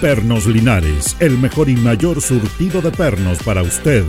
Pernos 0.00 0.46
Linares, 0.46 1.14
el 1.20 1.36
mejor 1.36 1.68
y 1.68 1.76
mayor 1.76 2.22
surtido 2.22 2.80
de 2.80 2.90
pernos 2.90 3.42
para 3.42 3.62
usted. 3.62 4.02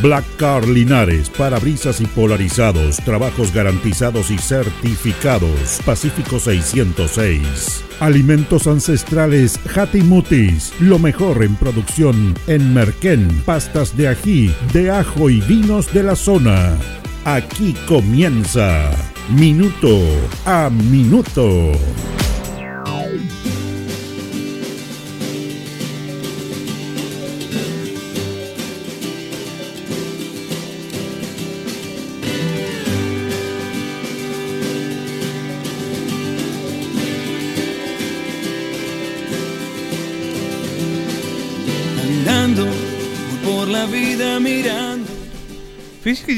Black 0.00 0.24
Car 0.38 0.66
Linares, 0.66 1.28
parabrisas 1.28 2.00
y 2.00 2.06
polarizados, 2.06 2.96
trabajos 3.04 3.52
garantizados 3.52 4.30
y 4.30 4.38
certificados. 4.38 5.80
Pacífico 5.84 6.40
606. 6.40 7.84
Alimentos 8.00 8.66
ancestrales 8.66 9.60
Hatimutis, 9.76 10.72
lo 10.80 10.98
mejor 10.98 11.44
en 11.44 11.54
producción 11.56 12.34
en 12.46 12.72
Merquén, 12.72 13.28
pastas 13.44 13.94
de 13.94 14.08
ají, 14.08 14.54
de 14.72 14.90
ajo 14.90 15.28
y 15.28 15.42
vinos 15.42 15.92
de 15.92 16.02
la 16.02 16.16
zona. 16.16 16.78
Aquí 17.26 17.74
comienza 17.86 18.90
Minuto 19.28 20.00
a 20.46 20.70
Minuto. 20.70 21.72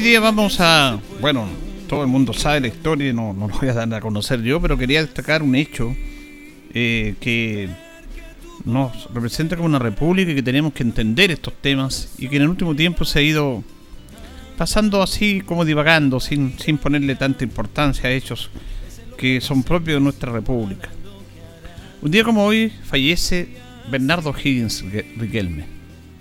Día 0.09 0.19
vamos 0.19 0.59
a. 0.59 0.99
Bueno, 1.21 1.47
todo 1.87 2.01
el 2.01 2.07
mundo 2.07 2.33
sabe 2.33 2.61
la 2.61 2.67
historia, 2.67 3.13
no, 3.13 3.31
no 3.31 3.47
lo 3.47 3.55
voy 3.59 3.69
a 3.69 3.73
dar 3.73 3.93
a 3.93 4.01
conocer 4.01 4.41
yo, 4.41 4.59
pero 4.59 4.75
quería 4.75 5.01
destacar 5.01 5.43
un 5.43 5.53
hecho 5.53 5.95
eh, 6.73 7.13
que 7.19 7.69
nos 8.65 9.13
representa 9.13 9.55
como 9.55 9.67
una 9.67 9.77
república 9.77 10.31
y 10.31 10.35
que 10.35 10.41
tenemos 10.41 10.73
que 10.73 10.81
entender 10.81 11.29
estos 11.29 11.53
temas 11.61 12.15
y 12.17 12.27
que 12.27 12.37
en 12.37 12.41
el 12.41 12.49
último 12.49 12.75
tiempo 12.75 13.05
se 13.05 13.19
ha 13.19 13.21
ido 13.21 13.63
pasando 14.57 15.03
así 15.03 15.41
como 15.41 15.63
divagando, 15.63 16.19
sin, 16.19 16.57
sin 16.57 16.79
ponerle 16.79 17.13
tanta 17.13 17.43
importancia 17.43 18.09
a 18.09 18.11
hechos 18.11 18.49
que 19.15 19.39
son 19.41 19.61
propios 19.61 19.97
de 19.97 20.01
nuestra 20.01 20.31
república. 20.31 20.89
Un 22.01 22.09
día 22.09 22.23
como 22.23 22.45
hoy 22.45 22.73
fallece 22.83 23.57
Bernardo 23.91 24.33
Higgins 24.33 24.83
Riquelme 25.17 25.65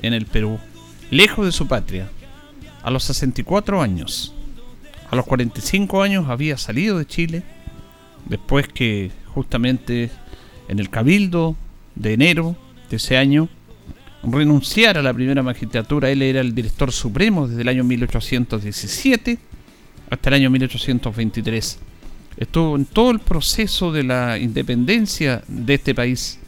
en 0.02 0.12
el 0.12 0.27
Perú, 0.27 0.58
lejos 1.11 1.47
de 1.47 1.52
su 1.52 1.67
patria 1.67 2.11
a 2.89 2.91
los 2.91 3.05
64 3.05 3.83
años. 3.83 4.33
A 5.11 5.17
los 5.17 5.27
45 5.27 6.03
años 6.03 6.28
había 6.28 6.56
salido 6.56 6.97
de 6.97 7.06
Chile, 7.06 7.42
después 8.25 8.67
que 8.67 9.11
justamente 9.27 10.11
en 10.69 10.78
el 10.78 10.89
Cabildo 10.89 11.55
de 11.95 12.14
enero 12.14 12.56
de 12.89 12.97
ese 12.97 13.19
año 13.19 13.50
renunciara 14.22 15.00
a 15.00 15.03
la 15.03 15.12
primera 15.12 15.42
magistratura. 15.42 16.08
Él 16.08 16.22
era 16.22 16.41
el 16.41 16.55
director 16.55 16.91
supremo 16.91 17.47
desde 17.47 17.61
el 17.61 17.69
año 17.69 17.84
1817 17.84 19.39
hasta 20.08 20.30
el 20.30 20.34
año 20.34 20.48
1823. 20.48 21.78
Estuvo 22.39 22.74
en 22.74 22.86
todo 22.86 23.11
el 23.11 23.18
proceso 23.18 23.92
de 23.92 24.05
la 24.05 24.39
independencia 24.39 25.42
de 25.46 25.74
este 25.74 25.95
país. 25.95 26.39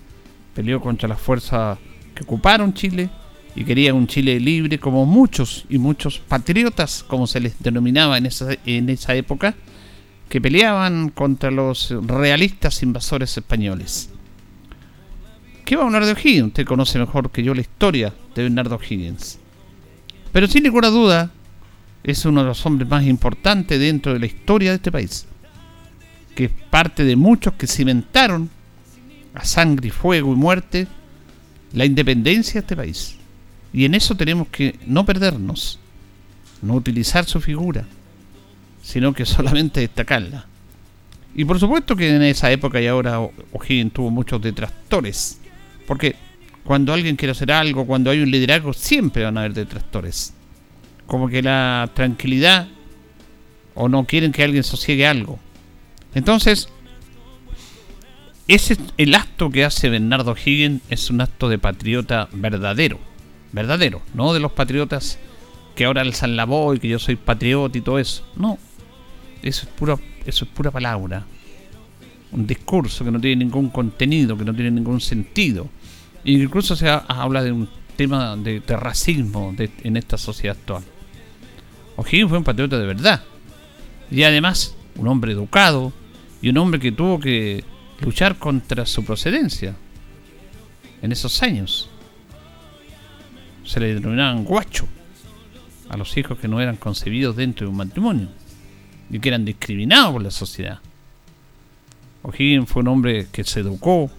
Peleó 0.54 0.80
contra 0.80 1.06
las 1.06 1.20
fuerzas 1.20 1.78
que 2.14 2.22
ocuparon 2.22 2.72
Chile, 2.72 3.10
y 3.54 3.64
quería 3.64 3.94
un 3.94 4.06
Chile 4.06 4.38
libre 4.38 4.78
como 4.78 5.06
muchos 5.06 5.64
y 5.68 5.78
muchos 5.78 6.18
patriotas, 6.18 7.02
como 7.02 7.26
se 7.26 7.40
les 7.40 7.60
denominaba 7.60 8.18
en 8.18 8.26
esa, 8.26 8.48
en 8.64 8.88
esa 8.88 9.14
época, 9.14 9.54
que 10.28 10.40
peleaban 10.40 11.10
contra 11.10 11.50
los 11.50 11.90
realistas 12.06 12.82
invasores 12.82 13.36
españoles. 13.36 14.10
¿Qué 15.64 15.76
va 15.76 15.88
de 15.88 16.12
O'Higgins? 16.12 16.48
Usted 16.48 16.64
conoce 16.64 16.98
mejor 16.98 17.30
que 17.30 17.42
yo 17.42 17.54
la 17.54 17.60
historia 17.60 18.12
de 18.34 18.42
Bernardo 18.42 18.76
O'Higgins. 18.76 19.38
Pero 20.32 20.46
sin 20.46 20.64
ninguna 20.64 20.88
duda, 20.88 21.30
es 22.02 22.24
uno 22.24 22.42
de 22.42 22.48
los 22.48 22.64
hombres 22.66 22.88
más 22.88 23.04
importantes 23.04 23.78
dentro 23.78 24.12
de 24.12 24.18
la 24.18 24.26
historia 24.26 24.70
de 24.70 24.76
este 24.76 24.90
país. 24.90 25.26
Que 26.34 26.46
es 26.46 26.50
parte 26.70 27.04
de 27.04 27.16
muchos 27.16 27.54
que 27.54 27.66
cimentaron 27.66 28.50
a 29.34 29.44
sangre, 29.44 29.90
fuego 29.90 30.32
y 30.32 30.36
muerte 30.36 30.88
la 31.72 31.84
independencia 31.84 32.54
de 32.54 32.60
este 32.60 32.76
país. 32.76 33.19
Y 33.72 33.84
en 33.84 33.94
eso 33.94 34.16
tenemos 34.16 34.48
que 34.48 34.78
no 34.86 35.06
perdernos, 35.06 35.78
no 36.62 36.74
utilizar 36.74 37.24
su 37.24 37.40
figura, 37.40 37.86
sino 38.82 39.12
que 39.12 39.24
solamente 39.24 39.80
destacarla. 39.80 40.46
Y 41.34 41.44
por 41.44 41.60
supuesto 41.60 41.94
que 41.94 42.14
en 42.14 42.22
esa 42.22 42.50
época 42.50 42.80
y 42.80 42.88
ahora 42.88 43.20
O'Higgins 43.20 43.92
tuvo 43.92 44.10
muchos 44.10 44.42
detractores, 44.42 45.40
porque 45.86 46.16
cuando 46.64 46.92
alguien 46.92 47.16
quiere 47.16 47.32
hacer 47.32 47.52
algo, 47.52 47.86
cuando 47.86 48.10
hay 48.10 48.20
un 48.20 48.30
liderazgo, 48.30 48.72
siempre 48.72 49.24
van 49.24 49.36
a 49.36 49.40
haber 49.40 49.54
detractores. 49.54 50.34
Como 51.06 51.28
que 51.28 51.42
la 51.42 51.90
tranquilidad 51.94 52.68
o 53.74 53.88
no 53.88 54.04
quieren 54.04 54.32
que 54.32 54.42
alguien 54.42 54.64
sosiegue 54.64 55.06
algo. 55.06 55.38
Entonces, 56.14 56.68
ese 58.48 58.76
el 58.96 59.14
acto 59.14 59.50
que 59.50 59.64
hace 59.64 59.88
Bernardo 59.88 60.34
Higgins 60.34 60.82
es 60.90 61.10
un 61.10 61.20
acto 61.20 61.48
de 61.48 61.58
patriota 61.58 62.28
verdadero 62.32 63.09
verdadero, 63.52 64.02
no 64.14 64.32
de 64.32 64.40
los 64.40 64.52
patriotas 64.52 65.18
que 65.74 65.84
ahora 65.84 66.02
alzan 66.02 66.36
la 66.36 66.44
voz 66.44 66.76
y 66.76 66.80
que 66.80 66.88
yo 66.88 66.98
soy 66.98 67.16
patriota 67.16 67.78
y 67.78 67.80
todo 67.80 67.98
eso. 67.98 68.24
No, 68.36 68.58
eso 69.42 69.66
es 69.66 69.68
pura, 69.72 69.96
eso 70.26 70.44
es 70.44 70.50
pura 70.50 70.70
palabra. 70.70 71.24
Un 72.32 72.46
discurso 72.46 73.04
que 73.04 73.10
no 73.10 73.20
tiene 73.20 73.44
ningún 73.44 73.70
contenido, 73.70 74.36
que 74.36 74.44
no 74.44 74.54
tiene 74.54 74.70
ningún 74.70 75.00
sentido. 75.00 75.68
Incluso 76.24 76.76
se 76.76 76.88
habla 76.88 77.42
de 77.42 77.52
un 77.52 77.68
tema 77.96 78.36
de, 78.36 78.62
racismo 78.68 79.54
en 79.58 79.96
esta 79.96 80.16
sociedad 80.16 80.56
actual. 80.56 80.84
O'Higgins 81.96 82.28
fue 82.28 82.38
un 82.38 82.44
patriota 82.44 82.78
de 82.78 82.86
verdad. 82.86 83.22
Y 84.10 84.22
además, 84.22 84.74
un 84.96 85.08
hombre 85.08 85.32
educado 85.32 85.92
y 86.40 86.48
un 86.48 86.58
hombre 86.58 86.80
que 86.80 86.92
tuvo 86.92 87.20
que 87.20 87.64
luchar 88.00 88.38
contra 88.38 88.86
su 88.86 89.04
procedencia 89.04 89.76
en 91.02 91.12
esos 91.12 91.42
años 91.42 91.89
se 93.70 93.78
le 93.78 93.94
denominaban 93.94 94.42
guacho 94.44 94.88
a 95.88 95.96
los 95.96 96.16
hijos 96.16 96.36
que 96.40 96.48
no 96.48 96.60
eran 96.60 96.74
concebidos 96.74 97.36
dentro 97.36 97.66
de 97.66 97.70
un 97.70 97.76
matrimonio 97.76 98.28
y 99.08 99.20
que 99.20 99.28
eran 99.28 99.44
discriminados 99.44 100.12
por 100.12 100.22
la 100.22 100.32
sociedad. 100.32 100.80
O'Higgins 102.22 102.68
fue 102.68 102.82
un 102.82 102.88
hombre 102.88 103.28
que 103.30 103.44
se 103.44 103.60
educó, 103.60 104.10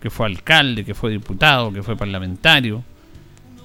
que 0.00 0.10
fue 0.10 0.26
alcalde, 0.26 0.84
que 0.84 0.94
fue 0.94 1.10
diputado, 1.10 1.72
que 1.72 1.82
fue 1.82 1.96
parlamentario, 1.96 2.84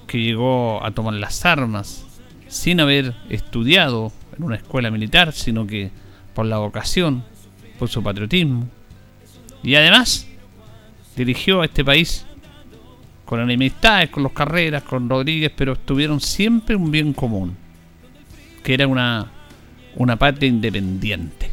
que 0.08 0.20
llegó 0.20 0.84
a 0.84 0.90
tomar 0.90 1.14
las 1.14 1.46
armas 1.46 2.04
sin 2.48 2.80
haber 2.80 3.14
estudiado 3.28 4.12
en 4.36 4.42
una 4.42 4.56
escuela 4.56 4.90
militar, 4.90 5.32
sino 5.32 5.64
que 5.64 5.92
por 6.34 6.46
la 6.46 6.58
vocación, 6.58 7.22
por 7.78 7.88
su 7.88 8.02
patriotismo. 8.02 8.68
Y 9.62 9.76
además 9.76 10.26
dirigió 11.14 11.60
a 11.60 11.66
este 11.66 11.84
país 11.84 12.26
con 13.30 13.38
enemistades 13.38 14.10
con 14.10 14.24
los 14.24 14.32
Carreras, 14.32 14.82
con 14.82 15.08
Rodríguez, 15.08 15.52
pero 15.54 15.76
tuvieron 15.76 16.20
siempre 16.20 16.74
un 16.74 16.90
bien 16.90 17.12
común, 17.12 17.56
que 18.64 18.74
era 18.74 18.88
una, 18.88 19.30
una 19.94 20.16
patria 20.16 20.48
independiente. 20.48 21.48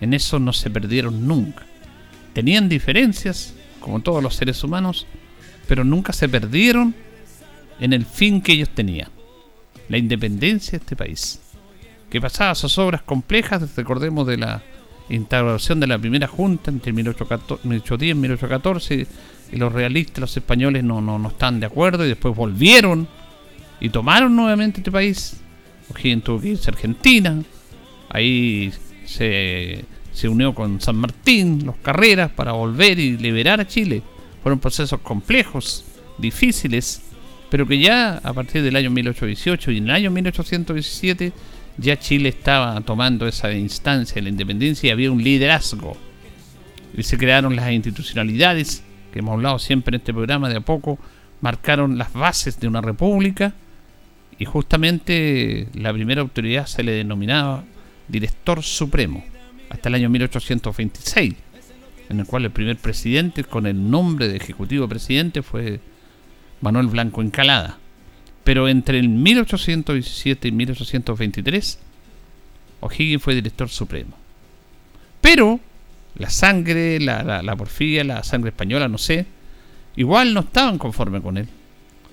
En 0.00 0.14
eso 0.14 0.40
no 0.40 0.52
se 0.52 0.68
perdieron 0.68 1.24
nunca. 1.24 1.64
Tenían 2.32 2.68
diferencias, 2.68 3.54
como 3.78 4.00
todos 4.00 4.20
los 4.20 4.34
seres 4.34 4.64
humanos, 4.64 5.06
pero 5.68 5.84
nunca 5.84 6.12
se 6.12 6.28
perdieron 6.28 6.92
en 7.78 7.92
el 7.92 8.04
fin 8.04 8.42
que 8.42 8.54
ellos 8.54 8.70
tenían, 8.70 9.10
la 9.88 9.98
independencia 9.98 10.72
de 10.72 10.78
este 10.78 10.96
país. 10.96 11.40
Que 12.10 12.20
pasaba 12.20 12.56
sus 12.56 12.76
obras 12.78 13.02
complejas, 13.02 13.76
recordemos 13.76 14.26
de 14.26 14.38
la 14.38 14.60
instauración 15.08 15.78
de 15.78 15.86
la 15.86 16.00
primera 16.00 16.26
junta 16.26 16.72
entre 16.72 16.92
1810 16.92 18.10
y 18.10 18.14
1814 18.14 19.06
y 19.52 19.56
los 19.56 19.72
realistas, 19.72 20.18
los 20.18 20.36
españoles, 20.36 20.82
no, 20.82 21.00
no, 21.00 21.18
no 21.18 21.28
están 21.28 21.60
de 21.60 21.66
acuerdo 21.66 22.04
y 22.04 22.08
después 22.08 22.34
volvieron 22.34 23.06
y 23.80 23.90
tomaron 23.90 24.34
nuevamente 24.34 24.80
este 24.80 24.90
país. 24.90 25.36
O'Higgins 25.90 26.24
tuvo 26.24 26.40
que 26.40 26.48
irse 26.48 26.70
a 26.70 26.72
Argentina, 26.72 27.42
ahí 28.08 28.72
se, 29.04 29.84
se 30.12 30.28
unió 30.28 30.54
con 30.54 30.80
San 30.80 30.96
Martín, 30.96 31.66
los 31.66 31.76
Carreras, 31.76 32.30
para 32.30 32.52
volver 32.52 32.98
y 32.98 33.18
liberar 33.18 33.60
a 33.60 33.66
Chile. 33.66 34.02
Fueron 34.42 34.58
procesos 34.58 35.00
complejos, 35.00 35.84
difíciles, 36.18 37.02
pero 37.50 37.66
que 37.66 37.78
ya 37.78 38.20
a 38.22 38.32
partir 38.32 38.62
del 38.62 38.76
año 38.76 38.90
1818 38.90 39.72
y 39.72 39.78
en 39.78 39.84
el 39.84 39.90
año 39.90 40.10
1817 40.10 41.32
ya 41.76 41.98
Chile 41.98 42.30
estaba 42.30 42.80
tomando 42.80 43.26
esa 43.26 43.52
instancia 43.52 44.14
de 44.14 44.22
la 44.22 44.28
independencia 44.28 44.88
y 44.88 44.90
había 44.90 45.10
un 45.10 45.22
liderazgo. 45.22 45.96
Y 46.96 47.02
se 47.02 47.16
crearon 47.16 47.56
las 47.56 47.70
institucionalidades, 47.72 48.82
que 49.12 49.20
hemos 49.20 49.34
hablado 49.34 49.58
siempre 49.58 49.94
en 49.94 50.00
este 50.00 50.12
programa 50.12 50.48
de 50.48 50.56
a 50.56 50.60
poco, 50.60 50.98
marcaron 51.40 51.98
las 51.98 52.12
bases 52.12 52.58
de 52.58 52.68
una 52.68 52.80
república 52.80 53.52
y 54.38 54.44
justamente 54.44 55.68
la 55.74 55.92
primera 55.92 56.22
autoridad 56.22 56.66
se 56.66 56.82
le 56.82 56.92
denominaba 56.92 57.64
director 58.08 58.62
supremo 58.62 59.24
hasta 59.70 59.88
el 59.88 59.94
año 59.96 60.10
1826, 60.10 61.34
en 62.08 62.20
el 62.20 62.26
cual 62.26 62.44
el 62.44 62.50
primer 62.50 62.76
presidente 62.76 63.44
con 63.44 63.66
el 63.66 63.90
nombre 63.90 64.28
de 64.28 64.36
ejecutivo 64.36 64.88
presidente 64.88 65.42
fue 65.42 65.80
Manuel 66.60 66.88
Blanco 66.88 67.22
Encalada. 67.22 67.78
Pero 68.44 68.68
entre 68.68 68.98
el 68.98 69.08
1817 69.08 70.48
y 70.48 70.52
1823, 70.52 71.78
O'Higgins 72.80 73.22
fue 73.22 73.34
director 73.34 73.68
supremo. 73.68 74.16
Pero 75.20 75.60
la 76.16 76.30
sangre, 76.30 77.00
la, 77.00 77.42
la, 77.42 77.56
porfía, 77.56 78.04
la 78.04 78.22
sangre 78.22 78.50
española, 78.50 78.88
no 78.88 78.98
sé, 78.98 79.26
igual 79.96 80.34
no 80.34 80.40
estaban 80.40 80.78
conforme 80.78 81.20
con 81.20 81.38
él. 81.38 81.48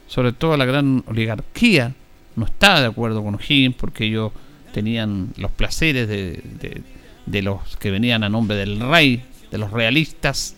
Sobre 0.07 0.31
todo 0.31 0.57
la 0.57 0.65
gran 0.65 1.03
oligarquía 1.07 1.93
no 2.35 2.45
estaba 2.45 2.81
de 2.81 2.87
acuerdo 2.87 3.23
con 3.23 3.35
O'Higgins 3.35 3.75
porque 3.75 4.05
ellos 4.05 4.31
tenían 4.73 5.29
los 5.37 5.51
placeres 5.51 6.07
de, 6.07 6.41
de 7.25 7.41
los 7.41 7.77
que 7.77 7.91
venían 7.91 8.23
a 8.23 8.29
nombre 8.29 8.57
del 8.57 8.79
rey, 8.79 9.21
de 9.51 9.57
los 9.57 9.71
realistas, 9.71 10.55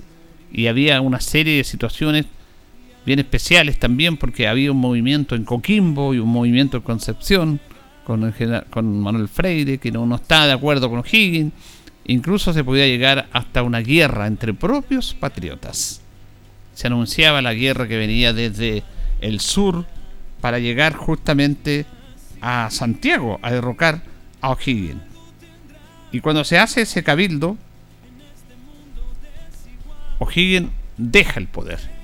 y 0.51 0.67
había 0.67 1.01
una 1.01 1.19
serie 1.19 1.57
de 1.57 1.63
situaciones 1.63 2.25
bien 3.05 3.19
especiales 3.19 3.79
también 3.79 4.17
porque 4.17 4.47
había 4.47 4.71
un 4.71 4.77
movimiento 4.77 5.35
en 5.35 5.43
Coquimbo 5.43 6.13
y 6.13 6.19
un 6.19 6.29
movimiento 6.29 6.77
en 6.77 6.83
Concepción 6.83 7.59
con, 8.03 8.33
con 8.69 9.01
Manuel 9.01 9.27
Freire 9.27 9.77
que 9.77 9.91
no, 9.91 10.05
no 10.05 10.15
estaba 10.15 10.47
de 10.47 10.53
acuerdo 10.53 10.89
con 10.89 11.03
Higgins. 11.09 11.53
Incluso 12.05 12.53
se 12.53 12.63
podía 12.63 12.87
llegar 12.87 13.29
hasta 13.31 13.63
una 13.63 13.79
guerra 13.79 14.27
entre 14.27 14.53
propios 14.53 15.13
patriotas. 15.13 16.01
Se 16.73 16.87
anunciaba 16.87 17.41
la 17.41 17.53
guerra 17.53 17.87
que 17.87 17.97
venía 17.97 18.33
desde 18.33 18.83
el 19.19 19.39
sur 19.39 19.85
para 20.39 20.59
llegar 20.59 20.95
justamente 20.95 21.85
a 22.41 22.69
Santiago 22.71 23.39
a 23.41 23.51
derrocar 23.51 24.01
a 24.41 24.49
O'Higgins. 24.51 25.01
Y 26.11 26.19
cuando 26.19 26.43
se 26.43 26.57
hace 26.57 26.81
ese 26.81 27.03
cabildo, 27.03 27.57
O'Higgins 30.19 30.69
deja 30.97 31.39
el 31.39 31.47
poder 31.47 32.01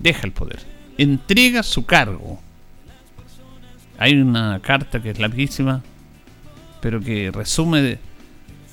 deja 0.00 0.26
el 0.26 0.32
poder, 0.32 0.60
entrega 0.98 1.62
su 1.62 1.84
cargo. 1.84 2.40
Hay 3.98 4.14
una 4.14 4.60
carta 4.60 5.00
que 5.00 5.10
es 5.10 5.18
larguísima, 5.18 5.82
pero 6.80 7.00
que 7.00 7.30
resume 7.30 7.98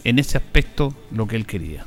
en 0.03 0.19
ese 0.19 0.37
aspecto 0.37 0.93
lo 1.11 1.27
que 1.27 1.35
él 1.35 1.45
quería. 1.45 1.85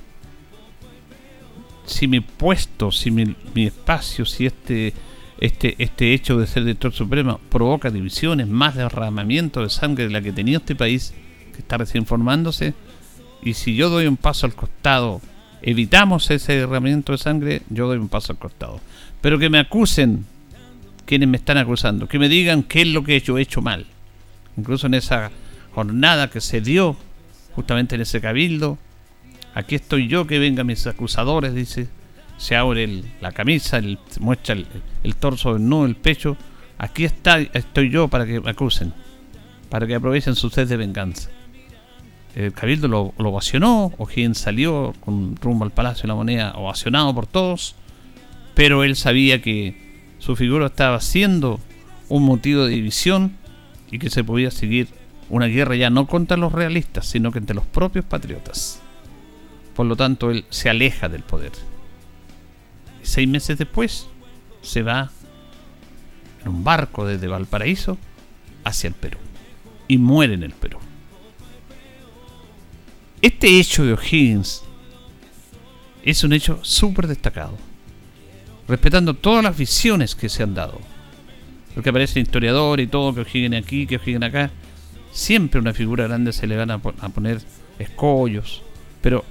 Si 1.84 2.06
mi 2.06 2.20
puesto, 2.20 2.92
si 2.92 3.10
mi, 3.10 3.34
espacio, 3.56 4.24
si 4.24 4.46
este, 4.46 4.92
este, 5.38 5.74
este 5.78 6.14
hecho 6.14 6.38
de 6.38 6.46
ser 6.46 6.64
director 6.64 6.92
supremo 6.92 7.40
provoca 7.48 7.90
divisiones, 7.90 8.46
más 8.46 8.76
derramamiento 8.76 9.62
de 9.62 9.70
sangre 9.70 10.04
de 10.04 10.10
la 10.10 10.22
que 10.22 10.32
tenía 10.32 10.58
este 10.58 10.76
país, 10.76 11.14
que 11.52 11.58
está 11.58 11.78
recién 11.78 12.06
formándose, 12.06 12.74
y 13.42 13.54
si 13.54 13.74
yo 13.74 13.88
doy 13.88 14.06
un 14.06 14.16
paso 14.16 14.46
al 14.46 14.54
costado, 14.54 15.20
evitamos 15.62 16.30
ese 16.30 16.54
derramamiento 16.54 17.12
de 17.12 17.18
sangre, 17.18 17.62
yo 17.70 17.88
doy 17.88 17.98
un 17.98 18.08
paso 18.08 18.32
al 18.32 18.38
costado 18.38 18.80
pero 19.20 19.38
que 19.38 19.50
me 19.50 19.58
acusen 19.58 20.24
quienes 21.06 21.28
me 21.28 21.36
están 21.36 21.58
acusando, 21.58 22.08
que 22.08 22.18
me 22.18 22.28
digan 22.28 22.62
qué 22.62 22.82
es 22.82 22.88
lo 22.88 23.04
que 23.04 23.20
yo 23.20 23.38
he 23.38 23.42
hecho 23.42 23.60
mal. 23.60 23.86
Incluso 24.56 24.86
en 24.86 24.94
esa 24.94 25.30
jornada 25.74 26.30
que 26.30 26.40
se 26.40 26.60
dio, 26.60 26.96
justamente 27.60 27.94
en 27.94 28.00
ese 28.00 28.22
cabildo, 28.22 28.78
aquí 29.54 29.74
estoy 29.74 30.08
yo, 30.08 30.26
que 30.26 30.38
vengan 30.38 30.66
mis 30.66 30.86
acusadores, 30.86 31.54
dice, 31.54 31.88
se 32.38 32.56
abre 32.56 33.02
la 33.20 33.32
camisa, 33.32 33.76
el, 33.76 33.98
muestra 34.18 34.56
el, 35.02 35.16
torso, 35.16 35.56
el 35.56 35.68
no, 35.68 35.84
el 35.84 35.94
pecho, 35.94 36.38
aquí 36.78 37.04
está, 37.04 37.38
estoy 37.38 37.90
yo 37.90 38.08
para 38.08 38.24
que 38.24 38.40
me 38.40 38.48
acusen, 38.48 38.94
para 39.68 39.86
que 39.86 39.94
aprovechen 39.94 40.36
su 40.36 40.48
sed 40.48 40.68
de 40.68 40.78
venganza. 40.78 41.28
El 42.34 42.54
cabildo 42.54 42.88
lo, 42.88 43.12
lo 43.18 43.28
ovacionó, 43.28 43.92
O'Higgins 43.98 44.38
salió 44.38 44.94
con 45.00 45.36
rumbo 45.36 45.66
al 45.66 45.70
Palacio 45.70 46.02
de 46.02 46.08
la 46.08 46.14
Moneda 46.14 46.52
ovacionado 46.56 47.14
por 47.14 47.26
todos, 47.26 47.74
pero 48.54 48.84
él 48.84 48.96
sabía 48.96 49.42
que 49.42 50.14
su 50.18 50.34
figura 50.34 50.66
estaba 50.66 50.98
siendo 51.00 51.60
un 52.08 52.24
motivo 52.24 52.64
de 52.64 52.74
división 52.74 53.36
y 53.90 53.98
que 53.98 54.08
se 54.08 54.24
podía 54.24 54.50
seguir 54.50 54.88
una 55.30 55.46
guerra 55.46 55.76
ya 55.76 55.90
no 55.90 56.06
contra 56.06 56.36
los 56.36 56.52
realistas, 56.52 57.06
sino 57.06 57.32
que 57.32 57.38
entre 57.38 57.56
los 57.56 57.66
propios 57.66 58.04
patriotas. 58.04 58.80
Por 59.74 59.86
lo 59.86 59.96
tanto, 59.96 60.30
él 60.30 60.44
se 60.50 60.68
aleja 60.68 61.08
del 61.08 61.22
poder. 61.22 61.52
Y 63.02 63.06
seis 63.06 63.28
meses 63.28 63.56
después, 63.56 64.08
se 64.62 64.82
va 64.82 65.10
en 66.42 66.48
un 66.48 66.64
barco 66.64 67.06
desde 67.06 67.28
Valparaíso 67.28 67.96
hacia 68.64 68.88
el 68.88 68.94
Perú. 68.94 69.18
Y 69.88 69.98
muere 69.98 70.34
en 70.34 70.42
el 70.42 70.52
Perú. 70.52 70.78
Este 73.22 73.58
hecho 73.58 73.84
de 73.84 73.94
O'Higgins 73.94 74.62
es 76.02 76.24
un 76.24 76.32
hecho 76.32 76.58
súper 76.62 77.06
destacado 77.06 77.56
respetando 78.70 79.14
todas 79.14 79.42
las 79.42 79.56
visiones 79.56 80.14
que 80.14 80.28
se 80.28 80.44
han 80.44 80.54
dado. 80.54 80.78
Porque 81.74 81.90
aparece 81.90 82.20
historiador 82.20 82.78
y 82.78 82.86
todo, 82.86 83.12
que 83.14 83.22
O'Higgins 83.22 83.56
aquí, 83.56 83.86
que 83.86 83.96
O'Higgins 83.96 84.24
acá. 84.24 84.50
Siempre 85.12 85.60
una 85.60 85.74
figura 85.74 86.06
grande 86.06 86.32
se 86.32 86.46
le 86.46 86.56
van 86.56 86.70
a, 86.70 86.78
poner 86.78 87.40
escollos. 87.78 88.62
Pero 89.00 89.24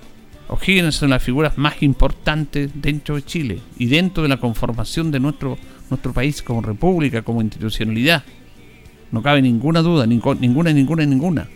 O'Higgins 0.47 0.95
son 0.95 1.11
las 1.11 1.23
figuras 1.23 1.57
más 1.57 1.81
importantes 1.81 2.71
dentro 2.75 3.15
de 3.15 3.23
Chile 3.23 3.59
y 3.77 3.85
dentro 3.85 4.23
de 4.23 4.29
la 4.29 4.37
conformación 4.37 5.11
de 5.11 5.19
nuestro, 5.19 5.57
nuestro 5.89 6.13
país 6.13 6.41
como 6.41 6.61
república, 6.61 7.21
como 7.21 7.41
institucionalidad. 7.41 8.23
No 9.11 9.21
cabe 9.21 9.41
ninguna 9.41 9.81
duda, 9.81 10.05
ninguna, 10.05 10.39
ninguna, 10.73 11.05
ninguna. 11.05 11.47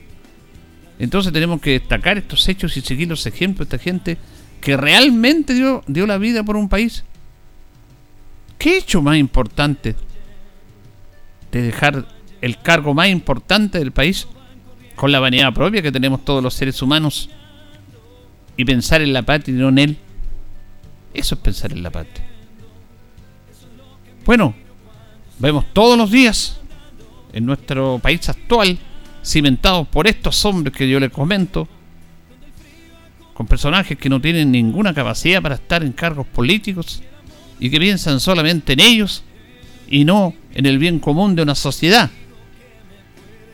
Entonces 1.00 1.34
tenemos 1.34 1.60
que 1.60 1.72
destacar 1.72 2.18
estos 2.18 2.48
hechos 2.48 2.78
y 2.78 2.82
seguir 2.82 3.10
los 3.10 3.26
ejemplos 3.26 3.68
de 3.68 3.76
esta 3.76 3.84
gente 3.84 4.18
que 4.62 4.78
realmente 4.78 5.54
dio, 5.54 5.84
dio 5.88 6.08
la 6.08 6.18
vida 6.18 6.44
por 6.44 6.56
un 6.56 6.70
país 6.70 7.04
¿Qué 8.64 8.78
hecho 8.78 9.02
más 9.02 9.18
importante 9.18 9.94
de 11.52 11.62
dejar 11.62 12.08
el 12.44 12.60
cargo 12.60 12.94
más 12.94 13.08
importante 13.08 13.80
del 13.80 13.94
país 13.94 14.28
con 14.98 15.14
la 15.14 15.22
vanidad 15.22 15.54
propia 15.54 15.82
que 15.82 15.94
tenemos 15.94 16.26
todos 16.26 16.44
los 16.44 16.54
seres 16.54 16.82
humanos 16.82 17.30
y 18.58 18.66
pensar 18.66 19.02
en 19.02 19.14
la 19.14 19.22
patria 19.22 19.56
y 19.56 19.60
no 19.60 19.70
en 19.70 19.78
él? 19.78 19.98
Eso 21.14 21.36
es 21.36 21.42
pensar 21.42 21.72
en 21.72 21.82
la 21.82 21.90
patria. 21.90 22.26
Bueno, 24.26 24.54
vemos 25.40 25.64
todos 25.72 25.98
los 25.98 26.12
días 26.12 26.60
en 27.32 27.46
nuestro 27.46 28.00
país 28.04 28.28
actual, 28.28 28.78
cimentados 29.24 29.88
por 29.88 30.06
estos 30.08 30.44
hombres 30.44 30.76
que 30.76 30.90
yo 30.90 31.00
les 31.00 31.12
comento, 31.12 31.66
con 33.34 33.48
personajes 33.48 33.98
que 33.98 34.10
no 34.10 34.20
tienen 34.20 34.52
ninguna 34.52 34.94
capacidad 34.94 35.42
para 35.42 35.56
estar 35.56 35.82
en 35.82 35.94
cargos 35.94 36.28
políticos, 36.28 37.02
y 37.58 37.70
que 37.70 37.80
piensan 37.80 38.20
solamente 38.20 38.74
en 38.74 38.82
ellos 38.82 39.24
y 39.88 40.04
no 40.04 40.34
en 40.54 40.66
el 40.66 40.78
bien 40.78 41.00
común 41.00 41.36
de 41.36 41.44
una 41.44 41.56
sociedad. 41.56 42.12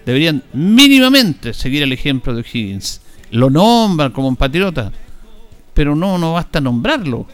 Deberían 0.09 0.41
mínimamente 0.53 1.53
seguir 1.53 1.83
el 1.83 1.93
ejemplo 1.93 2.33
de 2.33 2.41
Higgins. 2.41 2.99
Lo 3.29 3.51
nombran 3.51 4.11
como 4.11 4.27
un 4.27 4.35
patriota, 4.35 4.91
pero 5.75 5.95
no, 5.95 6.17
no 6.17 6.33
basta 6.33 6.59
nombrarlo. 6.59 7.27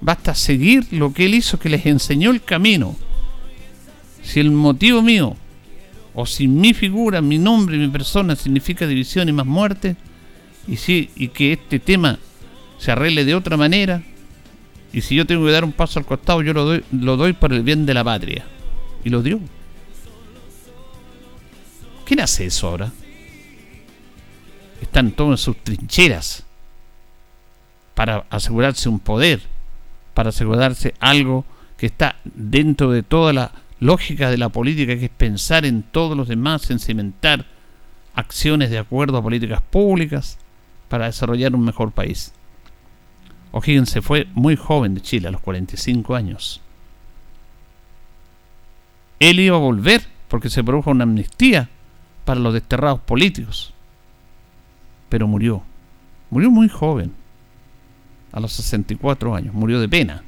Basta 0.00 0.32
seguir 0.32 0.86
lo 0.92 1.12
que 1.12 1.26
él 1.26 1.34
hizo, 1.34 1.58
que 1.58 1.68
les 1.68 1.84
enseñó 1.86 2.30
el 2.30 2.40
camino. 2.40 2.94
Si 4.22 4.38
el 4.38 4.52
motivo 4.52 5.02
mío, 5.02 5.34
o 6.14 6.24
si 6.24 6.46
mi 6.46 6.72
figura, 6.72 7.20
mi 7.20 7.36
nombre, 7.36 7.76
mi 7.76 7.88
persona 7.88 8.36
significa 8.36 8.86
división 8.86 9.28
y 9.28 9.32
más 9.32 9.46
muerte, 9.46 9.96
y, 10.68 10.76
si, 10.76 11.10
y 11.16 11.26
que 11.26 11.54
este 11.54 11.80
tema 11.80 12.20
se 12.78 12.92
arregle 12.92 13.24
de 13.24 13.34
otra 13.34 13.56
manera, 13.56 14.04
y 14.92 15.00
si 15.00 15.16
yo 15.16 15.26
tengo 15.26 15.44
que 15.46 15.50
dar 15.50 15.64
un 15.64 15.72
paso 15.72 15.98
al 15.98 16.06
costado, 16.06 16.42
yo 16.42 16.52
lo 16.52 16.64
doy, 16.64 16.84
lo 16.92 17.16
doy 17.16 17.32
por 17.32 17.52
el 17.52 17.64
bien 17.64 17.86
de 17.86 17.94
la 17.94 18.04
patria. 18.04 18.44
Y 19.04 19.10
lo 19.10 19.20
dio. 19.20 19.40
¿Quién 22.08 22.20
hace 22.20 22.46
eso 22.46 22.68
ahora? 22.68 22.90
Están 24.80 25.10
todos 25.10 25.32
en 25.32 25.36
sus 25.36 25.62
trincheras 25.62 26.42
para 27.94 28.24
asegurarse 28.30 28.88
un 28.88 28.98
poder, 28.98 29.42
para 30.14 30.30
asegurarse 30.30 30.94
algo 31.00 31.44
que 31.76 31.84
está 31.84 32.16
dentro 32.24 32.92
de 32.92 33.02
toda 33.02 33.34
la 33.34 33.52
lógica 33.78 34.30
de 34.30 34.38
la 34.38 34.48
política, 34.48 34.96
que 34.96 35.04
es 35.04 35.10
pensar 35.10 35.66
en 35.66 35.82
todos 35.82 36.16
los 36.16 36.28
demás, 36.28 36.70
en 36.70 36.78
cimentar 36.78 37.44
acciones 38.14 38.70
de 38.70 38.78
acuerdo 38.78 39.18
a 39.18 39.22
políticas 39.22 39.60
públicas 39.60 40.38
para 40.88 41.04
desarrollar 41.04 41.54
un 41.54 41.66
mejor 41.66 41.92
país. 41.92 42.32
O'Higgins 43.52 43.90
se 43.90 44.00
fue 44.00 44.26
muy 44.32 44.56
joven 44.56 44.94
de 44.94 45.02
Chile, 45.02 45.28
a 45.28 45.32
los 45.32 45.42
45 45.42 46.14
años. 46.14 46.62
él 49.20 49.40
iba 49.40 49.56
a 49.56 49.60
volver 49.60 50.06
porque 50.28 50.48
se 50.48 50.64
produjo 50.64 50.90
una 50.90 51.04
amnistía 51.04 51.68
para 52.28 52.40
los 52.40 52.52
desterrados 52.52 53.00
políticos. 53.00 53.72
Pero 55.08 55.26
murió. 55.26 55.62
Murió 56.28 56.50
muy 56.50 56.68
joven, 56.68 57.14
a 58.32 58.38
los 58.38 58.52
64 58.52 59.34
años. 59.34 59.54
Murió 59.54 59.80
de 59.80 59.88
pena. 59.88 60.22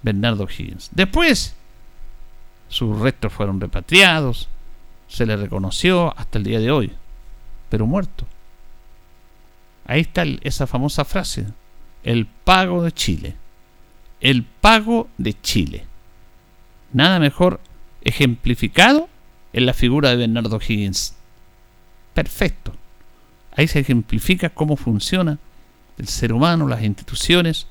Bernardo 0.00 0.48
Higgins. 0.48 0.88
Después, 0.92 1.56
sus 2.68 2.98
restos 3.00 3.34
fueron 3.34 3.60
repatriados, 3.60 4.48
se 5.06 5.26
le 5.26 5.36
reconoció 5.36 6.18
hasta 6.18 6.38
el 6.38 6.44
día 6.44 6.58
de 6.58 6.70
hoy, 6.70 6.90
pero 7.68 7.84
muerto. 7.84 8.24
Ahí 9.84 10.00
está 10.00 10.24
esa 10.40 10.66
famosa 10.66 11.04
frase, 11.04 11.44
el 12.02 12.24
pago 12.24 12.82
de 12.82 12.92
Chile. 12.92 13.36
El 14.22 14.44
pago 14.44 15.10
de 15.18 15.38
Chile. 15.38 15.84
Nada 16.94 17.18
mejor 17.18 17.60
ejemplificado 18.00 19.10
en 19.54 19.66
la 19.66 19.72
figura 19.72 20.10
de 20.10 20.16
Bernardo 20.16 20.60
Higgins. 20.60 21.14
Perfecto. 22.12 22.74
Ahí 23.56 23.68
se 23.68 23.78
ejemplifica 23.78 24.50
cómo 24.50 24.76
funciona 24.76 25.38
el 25.96 26.08
ser 26.08 26.32
humano, 26.32 26.66
las 26.66 26.82
instituciones, 26.82 27.68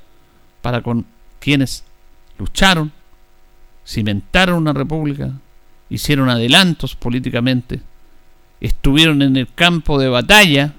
para 0.62 0.82
con 0.82 1.06
quienes 1.40 1.84
lucharon, 2.40 2.94
cimentaron 3.86 4.56
una 4.58 4.72
república, 4.72 5.34
hicieron 5.90 6.30
adelantos 6.30 6.96
políticamente, 6.96 7.82
estuvieron 8.62 9.22
en 9.22 9.36
el 9.36 9.54
campo 9.54 10.00
de 10.00 10.08
batalla, 10.08 10.74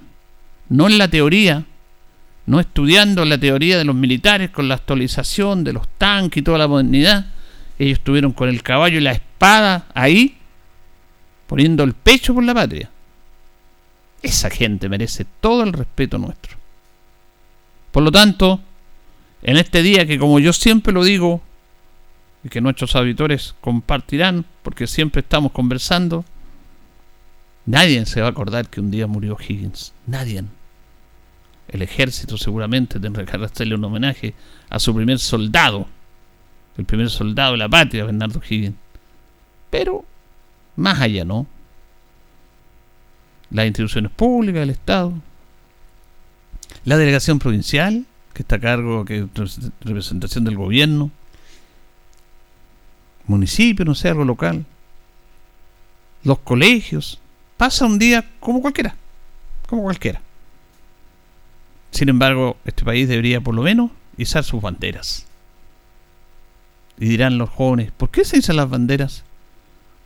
no 0.70 0.86
en 0.86 0.96
la 0.96 1.08
teoría, 1.08 1.66
no 2.46 2.60
estudiando 2.60 3.26
la 3.26 3.36
teoría 3.36 3.76
de 3.76 3.84
los 3.84 3.94
militares 3.94 4.48
con 4.48 4.68
la 4.68 4.76
actualización 4.76 5.64
de 5.64 5.74
los 5.74 5.86
tanques 5.98 6.40
y 6.40 6.42
toda 6.42 6.56
la 6.56 6.68
modernidad, 6.68 7.26
ellos 7.78 7.98
estuvieron 7.98 8.32
con 8.32 8.48
el 8.48 8.62
caballo 8.62 8.96
y 8.98 9.02
la 9.02 9.12
espada 9.12 9.86
ahí, 9.92 10.38
poniendo 11.54 11.84
el 11.84 11.94
pecho 11.94 12.34
por 12.34 12.42
la 12.42 12.52
patria. 12.52 12.90
Esa 14.22 14.50
gente 14.50 14.88
merece 14.88 15.24
todo 15.40 15.62
el 15.62 15.72
respeto 15.72 16.18
nuestro. 16.18 16.56
Por 17.92 18.02
lo 18.02 18.10
tanto, 18.10 18.58
en 19.40 19.56
este 19.56 19.80
día 19.80 20.04
que 20.04 20.18
como 20.18 20.40
yo 20.40 20.52
siempre 20.52 20.92
lo 20.92 21.04
digo, 21.04 21.42
y 22.42 22.48
que 22.48 22.60
nuestros 22.60 22.96
auditores 22.96 23.54
compartirán, 23.60 24.44
porque 24.64 24.88
siempre 24.88 25.20
estamos 25.20 25.52
conversando, 25.52 26.24
nadie 27.66 28.04
se 28.04 28.20
va 28.20 28.26
a 28.26 28.30
acordar 28.30 28.68
que 28.68 28.80
un 28.80 28.90
día 28.90 29.06
murió 29.06 29.36
Higgins. 29.38 29.92
Nadie. 30.08 30.42
El 31.68 31.82
ejército 31.82 32.36
seguramente 32.36 32.98
tendrá 32.98 33.24
que 33.24 33.36
hacerle 33.36 33.76
un 33.76 33.84
homenaje 33.84 34.34
a 34.70 34.80
su 34.80 34.92
primer 34.92 35.20
soldado, 35.20 35.86
el 36.76 36.84
primer 36.84 37.10
soldado 37.10 37.52
de 37.52 37.58
la 37.58 37.68
patria, 37.68 38.06
Bernardo 38.06 38.42
Higgins. 38.44 38.74
Pero, 39.70 40.04
más 40.76 41.00
allá, 41.00 41.24
¿no? 41.24 41.46
las 43.54 43.66
instituciones 43.66 44.10
públicas 44.10 44.60
del 44.60 44.70
Estado, 44.70 45.14
la 46.84 46.96
delegación 46.96 47.38
provincial, 47.38 48.04
que 48.32 48.42
está 48.42 48.56
a 48.56 48.60
cargo 48.60 49.04
de 49.04 49.28
representación 49.82 50.44
del 50.44 50.56
gobierno, 50.56 51.12
municipio, 53.26 53.84
no 53.84 53.94
sé, 53.94 54.08
algo 54.08 54.24
local, 54.24 54.66
los 56.24 56.40
colegios, 56.40 57.20
pasa 57.56 57.86
un 57.86 57.98
día 57.98 58.28
como 58.40 58.60
cualquiera, 58.60 58.96
como 59.68 59.82
cualquiera. 59.82 60.20
Sin 61.92 62.08
embargo, 62.08 62.56
este 62.64 62.84
país 62.84 63.08
debería 63.08 63.40
por 63.40 63.54
lo 63.54 63.62
menos 63.62 63.92
izar 64.16 64.42
sus 64.42 64.60
banderas. 64.60 65.26
Y 66.98 67.06
dirán 67.06 67.38
los 67.38 67.50
jóvenes, 67.50 67.92
¿por 67.92 68.10
qué 68.10 68.24
se 68.24 68.38
izan 68.38 68.56
las 68.56 68.68
banderas? 68.68 69.22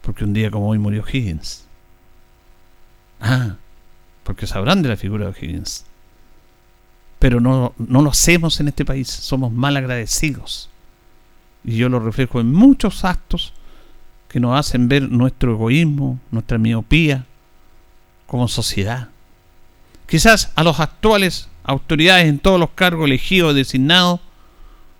Porque 0.08 0.24
un 0.24 0.32
día 0.32 0.50
como 0.50 0.70
hoy 0.70 0.78
murió 0.78 1.04
Higgins. 1.06 1.66
Ah, 3.20 3.56
porque 4.24 4.46
sabrán 4.46 4.80
de 4.80 4.88
la 4.88 4.96
figura 4.96 5.30
de 5.30 5.38
Higgins. 5.38 5.84
Pero 7.18 7.40
no, 7.40 7.74
no 7.76 8.00
lo 8.00 8.08
hacemos 8.08 8.58
en 8.58 8.68
este 8.68 8.86
país, 8.86 9.06
somos 9.06 9.52
mal 9.52 9.76
agradecidos. 9.76 10.70
Y 11.62 11.76
yo 11.76 11.90
lo 11.90 12.00
reflejo 12.00 12.40
en 12.40 12.54
muchos 12.54 13.04
actos 13.04 13.52
que 14.30 14.40
nos 14.40 14.58
hacen 14.58 14.88
ver 14.88 15.10
nuestro 15.10 15.52
egoísmo, 15.52 16.18
nuestra 16.30 16.56
miopía 16.56 17.26
como 18.26 18.48
sociedad. 18.48 19.10
Quizás 20.06 20.52
a 20.54 20.64
los 20.64 20.80
actuales 20.80 21.50
autoridades 21.64 22.28
en 22.28 22.38
todos 22.38 22.58
los 22.58 22.70
cargos 22.70 23.04
elegidos 23.04 23.54
designados 23.54 24.20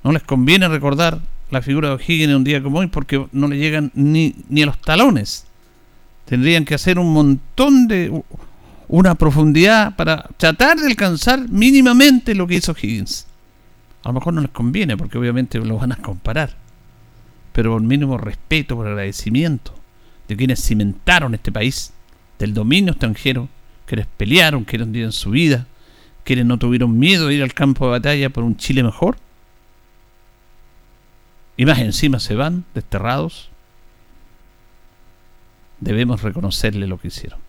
no 0.05 0.12
les 0.12 0.23
conviene 0.23 0.69
recordar 0.69 1.23
la 1.50 1.62
figura 1.62 1.88
de 1.88 1.95
O'Higgins 1.95 2.31
en 2.31 2.37
un 2.37 2.45
día 2.45 2.62
como 2.62 2.78
hoy 2.78 2.88
porque 2.88 3.26
no 3.33 3.49
le 3.49 3.57
llegan 3.57 3.90
ni, 3.95 4.35
ni 4.49 4.62
a 4.62 4.67
los 4.67 4.81
talones 4.81 5.49
tendrían 6.28 6.67
que 6.67 6.75
hacer 6.75 6.99
un 6.99 7.11
montón 7.14 7.88
de 7.88 8.23
una 8.87 9.14
profundidad 9.14 9.97
para 9.97 10.28
tratar 10.37 10.78
de 10.78 10.87
alcanzar 10.87 11.49
mínimamente 11.49 12.35
lo 12.35 12.47
que 12.47 12.57
hizo 12.57 12.76
Higgins. 12.81 13.26
A 14.05 14.09
lo 14.09 14.14
mejor 14.14 14.35
no 14.35 14.43
les 14.43 14.50
conviene 14.50 14.97
porque 14.99 15.17
obviamente 15.17 15.59
lo 15.59 15.78
van 15.78 15.93
a 15.93 15.97
comparar, 15.97 16.55
pero 17.52 17.73
por 17.73 17.83
mínimo 17.83 18.19
respeto, 18.19 18.76
por 18.76 18.87
agradecimiento 18.87 19.75
de 20.28 20.37
quienes 20.37 20.62
cimentaron 20.62 21.35
este 21.35 21.50
país, 21.50 21.95
del 22.38 22.52
dominio 22.52 22.93
extranjero, 22.93 23.49
quienes 23.87 24.07
pelearon, 24.07 24.64
quienes 24.64 24.93
dieron 24.93 25.12
su 25.12 25.31
vida, 25.31 25.67
quienes 26.25 26.45
no 26.45 26.59
tuvieron 26.59 26.99
miedo 26.99 27.28
de 27.28 27.37
ir 27.37 27.43
al 27.43 27.55
campo 27.55 27.87
de 27.87 27.93
batalla 27.93 28.28
por 28.28 28.45
un 28.45 28.57
Chile 28.59 28.83
mejor. 28.83 29.17
Y 31.59 31.67
más 31.67 31.81
encima 31.81 32.21
se 32.21 32.35
van 32.35 32.65
desterrados 32.73 33.50
debemos 35.81 36.23
reconocerle 36.23 36.87
lo 36.87 36.99
que 36.99 37.09
hicieron. 37.09 37.41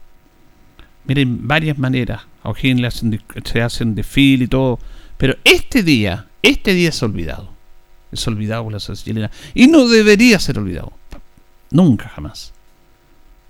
Miren, 1.06 1.48
varias 1.48 1.78
maneras. 1.78 2.24
A 2.44 2.50
O'Higgins 2.50 3.04
se 3.44 3.62
hace 3.62 3.84
un 3.84 3.96
desfile 3.96 4.46
y 4.46 4.48
todo. 4.48 4.80
Pero 5.18 5.36
este 5.44 5.84
día, 5.84 6.28
este 6.42 6.74
día 6.74 6.90
es 6.90 7.02
olvidado. 7.04 7.52
Es 8.12 8.28
olvidado 8.28 8.64
por 8.64 8.74
la 8.74 8.80
sociedad 8.80 9.06
chilena. 9.06 9.32
Y 9.54 9.68
no 9.68 9.88
debería 9.88 10.40
ser 10.40 10.60
olvidado. 10.60 10.94
Nunca, 11.72 12.10
jamás. 12.10 12.54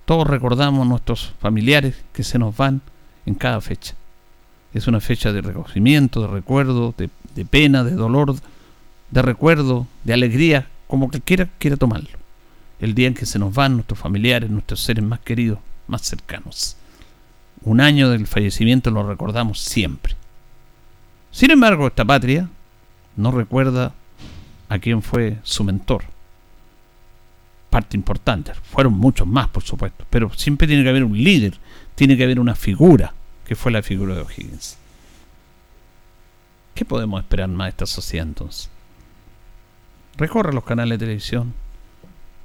Todos 0.04 0.26
recordamos 0.26 0.86
nuestros 0.86 1.32
familiares 1.40 1.96
que 2.12 2.24
se 2.24 2.38
nos 2.38 2.56
van 2.56 2.80
en 3.26 3.34
cada 3.34 3.60
fecha. 3.60 3.94
Es 4.72 4.86
una 4.86 5.00
fecha 5.00 5.32
de 5.32 5.40
recogimiento, 5.40 6.22
de 6.22 6.28
recuerdo, 6.28 6.94
de 6.96 7.44
pena, 7.44 7.84
de 7.84 7.92
dolor, 7.92 8.34
de 9.10 9.22
recuerdo, 9.22 9.86
de 10.04 10.14
alegría, 10.14 10.68
como 10.86 11.08
cualquiera 11.08 11.48
quiera 11.58 11.76
tomarlo 11.76 12.20
el 12.80 12.94
día 12.94 13.08
en 13.08 13.14
que 13.14 13.26
se 13.26 13.38
nos 13.38 13.54
van 13.54 13.74
nuestros 13.74 13.98
familiares, 13.98 14.50
nuestros 14.50 14.80
seres 14.80 15.04
más 15.04 15.20
queridos, 15.20 15.58
más 15.86 16.02
cercanos. 16.02 16.76
Un 17.62 17.80
año 17.80 18.08
del 18.10 18.26
fallecimiento 18.26 18.90
lo 18.90 19.06
recordamos 19.06 19.60
siempre. 19.60 20.16
Sin 21.30 21.50
embargo, 21.50 21.86
esta 21.86 22.04
patria 22.04 22.48
no 23.16 23.30
recuerda 23.30 23.92
a 24.68 24.78
quién 24.78 25.02
fue 25.02 25.38
su 25.42 25.62
mentor. 25.62 26.04
Parte 27.68 27.96
importante. 27.96 28.52
Fueron 28.54 28.94
muchos 28.94 29.26
más, 29.26 29.48
por 29.48 29.62
supuesto. 29.62 30.06
Pero 30.08 30.32
siempre 30.34 30.66
tiene 30.66 30.82
que 30.82 30.88
haber 30.88 31.04
un 31.04 31.22
líder, 31.22 31.58
tiene 31.94 32.16
que 32.16 32.24
haber 32.24 32.40
una 32.40 32.54
figura, 32.54 33.12
que 33.46 33.54
fue 33.54 33.70
la 33.70 33.82
figura 33.82 34.14
de 34.14 34.22
O'Higgins. 34.22 34.78
¿Qué 36.74 36.84
podemos 36.84 37.20
esperar 37.20 37.48
más 37.48 37.66
de 37.66 37.70
esta 37.70 37.86
sociedad 37.86 38.26
entonces? 38.26 38.70
Recorre 40.20 40.52
los 40.52 40.64
canales 40.64 40.98
de 40.98 41.06
televisión, 41.06 41.54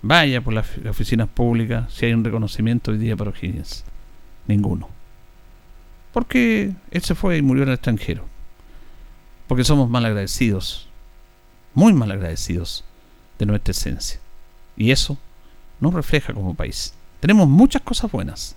Vaya 0.02 0.40
por 0.40 0.54
las 0.54 0.68
oficinas 0.88 1.28
públicas 1.28 1.92
si 1.92 2.06
hay 2.06 2.14
un 2.14 2.24
reconocimiento 2.24 2.92
hoy 2.92 3.00
día 3.00 3.18
para 3.18 3.32
O'Higgins. 3.32 3.84
Ninguno. 4.48 4.88
Porque 6.14 6.74
él 6.92 7.02
se 7.02 7.16
fue 7.16 7.38
y 7.38 7.42
murió 7.42 7.64
en 7.64 7.70
el 7.70 7.76
extranjero. 7.76 8.24
Porque 9.48 9.64
somos 9.64 9.90
mal 9.90 10.06
agradecidos. 10.06 10.88
Muy 11.74 11.92
mal 11.92 12.12
agradecidos 12.12 12.86
de 13.40 13.48
nuestra 13.48 13.72
esencia. 13.72 14.20
Y 14.78 14.92
eso 14.92 15.18
nos 15.80 15.94
refleja 15.94 16.34
como 16.34 16.54
país. 16.54 16.94
Tenemos 17.20 17.50
muchas 17.50 17.82
cosas 17.82 18.12
buenas, 18.12 18.56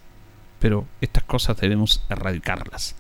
pero 0.61 0.87
estas 1.01 1.25
cosas 1.25 1.57
debemos 1.57 2.05
erradicarlas. 2.11 2.95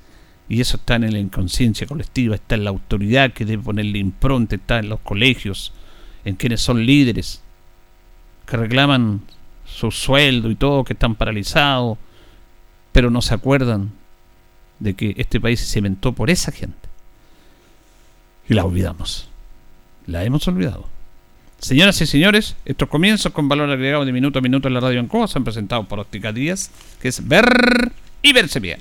Y 0.48 0.62
eso 0.62 0.78
está 0.78 0.96
en 0.96 1.12
la 1.12 1.18
inconsciencia 1.18 1.86
colectiva, 1.86 2.34
está 2.34 2.54
en 2.54 2.64
la 2.64 2.70
autoridad 2.70 3.34
que 3.34 3.44
debe 3.44 3.62
ponerle 3.62 3.98
impronta, 3.98 4.56
está 4.56 4.78
en 4.78 4.88
los 4.88 5.00
colegios, 5.00 5.74
en 6.24 6.36
quienes 6.36 6.60
son 6.60 6.84
líderes, 6.84 7.42
que 8.46 8.56
reclaman 8.56 9.22
su 9.64 9.90
sueldo 9.90 10.50
y 10.50 10.56
todo, 10.56 10.84
que 10.84 10.94
están 10.94 11.14
paralizados, 11.14 11.98
pero 12.92 13.10
no 13.10 13.22
se 13.22 13.34
acuerdan 13.34 13.92
de 14.78 14.94
que 14.94 15.14
este 15.18 15.40
país 15.40 15.60
se 15.60 15.78
inventó 15.78 16.12
por 16.12 16.30
esa 16.30 16.52
gente. 16.52 16.88
Y 18.48 18.54
la 18.54 18.64
olvidamos. 18.64 19.28
La 20.06 20.24
hemos 20.24 20.48
olvidado. 20.48 20.88
Señoras 21.58 22.00
y 22.00 22.06
señores, 22.06 22.56
estos 22.64 22.88
comienzos 22.88 23.32
con 23.32 23.48
valor 23.48 23.70
agregado 23.70 24.04
de 24.04 24.12
minuto 24.12 24.38
a 24.38 24.42
minuto 24.42 24.68
en 24.68 24.74
la 24.74 24.80
radio 24.80 25.00
en 25.00 25.28
se 25.28 25.38
han 25.38 25.44
presentado 25.44 25.84
por 25.84 25.98
Óptica 25.98 26.32
Díaz, 26.32 26.70
que 27.00 27.08
es 27.08 27.26
ver 27.26 27.92
y 28.22 28.32
verse 28.32 28.60
bien. 28.60 28.80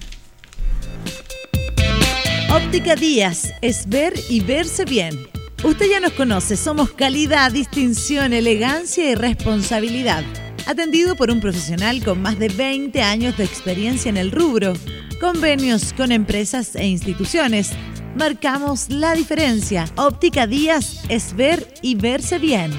Óptica 2.52 2.96
Díaz 2.96 3.52
es 3.62 3.90
ver 3.90 4.14
y 4.30 4.40
verse 4.40 4.86
bien 4.86 5.37
Usted 5.64 5.90
ya 5.90 6.00
nos 6.00 6.12
conoce, 6.12 6.56
somos 6.56 6.92
calidad, 6.92 7.52
distinción, 7.52 8.32
elegancia 8.32 9.10
y 9.10 9.16
responsabilidad. 9.16 10.24
atendido 10.68 11.16
por 11.16 11.32
un 11.32 11.40
profesional 11.40 12.04
con 12.04 12.22
más 12.22 12.38
de 12.38 12.50
20 12.50 13.02
años 13.02 13.38
de 13.38 13.46
experiencia 13.46 14.10
en 14.10 14.18
el 14.18 14.32
rubro. 14.32 14.74
Convenios 15.20 15.94
con 15.94 16.12
empresas 16.12 16.76
e 16.76 16.86
instituciones. 16.86 17.72
Marcamos 18.16 18.90
la 18.90 19.16
diferencia. 19.16 19.86
Óptica 19.96 20.46
Díaz 20.46 21.04
es 21.10 21.36
ver 21.36 21.68
y 21.82 21.96
verse 21.96 22.38
bien. 22.38 22.72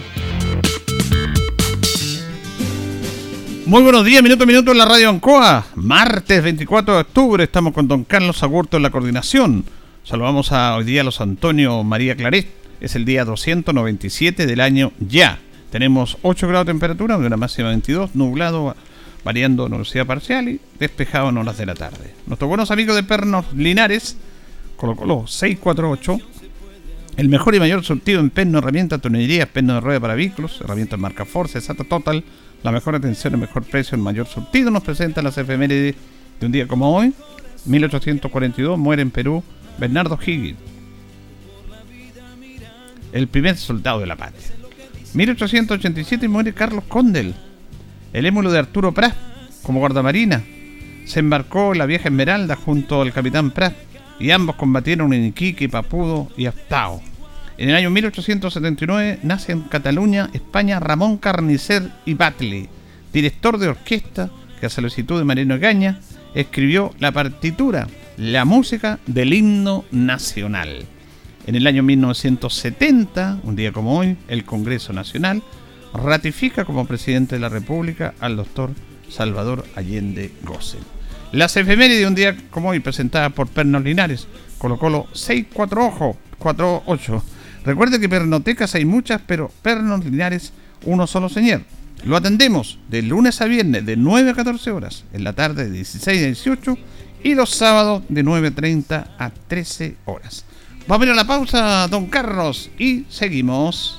Muy 3.66 3.82
buenos 3.82 4.04
días, 4.04 4.22
minuto 4.22 4.44
a 4.44 4.46
minuto 4.46 4.70
en 4.70 4.78
la 4.78 4.84
radio 4.84 5.10
Ancoa. 5.10 5.66
Martes 5.74 6.42
24 6.42 6.94
de 6.94 7.00
octubre 7.00 7.44
estamos 7.44 7.72
con 7.72 7.88
don 7.88 8.04
Carlos 8.04 8.42
Agurto 8.44 8.76
en 8.76 8.84
la 8.84 8.90
coordinación. 8.90 9.64
Saludamos 10.04 10.52
a 10.52 10.76
hoy 10.76 10.84
día 10.84 11.00
a 11.00 11.04
los 11.04 11.20
Antonio 11.20 11.82
María 11.82 12.14
Claret. 12.14 12.67
Es 12.80 12.94
el 12.94 13.04
día 13.04 13.24
297 13.24 14.46
del 14.46 14.60
año 14.60 14.92
ya. 15.00 15.38
Tenemos 15.70 16.16
8 16.22 16.48
grados 16.48 16.66
de 16.66 16.72
temperatura, 16.72 17.16
una 17.16 17.36
máxima 17.36 17.68
de 17.68 17.74
22, 17.74 18.14
nublado, 18.14 18.74
variando 19.24 19.66
en 19.66 19.72
velocidad 19.72 20.06
parcial 20.06 20.48
y 20.48 20.60
despejado 20.78 21.28
en 21.28 21.38
horas 21.38 21.58
de 21.58 21.66
la 21.66 21.74
tarde. 21.74 22.14
Nuestros 22.26 22.48
buenos 22.48 22.70
amigos 22.70 22.96
de 22.96 23.02
Pernos 23.02 23.52
Linares, 23.54 24.16
Colo 24.76 24.96
Colo 24.96 25.26
648, 25.26 26.18
el 27.16 27.28
mejor 27.28 27.56
y 27.56 27.58
mayor 27.58 27.84
surtido 27.84 28.20
en 28.20 28.30
perno, 28.30 28.58
herramientas, 28.58 29.00
tonellería, 29.00 29.46
perno 29.46 29.74
de 29.74 29.80
rueda 29.80 29.98
para 29.98 30.14
vehículos, 30.14 30.60
herramientas 30.60 31.00
marca 31.00 31.24
Force, 31.24 31.60
SATA 31.60 31.82
Total, 31.82 32.22
la 32.62 32.70
mejor 32.70 32.94
atención, 32.94 33.34
el 33.34 33.40
mejor 33.40 33.64
precio, 33.64 33.96
el 33.96 34.02
mayor 34.02 34.28
surtido. 34.28 34.70
Nos 34.70 34.84
presenta 34.84 35.20
las 35.20 35.36
efemérides 35.36 35.96
de 36.38 36.46
un 36.46 36.52
día 36.52 36.68
como 36.68 36.96
hoy. 36.96 37.12
1842 37.66 38.78
muere 38.78 39.02
en 39.02 39.10
Perú 39.10 39.42
Bernardo 39.78 40.18
Higgins, 40.24 40.58
el 43.12 43.28
primer 43.28 43.56
soldado 43.56 44.00
de 44.00 44.06
la 44.06 44.16
patria. 44.16 44.48
1887 45.14 46.28
muere 46.28 46.52
Carlos 46.52 46.84
Condel, 46.86 47.34
el 48.12 48.26
émulo 48.26 48.50
de 48.50 48.58
Arturo 48.58 48.92
Prat, 48.92 49.14
como 49.62 49.80
guardamarina. 49.80 50.42
Se 51.06 51.20
embarcó 51.20 51.74
la 51.74 51.86
vieja 51.86 52.08
Esmeralda 52.08 52.56
junto 52.56 53.00
al 53.00 53.12
capitán 53.12 53.50
Prat 53.50 53.74
y 54.18 54.30
ambos 54.30 54.56
combatieron 54.56 55.12
en 55.12 55.24
Iquique, 55.26 55.68
Papudo 55.68 56.28
y 56.36 56.46
Astao. 56.46 57.02
En 57.56 57.70
el 57.70 57.76
año 57.76 57.90
1879 57.90 59.20
nace 59.22 59.52
en 59.52 59.62
Cataluña, 59.62 60.30
España, 60.32 60.78
Ramón 60.78 61.16
Carnicer 61.16 61.90
y 62.04 62.14
Batley, 62.14 62.68
director 63.12 63.58
de 63.58 63.68
orquesta 63.68 64.30
que 64.60 64.66
a 64.66 64.70
solicitud 64.70 65.18
de 65.18 65.24
Marino 65.24 65.58
Gaña 65.58 66.00
escribió 66.34 66.94
la 66.98 67.12
partitura, 67.12 67.88
la 68.16 68.44
música 68.44 68.98
del 69.06 69.32
himno 69.32 69.84
nacional. 69.90 70.84
En 71.48 71.56
el 71.56 71.66
año 71.66 71.82
1970, 71.82 73.40
un 73.42 73.56
día 73.56 73.72
como 73.72 73.98
hoy, 73.98 74.18
el 74.28 74.44
Congreso 74.44 74.92
Nacional 74.92 75.42
ratifica 75.94 76.66
como 76.66 76.86
presidente 76.86 77.36
de 77.36 77.40
la 77.40 77.48
República 77.48 78.12
al 78.20 78.36
doctor 78.36 78.72
Salvador 79.08 79.64
Allende 79.74 80.30
Gossen. 80.42 80.80
Las 81.32 81.56
efemérides 81.56 82.00
de 82.00 82.06
un 82.06 82.14
día 82.14 82.36
como 82.50 82.68
hoy, 82.68 82.80
presentadas 82.80 83.32
por 83.32 83.48
Pernos 83.48 83.82
Linares, 83.82 84.28
Colo 84.58 84.78
Colo 84.78 85.06
64848 85.14 87.24
Recuerde 87.64 87.98
que 87.98 88.10
pernotecas 88.10 88.74
hay 88.74 88.84
muchas, 88.84 89.22
pero 89.26 89.50
pernos 89.62 90.04
lineares, 90.04 90.52
uno 90.84 91.06
solo 91.06 91.30
señor. 91.30 91.62
Lo 92.04 92.18
atendemos 92.18 92.78
de 92.90 93.00
lunes 93.00 93.40
a 93.40 93.46
viernes 93.46 93.86
de 93.86 93.96
9 93.96 94.32
a 94.32 94.34
14 94.34 94.70
horas, 94.70 95.04
en 95.14 95.24
la 95.24 95.32
tarde 95.32 95.64
de 95.64 95.70
16 95.70 96.22
a 96.22 96.26
18 96.26 96.78
y 97.24 97.34
los 97.34 97.48
sábados 97.48 98.02
de 98.10 98.22
9.30 98.22 99.06
a 99.18 99.30
13 99.30 99.96
horas. 100.04 100.44
Vamos 100.88 101.02
a 101.02 101.06
ir 101.06 101.12
a 101.12 101.16
la 101.16 101.26
pausa, 101.26 101.86
don 101.88 102.06
Carlos, 102.06 102.70
y 102.78 103.04
seguimos. 103.10 103.98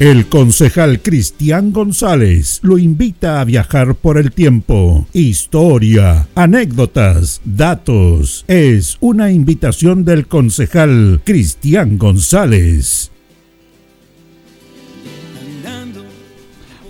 El 0.00 0.28
concejal 0.28 1.00
Cristian 1.02 1.72
González 1.72 2.60
lo 2.62 2.78
invita 2.78 3.40
a 3.40 3.44
viajar 3.44 3.96
por 3.96 4.16
el 4.16 4.30
tiempo. 4.30 5.08
Historia, 5.12 6.28
anécdotas, 6.36 7.40
datos. 7.44 8.44
Es 8.46 8.96
una 9.00 9.32
invitación 9.32 10.04
del 10.04 10.28
concejal 10.28 11.20
Cristian 11.24 11.98
González. 11.98 13.10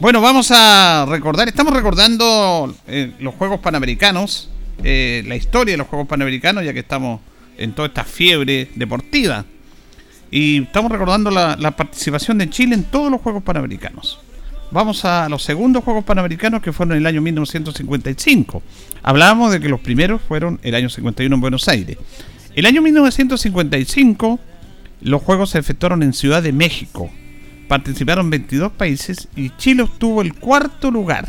Bueno, 0.01 0.21
vamos 0.21 0.51
a 0.51 1.07
recordar, 1.09 1.49
estamos 1.49 1.73
recordando 1.73 2.75
eh, 2.87 3.15
los 3.21 3.35
Juegos 3.37 3.61
Panamericanos, 3.61 4.51
eh, 4.85 5.25
la 5.27 5.35
historia 5.35 5.73
de 5.73 5.79
los 5.79 5.87
Juegos 5.87 6.09
Panamericanos, 6.09 6.63
ya 6.63 6.75
que 6.75 6.81
estamos 6.81 7.23
en 7.57 7.73
toda 7.73 7.89
esta 7.89 8.05
fiebre 8.05 8.69
deportiva. 8.75 9.47
Y 10.31 10.63
estamos 10.63 10.93
recordando 10.93 11.31
la, 11.31 11.71
participación 11.77 12.39
de 12.39 12.51
Chile 12.51 12.75
en 12.75 12.85
todos 12.85 13.11
los 13.11 13.21
Juegos 13.21 13.43
Panamericanos. 13.43 14.21
Vamos 14.71 15.05
a 15.07 15.29
los 15.31 15.43
segundos 15.43 15.83
Juegos 15.83 16.05
Panamericanos 16.05 16.61
que 16.61 16.73
fueron 16.73 16.93
en 16.93 16.99
el 16.99 17.07
año 17.07 17.23
1955. 17.23 18.63
Hablábamos 19.03 19.53
de 19.53 19.61
que 19.61 19.69
los 19.69 19.81
primeros 19.81 20.21
fueron 20.21 20.61
el 20.63 20.75
año 20.75 20.91
51 20.91 21.35
en 21.35 21.41
Buenos 21.41 21.69
Aires. 21.69 21.97
El 22.55 22.67
año 22.67 22.83
1955 22.83 24.39
los 25.01 25.23
Juegos 25.23 25.51
se 25.51 25.59
efectuaron 25.59 26.03
en 26.03 26.13
Ciudad 26.13 26.43
de 26.43 26.53
México. 26.53 27.11
Participaron 27.67 28.29
22 28.29 28.73
países 28.73 29.29
y 29.37 29.51
Chile 29.57 29.85
obtuvo 29.85 30.21
el 30.21 30.35
cuarto 30.35 30.91
lugar. 30.91 31.29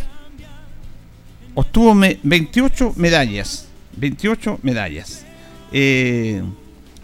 Obtuvo 1.53 1.95
28 1.95 2.93
medallas. 2.97 3.67
28 3.95 4.59
medallas. 4.63 5.25
eh, 5.71 6.41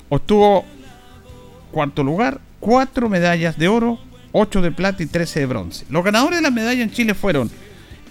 obtuvo 0.09 0.65
cuarto 1.75 2.05
lugar, 2.05 2.39
cuatro 2.61 3.09
medallas 3.09 3.57
de 3.57 3.67
oro, 3.67 3.99
ocho 4.31 4.61
de 4.61 4.71
plata 4.71 5.03
y 5.03 5.07
trece 5.07 5.41
de 5.41 5.45
bronce. 5.45 5.85
Los 5.89 6.05
ganadores 6.05 6.37
de 6.37 6.43
las 6.43 6.53
medallas 6.53 6.83
en 6.87 6.91
Chile 6.91 7.13
fueron 7.13 7.51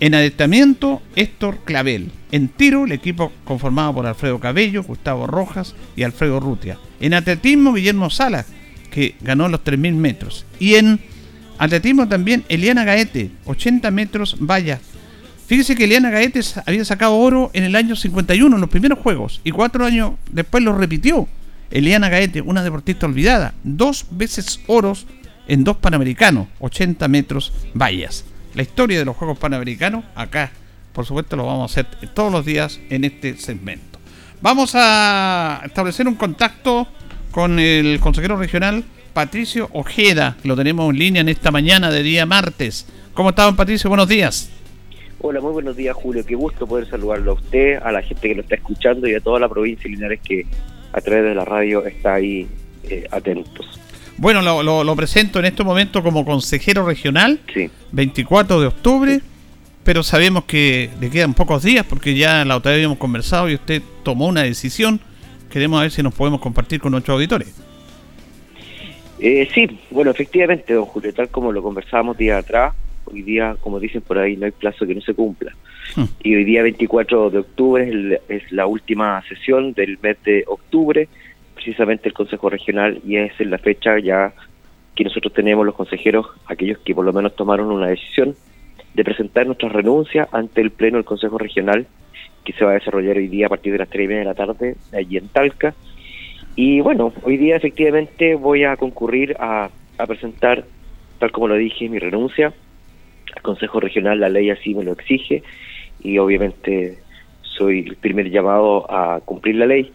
en 0.00 0.14
adiestramiento, 0.14 1.00
Héctor 1.16 1.60
Clavel. 1.64 2.10
En 2.30 2.48
tiro, 2.48 2.84
el 2.84 2.92
equipo 2.92 3.32
conformado 3.46 3.94
por 3.94 4.06
Alfredo 4.06 4.38
Cabello, 4.38 4.82
Gustavo 4.82 5.26
Rojas 5.26 5.74
y 5.96 6.02
Alfredo 6.02 6.40
Rutia. 6.40 6.76
En 7.00 7.14
atletismo, 7.14 7.72
Guillermo 7.72 8.10
Salas, 8.10 8.44
que 8.90 9.14
ganó 9.22 9.48
los 9.48 9.64
3.000 9.64 9.94
metros. 9.94 10.44
Y 10.60 10.74
en 10.74 11.00
atletismo 11.56 12.06
también, 12.06 12.44
Eliana 12.50 12.84
Gaete, 12.84 13.30
80 13.46 13.90
metros 13.92 14.36
valla. 14.40 14.78
Fíjese 15.46 15.74
que 15.74 15.84
Eliana 15.84 16.10
Gaete 16.10 16.40
había 16.66 16.84
sacado 16.84 17.16
oro 17.16 17.50
en 17.54 17.64
el 17.64 17.76
año 17.76 17.96
51, 17.96 18.56
en 18.56 18.60
los 18.60 18.68
primeros 18.68 18.98
Juegos, 18.98 19.40
y 19.42 19.52
cuatro 19.52 19.86
años 19.86 20.12
después 20.30 20.62
lo 20.62 20.76
repitió. 20.76 21.26
Eliana 21.74 22.08
Gaete, 22.08 22.40
una 22.40 22.62
deportista 22.62 23.04
olvidada, 23.04 23.52
dos 23.62 24.06
veces 24.10 24.60
oros 24.66 25.06
en 25.46 25.62
dos 25.62 25.76
panamericanos, 25.76 26.48
80 26.60 27.06
metros 27.08 27.52
vallas 27.74 28.24
la 28.54 28.62
historia 28.62 28.98
de 28.98 29.04
los 29.04 29.16
Juegos 29.16 29.38
Panamericanos, 29.38 30.04
acá, 30.14 30.52
por 30.92 31.04
supuesto, 31.04 31.36
lo 31.36 31.46
vamos 31.46 31.62
a 31.62 31.72
hacer 31.72 31.86
todos 32.14 32.32
los 32.32 32.44
días 32.44 32.80
en 32.88 33.04
este 33.04 33.36
segmento. 33.36 33.98
Vamos 34.40 34.72
a 34.74 35.60
establecer 35.64 36.06
un 36.06 36.14
contacto 36.14 36.86
con 37.30 37.58
el 37.58 37.98
consejero 38.00 38.36
regional 38.36 38.84
Patricio 39.12 39.68
Ojeda, 39.72 40.36
lo 40.42 40.56
tenemos 40.56 40.90
en 40.90 40.98
línea 40.98 41.20
en 41.20 41.28
esta 41.28 41.50
mañana 41.50 41.90
de 41.90 42.02
día 42.02 42.26
martes. 42.26 42.86
¿Cómo 43.12 43.30
está, 43.30 43.50
Patricio? 43.52 43.88
Buenos 43.88 44.08
días. 44.08 44.50
Hola, 45.20 45.40
muy 45.40 45.52
buenos 45.52 45.76
días, 45.76 45.94
Julio. 45.96 46.24
Qué 46.26 46.34
gusto 46.34 46.66
poder 46.66 46.88
saludarlo 46.88 47.32
a 47.32 47.34
usted, 47.34 47.80
a 47.82 47.92
la 47.92 48.02
gente 48.02 48.28
que 48.28 48.34
lo 48.34 48.42
está 48.42 48.56
escuchando 48.56 49.08
y 49.08 49.14
a 49.14 49.20
toda 49.20 49.40
la 49.40 49.48
provincia 49.48 49.84
de 49.84 49.90
Linares 49.90 50.20
que 50.20 50.46
a 50.94 51.00
través 51.00 51.24
de 51.24 51.34
la 51.34 51.44
radio 51.44 51.84
está 51.84 52.14
ahí 52.14 52.46
eh, 52.84 53.06
atentos. 53.10 53.80
Bueno, 54.16 54.42
lo, 54.62 54.96
presento 54.96 55.40
en 55.40 55.46
este 55.46 55.64
momento 55.64 56.02
como 56.02 56.24
consejero 56.24 56.86
regional, 56.86 57.40
sí. 57.52 57.68
24 57.90 58.60
de 58.60 58.66
octubre, 58.68 59.20
pero 59.82 60.04
sabemos 60.04 60.44
que 60.44 60.90
le 61.00 61.10
quedan 61.10 61.34
pocos 61.34 61.64
días 61.64 61.84
porque 61.84 62.14
ya 62.14 62.44
la 62.44 62.56
otra 62.56 62.70
vez 62.70 62.78
habíamos 62.78 62.98
conversado 62.98 63.50
y 63.50 63.54
usted 63.54 63.82
tomó 64.04 64.28
una 64.28 64.44
decisión. 64.44 65.00
Queremos 65.50 65.80
ver 65.80 65.90
si 65.90 66.02
nos 66.02 66.14
podemos 66.14 66.40
compartir 66.40 66.80
con 66.80 66.92
nuestros 66.92 67.16
auditores. 67.16 67.52
Eh, 69.18 69.48
sí, 69.52 69.66
bueno, 69.90 70.12
efectivamente, 70.12 70.74
don 70.74 70.84
Julio, 70.84 71.12
tal 71.12 71.28
como 71.28 71.50
lo 71.50 71.62
conversábamos 71.62 72.16
día 72.16 72.38
atrás, 72.38 72.72
hoy 73.06 73.22
día, 73.22 73.56
como 73.60 73.80
dicen 73.80 74.00
por 74.00 74.18
ahí, 74.18 74.36
no 74.36 74.46
hay 74.46 74.52
plazo 74.52 74.86
que 74.86 74.94
no 74.94 75.00
se 75.00 75.14
cumpla. 75.14 75.52
Y 76.22 76.34
hoy 76.34 76.44
día 76.44 76.62
24 76.62 77.30
de 77.30 77.38
octubre 77.38 78.20
es 78.28 78.50
la 78.50 78.66
última 78.66 79.22
sesión 79.28 79.72
del 79.74 79.98
mes 80.02 80.16
de 80.24 80.44
octubre 80.46 81.08
precisamente 81.54 82.08
el 82.08 82.14
Consejo 82.14 82.50
Regional 82.50 83.00
y 83.06 83.16
es 83.16 83.32
la 83.40 83.58
fecha 83.58 83.98
ya 83.98 84.32
que 84.94 85.04
nosotros 85.04 85.32
tenemos 85.32 85.64
los 85.64 85.74
consejeros, 85.74 86.26
aquellos 86.46 86.78
que 86.78 86.94
por 86.94 87.04
lo 87.04 87.12
menos 87.12 87.34
tomaron 87.34 87.70
una 87.70 87.88
decisión 87.88 88.34
de 88.94 89.04
presentar 89.04 89.46
nuestra 89.46 89.68
renuncia 89.68 90.28
ante 90.30 90.60
el 90.60 90.70
Pleno 90.70 90.98
del 90.98 91.04
Consejo 91.04 91.38
Regional 91.38 91.86
que 92.44 92.52
se 92.52 92.64
va 92.64 92.72
a 92.72 92.74
desarrollar 92.74 93.16
hoy 93.16 93.28
día 93.28 93.46
a 93.46 93.48
partir 93.48 93.72
de 93.72 93.78
las 93.78 93.88
tres 93.88 94.04
y 94.04 94.08
media 94.08 94.20
de 94.20 94.26
la 94.26 94.34
tarde 94.34 94.76
allí 94.92 95.16
en 95.16 95.28
Talca. 95.28 95.74
Y 96.54 96.80
bueno, 96.80 97.12
hoy 97.22 97.38
día 97.38 97.56
efectivamente 97.56 98.34
voy 98.34 98.64
a 98.64 98.76
concurrir 98.76 99.34
a, 99.40 99.70
a 99.98 100.06
presentar, 100.06 100.64
tal 101.18 101.32
como 101.32 101.48
lo 101.48 101.54
dije, 101.54 101.88
mi 101.88 101.98
renuncia 101.98 102.52
al 103.34 103.42
Consejo 103.42 103.80
Regional, 103.80 104.20
la 104.20 104.28
ley 104.28 104.50
así 104.50 104.74
me 104.74 104.84
lo 104.84 104.92
exige 104.92 105.42
y 106.04 106.18
obviamente 106.18 106.98
soy 107.42 107.80
el 107.80 107.96
primer 107.96 108.30
llamado 108.30 108.88
a 108.88 109.20
cumplir 109.24 109.56
la 109.56 109.66
ley. 109.66 109.92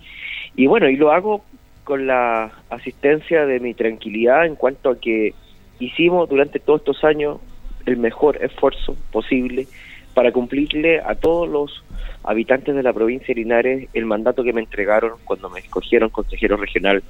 Y 0.56 0.68
bueno, 0.68 0.90
y 0.90 0.98
lo 0.98 1.12
hago 1.12 1.46
con 1.86 2.08
la 2.08 2.52
asistencia 2.70 3.46
de 3.46 3.60
mi 3.60 3.74
tranquilidad 3.74 4.46
en 4.46 4.56
cuanto 4.56 4.90
a 4.90 5.00
que 5.00 5.34
hicimos 5.80 6.28
durante 6.28 6.60
todos 6.60 6.82
estos 6.82 7.04
años 7.04 7.40
el 7.86 7.98
mejor 7.98 8.44
esfuerzo 8.44 8.98
posible 9.12 9.68
para 10.14 10.32
cumplirle 10.32 11.00
a 11.00 11.16
todos 11.16 11.48
los 11.48 11.84
habitantes 12.24 12.76
de 12.76 12.84
la 12.84 12.94
provincia 12.94 13.34
de 13.34 13.42
Linares 13.42 13.90
el 13.94 14.06
mandato 14.06 14.44
que 14.44 14.54
me 14.54 14.62
entregaron 14.62 15.14
cuando 15.24 15.50
me 15.50 15.60
escogieron 15.60 16.10
consejero 16.10 16.58
regional, 16.58 17.02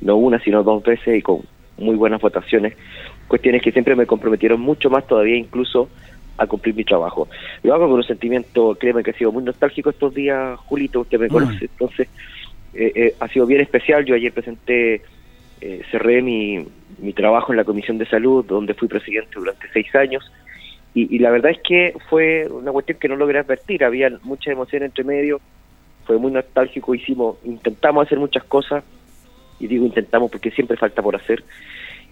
no 0.00 0.16
una, 0.16 0.38
sino 0.40 0.62
dos 0.62 0.82
veces 0.82 1.18
y 1.18 1.22
con 1.22 1.40
muy 1.78 1.96
buenas 1.96 2.20
votaciones, 2.20 2.76
cuestiones 3.28 3.62
que 3.62 3.72
siempre 3.72 3.96
me 3.96 4.06
comprometieron 4.06 4.60
mucho 4.60 4.90
más 4.90 5.06
todavía 5.06 5.36
incluso 5.36 5.88
a 6.38 6.46
cumplir 6.46 6.74
mi 6.74 6.84
trabajo. 6.84 7.28
Lo 7.62 7.74
hago 7.74 7.88
con 7.88 7.96
un 7.96 8.04
sentimiento, 8.04 8.76
créeme 8.76 9.02
que 9.02 9.10
ha 9.10 9.14
sido 9.14 9.32
muy 9.32 9.42
nostálgico 9.42 9.90
estos 9.90 10.14
días, 10.14 10.58
Julito, 10.60 11.00
usted 11.00 11.18
me 11.18 11.26
mm. 11.26 11.30
conoce, 11.30 11.64
entonces 11.64 12.08
eh, 12.74 12.92
eh, 12.94 13.14
ha 13.20 13.28
sido 13.28 13.46
bien 13.46 13.60
especial. 13.60 14.04
Yo 14.04 14.14
ayer 14.14 14.32
presenté, 14.32 15.02
eh, 15.60 15.82
cerré 15.90 16.22
mi, 16.22 16.64
mi 16.98 17.12
trabajo 17.12 17.52
en 17.52 17.56
la 17.56 17.64
Comisión 17.64 17.98
de 17.98 18.06
Salud, 18.06 18.44
donde 18.44 18.74
fui 18.74 18.88
presidente 18.88 19.32
durante 19.34 19.68
seis 19.72 19.94
años. 19.94 20.30
Y, 20.94 21.18
la 21.20 21.30
verdad 21.30 21.52
es 21.52 21.58
que 21.62 21.94
fue 22.08 22.48
una 22.50 22.72
cuestión 22.72 22.98
que 22.98 23.08
no 23.08 23.14
logré 23.14 23.38
advertir. 23.38 23.84
Había 23.84 24.10
mucha 24.24 24.50
emoción 24.50 24.82
entre 24.82 25.04
medio. 25.04 25.40
Fue 26.04 26.18
muy 26.18 26.32
nostálgico. 26.32 26.92
Hicimos, 26.92 27.36
intentamos 27.44 28.06
hacer 28.06 28.18
muchas 28.18 28.42
cosas. 28.44 28.82
Y 29.60 29.68
digo 29.68 29.86
intentamos 29.86 30.30
porque 30.30 30.50
siempre 30.50 30.76
falta 30.76 31.00
por 31.00 31.14
hacer. 31.14 31.44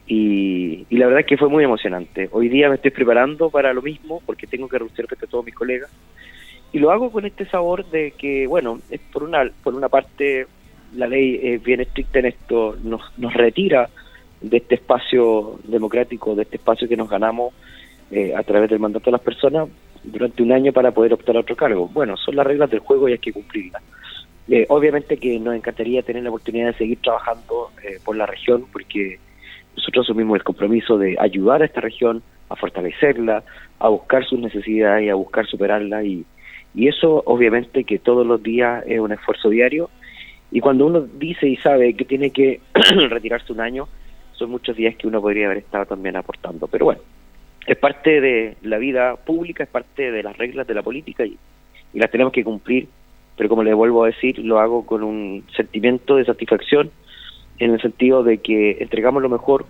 Y, 0.07 0.87
y, 0.89 0.97
la 0.99 1.07
verdad 1.07 1.21
es 1.21 1.27
que 1.27 1.37
fue 1.37 1.49
muy 1.49 1.65
emocionante. 1.65 2.29
Hoy 2.31 2.49
día 2.49 2.69
me 2.69 2.77
estoy 2.77 2.93
preparando 2.93 3.51
para 3.51 3.73
lo 3.73 3.83
mismo 3.83 4.23
porque 4.25 4.47
tengo 4.47 4.69
que 4.69 4.79
reducir 4.79 5.05
a 5.11 5.27
todos 5.27 5.45
mis 5.45 5.55
colegas 5.55 5.91
y 6.73 6.79
lo 6.79 6.91
hago 6.91 7.11
con 7.11 7.25
este 7.25 7.47
sabor 7.47 7.87
de 7.87 8.13
que, 8.13 8.47
bueno, 8.47 8.81
es 8.91 9.01
por 9.13 9.23
una, 9.23 9.51
por 9.63 9.75
una 9.75 9.89
parte 9.89 10.47
la 10.95 11.07
ley 11.07 11.41
es 11.43 11.63
bien 11.63 11.81
estricta 11.81 12.19
en 12.19 12.27
esto, 12.27 12.77
nos, 12.83 13.01
nos 13.19 13.35
retira 13.35 13.89
de 14.41 14.59
este 14.59 14.77
espacio 14.77 15.59
democrático, 15.65 16.35
de 16.35 16.43
este 16.43 16.57
espacio 16.57 16.89
que 16.89 16.97
nos 16.97 17.09
ganamos 17.09 17.55
eh, 18.11 18.35
a 18.37 18.43
través 18.43 18.71
del 18.71 18.79
mandato 18.79 19.07
de 19.07 19.13
las 19.13 19.21
personas 19.21 19.69
durante 20.05 20.43
un 20.43 20.53
año 20.53 20.73
para 20.73 20.93
poder 20.93 21.15
optar 21.15 21.37
a 21.37 21.41
otro 21.41 21.57
cargo. 21.57 21.89
Bueno, 21.89 22.17
son 22.17 22.37
las 22.37 22.47
reglas 22.47 22.71
del 22.71 22.81
juego 22.81 23.09
y 23.09 23.13
hay 23.13 23.19
que 23.19 23.33
cumplirlas. 23.33 23.83
Eh, 24.49 24.67
obviamente 24.69 25.17
que 25.17 25.41
nos 25.41 25.57
encantaría 25.57 26.03
tener 26.03 26.23
la 26.23 26.29
oportunidad 26.29 26.69
de 26.69 26.75
seguir 26.75 26.99
trabajando 27.01 27.71
eh, 27.83 27.99
por 28.05 28.17
la 28.17 28.27
región 28.27 28.67
porque 28.73 29.19
nosotros 29.77 30.07
asumimos 30.07 30.37
el 30.37 30.45
compromiso 30.45 30.99
de 30.99 31.17
ayudar 31.21 31.63
a 31.63 31.67
esta 31.67 31.81
región 31.81 32.23
a 32.49 32.57
fortalecerla, 32.57 33.43
a 33.79 33.89
buscar 33.89 34.25
sus 34.25 34.39
necesidades 34.39 35.05
y 35.05 35.11
a 35.11 35.15
buscar 35.15 35.47
superarla 35.47 36.03
y, 36.03 36.25
y 36.75 36.89
eso 36.89 37.23
obviamente 37.27 37.85
que 37.85 37.99
todos 37.99 38.27
los 38.27 38.43
días 38.43 38.85
es 38.87 38.99
un 39.01 39.13
esfuerzo 39.13 39.51
diario. 39.51 39.91
Y 40.51 40.61
cuando 40.61 40.87
uno 40.87 41.01
dice 41.01 41.47
y 41.49 41.57
sabe 41.57 41.95
que 41.95 42.05
tiene 42.05 42.31
que 42.31 42.61
retirarse 43.11 43.53
un 43.53 43.61
año, 43.61 43.89
son 44.33 44.51
muchos 44.51 44.77
días 44.77 44.95
que 44.97 45.07
uno 45.07 45.21
podría 45.21 45.47
haber 45.47 45.59
estado 45.59 45.87
también 45.87 46.17
aportando. 46.17 46.67
Pero 46.69 46.87
bueno, 46.87 47.01
es 47.67 47.77
parte 47.77 48.21
de 48.21 48.57
la 48.63 48.79
vida 48.79 49.17
pública, 49.17 49.65
es 49.65 49.71
parte 49.71 50.11
de 50.11 50.23
las 50.23 50.37
reglas 50.37 50.67
de 50.67 50.75
la 50.75 50.83
política 50.83 51.25
y, 51.27 51.37
y 51.93 51.99
las 51.99 52.11
tenemos 52.11 52.33
que 52.33 52.45
cumplir. 52.45 52.89
Pero 53.37 53.49
como 53.49 53.63
le 53.63 53.75
vuelvo 53.75 54.05
a 54.05 54.07
decir, 54.07 54.39
lo 54.39 54.61
hago 54.61 54.87
con 54.87 55.03
un 55.03 55.45
sentimiento 55.55 56.17
de 56.17 56.25
satisfacción 56.25 56.91
en 57.59 57.73
el 57.73 57.81
sentido 57.81 58.23
de 58.23 58.39
que 58.39 58.79
entregamos 58.81 59.23
lo 59.23 59.29
mejor 59.29 59.67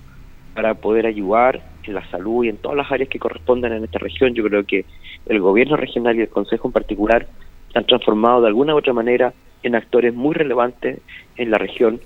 para 0.54 0.74
poder 0.74 1.06
ayudar 1.06 1.62
en 1.84 1.94
la 1.94 2.08
salud 2.10 2.44
y 2.44 2.48
en 2.48 2.56
todas 2.56 2.76
las 2.76 2.90
áreas 2.90 3.08
que 3.08 3.18
corresponden 3.18 3.72
en 3.72 3.84
esta 3.84 3.98
región. 3.98 4.34
Yo 4.34 4.44
creo 4.44 4.64
que 4.64 4.84
el 5.26 5.40
gobierno 5.40 5.76
regional 5.76 6.16
y 6.16 6.22
el 6.22 6.28
Consejo 6.28 6.68
en 6.68 6.72
particular 6.72 7.26
han 7.74 7.84
transformado 7.84 8.40
de 8.40 8.48
alguna 8.48 8.74
u 8.74 8.78
otra 8.78 8.92
manera 8.92 9.34
en 9.62 9.74
actores 9.74 10.14
muy 10.14 10.34
relevantes 10.34 11.00
en 11.36 11.50
la 11.50 11.58
región 11.58 12.00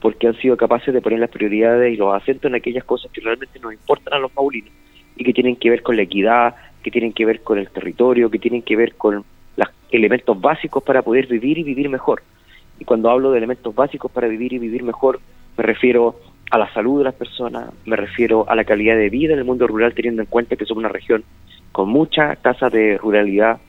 porque 0.00 0.26
han 0.26 0.36
sido 0.38 0.56
capaces 0.56 0.92
de 0.92 1.00
poner 1.00 1.20
las 1.20 1.30
prioridades 1.30 1.94
y 1.94 1.96
los 1.96 2.12
acentos 2.12 2.48
en 2.48 2.56
aquellas 2.56 2.84
cosas 2.84 3.10
que 3.12 3.20
realmente 3.20 3.60
nos 3.60 3.72
importan 3.72 4.14
a 4.14 4.18
los 4.18 4.32
paulinos 4.32 4.72
y 5.14 5.22
que 5.22 5.32
tienen 5.32 5.56
que 5.56 5.70
ver 5.70 5.82
con 5.82 5.96
la 5.96 6.02
equidad, 6.02 6.56
que 6.82 6.90
tienen 6.90 7.12
que 7.12 7.24
ver 7.24 7.42
con 7.42 7.58
el 7.58 7.70
territorio, 7.70 8.28
que 8.28 8.40
tienen 8.40 8.62
que 8.62 8.74
ver 8.74 8.94
con 8.94 9.24
los 9.56 9.68
elementos 9.92 10.40
básicos 10.40 10.82
para 10.82 11.02
poder 11.02 11.28
vivir 11.28 11.58
y 11.58 11.62
vivir 11.62 11.88
mejor. 11.88 12.22
Y 12.82 12.84
cuando 12.84 13.10
hablo 13.10 13.30
de 13.30 13.38
elementos 13.38 13.72
básicos 13.72 14.10
para 14.10 14.26
vivir 14.26 14.54
y 14.54 14.58
vivir 14.58 14.82
mejor, 14.82 15.20
me 15.56 15.62
refiero 15.62 16.16
a 16.50 16.58
la 16.58 16.68
salud 16.74 16.98
de 16.98 17.04
las 17.04 17.14
personas, 17.14 17.70
me 17.84 17.94
refiero 17.94 18.44
a 18.48 18.56
la 18.56 18.64
calidad 18.64 18.96
de 18.96 19.08
vida 19.08 19.34
en 19.34 19.38
el 19.38 19.44
mundo 19.44 19.68
rural, 19.68 19.94
teniendo 19.94 20.20
en 20.20 20.26
cuenta 20.26 20.56
que 20.56 20.64
somos 20.64 20.80
una 20.80 20.88
región 20.88 21.22
con 21.70 21.88
mucha 21.88 22.34
tasa 22.34 22.70
de 22.70 22.98
ruralidad, 22.98 23.60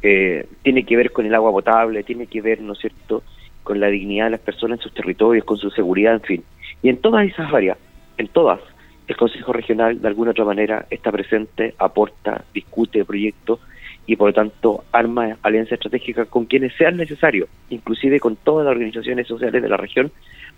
eh, 0.00 0.46
tiene 0.62 0.86
que 0.86 0.96
ver 0.96 1.12
con 1.12 1.26
el 1.26 1.34
agua 1.34 1.50
potable, 1.50 2.04
tiene 2.04 2.26
que 2.26 2.40
ver, 2.40 2.62
¿no 2.62 2.74
cierto?, 2.74 3.22
con 3.64 3.78
la 3.78 3.88
dignidad 3.88 4.24
de 4.24 4.30
las 4.30 4.40
personas 4.40 4.78
en 4.78 4.84
sus 4.84 4.94
territorios, 4.94 5.44
con 5.44 5.58
su 5.58 5.68
seguridad, 5.68 6.14
en 6.14 6.22
fin. 6.22 6.44
Y 6.82 6.88
en 6.88 7.02
todas 7.02 7.26
esas 7.26 7.52
áreas, 7.52 7.76
en 8.16 8.28
todas, 8.28 8.60
el 9.08 9.16
Consejo 9.18 9.52
Regional 9.52 10.00
de 10.00 10.08
alguna 10.08 10.30
otra 10.30 10.46
manera 10.46 10.86
está 10.88 11.12
presente, 11.12 11.74
aporta, 11.78 12.46
discute 12.54 13.04
proyectos 13.04 13.60
y 14.06 14.16
por 14.16 14.28
lo 14.28 14.34
tanto 14.34 14.84
arma 14.92 15.36
alianza 15.42 15.74
estratégica 15.74 16.24
con 16.24 16.46
quienes 16.46 16.74
sean 16.74 16.96
necesarios, 16.96 17.48
inclusive 17.70 18.20
con 18.20 18.36
todas 18.36 18.64
las 18.64 18.72
organizaciones 18.72 19.26
sociales 19.26 19.62
de 19.62 19.68
la 19.68 19.76
región, 19.76 20.10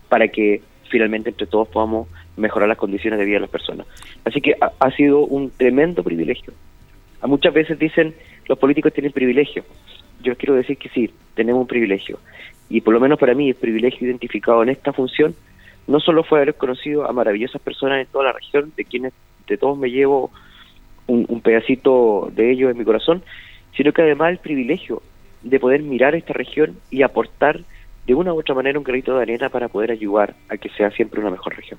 para 0.09 0.29
que 0.29 0.63
finalmente 0.89 1.31
entre 1.31 1.47
todos 1.47 1.69
podamos 1.69 2.09
mejorar 2.37 2.69
las 2.69 2.79
condiciones 2.79 3.19
de 3.19 3.25
vida 3.25 3.37
de 3.37 3.41
las 3.41 3.51
personas. 3.51 3.87
Así 4.25 4.41
que 4.41 4.55
ha, 4.61 4.91
sido 4.93 5.21
un 5.21 5.51
tremendo 5.51 6.03
privilegio. 6.03 6.53
Muchas 7.23 7.55
veces 7.55 7.79
dicen 7.79 8.15
los 8.47 8.59
políticos 8.59 8.93
tienen 8.93 9.13
privilegio. 9.13 9.65
yo 10.23 10.37
quiero 10.37 10.55
decir 10.55 10.77
que 10.77 10.89
sí, 10.91 11.11
tenemos 11.35 11.63
un 11.63 11.67
privilegio. 11.67 12.19
Y 12.69 12.81
por 12.81 12.95
lo 12.95 13.01
menos 13.01 13.19
para 13.19 13.35
mí 13.35 13.49
el 13.49 13.55
privilegio 13.55 14.07
identificado 14.07 14.63
en 14.63 14.71
esta 14.71 14.93
función 14.93 15.35
no 15.87 16.01
solo 16.01 16.25
fue 16.25 16.41
haber 16.41 16.55
conocido 16.55 17.09
a 17.09 17.13
maravillosas 17.13 17.61
personas 17.61 18.01
en 18.01 18.07
toda 18.07 18.25
la 18.25 18.33
región, 18.33 18.73
de 18.77 18.85
quienes 18.85 19.13
de 19.47 19.59
todos 19.59 19.77
me 19.77 19.91
llevo 19.91 20.31
un, 21.07 21.27
un 21.29 21.41
pedacito 21.41 22.31
de 22.35 22.51
ellos 22.51 22.71
en 22.71 22.79
mi 22.79 22.85
corazón, 22.85 23.23
sino 23.77 23.93
que 23.93 24.03
además 24.03 24.31
el 24.31 24.39
privilegio 24.39 25.03
de 25.43 25.61
poder 25.61 25.83
mirar 25.83 26.15
esta 26.15 26.33
región 26.33 26.77
y 26.91 27.03
aportar 27.03 27.61
de 28.07 28.15
una 28.15 28.33
u 28.33 28.39
otra 28.39 28.55
manera 28.55 28.79
un 28.79 28.85
granito 28.85 29.17
de 29.17 29.23
arena 29.23 29.49
para 29.49 29.69
poder 29.69 29.91
ayudar 29.91 30.35
a 30.49 30.57
que 30.57 30.69
sea 30.71 30.91
siempre 30.91 31.21
una 31.21 31.31
mejor 31.31 31.57
región. 31.57 31.79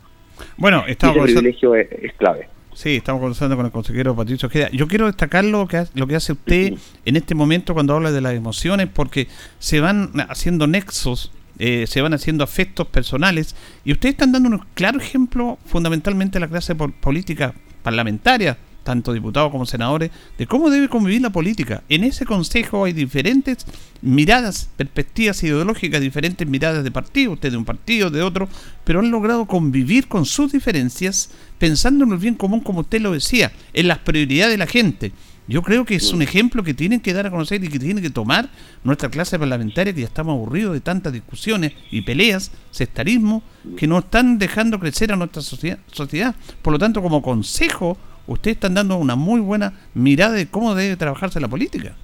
Bueno, 0.57 0.83
estamos 0.87 1.17
ese 1.17 1.25
privilegio 1.25 1.75
es, 1.75 2.13
clave. 2.17 2.47
Sí, 2.73 2.97
estamos 2.97 3.21
conversando 3.21 3.55
con 3.55 3.65
el 3.65 3.71
consejero 3.71 4.15
Patricio 4.15 4.47
Ojeda. 4.47 4.69
Yo 4.71 4.87
quiero 4.87 5.05
destacar 5.05 5.45
lo 5.45 5.65
que, 5.67 5.85
lo 5.93 6.07
que 6.07 6.15
hace 6.15 6.33
usted 6.33 6.73
en 7.05 7.15
este 7.15 7.33
momento 7.33 7.73
cuando 7.73 7.95
habla 7.95 8.11
de 8.11 8.21
las 8.21 8.33
emociones, 8.33 8.87
porque 8.93 9.27
se 9.59 9.79
van 9.79 10.11
haciendo 10.29 10.67
nexos, 10.67 11.31
eh, 11.57 11.85
se 11.87 12.01
van 12.01 12.13
haciendo 12.13 12.43
afectos 12.43 12.87
personales, 12.87 13.55
y 13.85 13.93
ustedes 13.93 14.15
están 14.15 14.33
dando 14.33 14.49
un 14.49 14.61
claro 14.73 14.99
ejemplo 14.99 15.57
fundamentalmente 15.65 16.37
a 16.37 16.41
la 16.41 16.49
clase 16.49 16.75
política 16.75 17.53
parlamentaria, 17.81 18.57
tanto 18.85 19.11
diputados 19.11 19.51
como 19.51 19.65
senadores, 19.65 20.11
de 20.37 20.45
cómo 20.47 20.69
debe 20.69 20.87
convivir 20.87 21.21
la 21.21 21.31
política. 21.31 21.83
En 21.89 22.03
ese 22.03 22.23
consejo 22.23 22.85
hay 22.85 22.93
diferentes 22.93 23.65
miradas, 24.01 24.69
perspectivas 24.77 25.43
ideológicas, 25.43 25.99
diferentes 25.99 26.47
miradas 26.47 26.83
de 26.83 26.91
partido, 26.91 27.33
usted 27.33 27.51
de 27.51 27.57
un 27.57 27.65
partido, 27.65 28.11
de 28.11 28.21
otro, 28.21 28.47
pero 28.83 28.99
han 28.99 29.09
logrado 29.09 29.47
convivir 29.47 30.07
con 30.07 30.25
sus 30.25 30.51
diferencias, 30.51 31.31
pensando 31.57 32.05
en 32.05 32.11
el 32.11 32.19
bien 32.19 32.35
común, 32.35 32.61
como 32.61 32.81
usted 32.81 33.01
lo 33.01 33.11
decía, 33.11 33.51
en 33.73 33.87
las 33.87 33.97
prioridades 33.97 34.53
de 34.53 34.57
la 34.57 34.67
gente. 34.67 35.11
Yo 35.47 35.61
creo 35.61 35.85
que 35.85 35.95
es 35.95 36.11
un 36.11 36.23
ejemplo 36.23 36.63
que 36.63 36.73
tienen 36.73 36.99
que 36.99 37.13
dar 37.13 37.27
a 37.27 37.31
conocer 37.31 37.63
y 37.63 37.67
que 37.67 37.77
tiene 37.77 38.01
que 38.01 38.09
tomar 38.09 38.49
nuestra 38.83 39.09
clase 39.09 39.37
parlamentaria, 39.37 39.93
que 39.93 40.01
ya 40.01 40.07
estamos 40.07 40.33
aburridos 40.33 40.73
de 40.73 40.81
tantas 40.81 41.13
discusiones 41.13 41.73
y 41.91 42.01
peleas, 42.01 42.51
sectarismo, 42.71 43.43
que 43.77 43.87
no 43.87 43.99
están 43.99 44.39
dejando 44.39 44.79
crecer 44.79 45.11
a 45.11 45.15
nuestra 45.15 45.43
sociedad. 45.43 46.35
Por 46.63 46.73
lo 46.73 46.79
tanto, 46.79 47.01
como 47.01 47.21
consejo, 47.21 47.95
ustedes 48.27 48.57
están 48.57 48.73
dando 48.73 48.97
una 48.97 49.15
muy 49.15 49.39
buena 49.39 49.73
mirada 49.93 50.33
de 50.33 50.47
cómo 50.47 50.75
debe 50.75 50.95
trabajarse 50.95 51.39
la 51.39 51.47
política. 51.47 51.95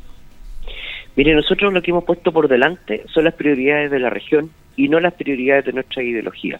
Mire, 1.16 1.36
nosotros 1.36 1.74
lo 1.74 1.82
que 1.82 1.92
hemos 1.92 2.06
puesto 2.06 2.32
por 2.32 2.48
delante 2.48 3.04
son 3.14 3.26
las 3.26 3.34
prioridades 3.34 3.92
de 3.92 4.00
la 4.00 4.10
región 4.10 4.50
y 4.76 4.88
no 4.88 5.00
las 5.00 5.14
prioridades 5.14 5.66
de 5.66 5.74
nuestra 5.74 6.04
ideología. 6.04 6.60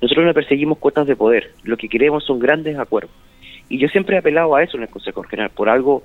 Nosotros 0.00 0.24
no 0.26 0.34
perseguimos 0.34 0.78
cuotas 0.78 1.06
de 1.06 1.16
poder, 1.16 1.52
lo 1.62 1.76
que 1.76 1.88
queremos 1.88 2.24
son 2.24 2.38
grandes 2.38 2.78
acuerdos. 2.78 3.12
Y 3.68 3.78
yo 3.78 3.88
siempre 3.88 4.16
he 4.16 4.18
apelado 4.18 4.54
a 4.54 4.62
eso 4.62 4.76
en 4.76 4.84
el 4.84 4.88
Consejo 4.88 5.22
General. 5.22 5.50
Por 5.50 5.68
algo 5.68 6.02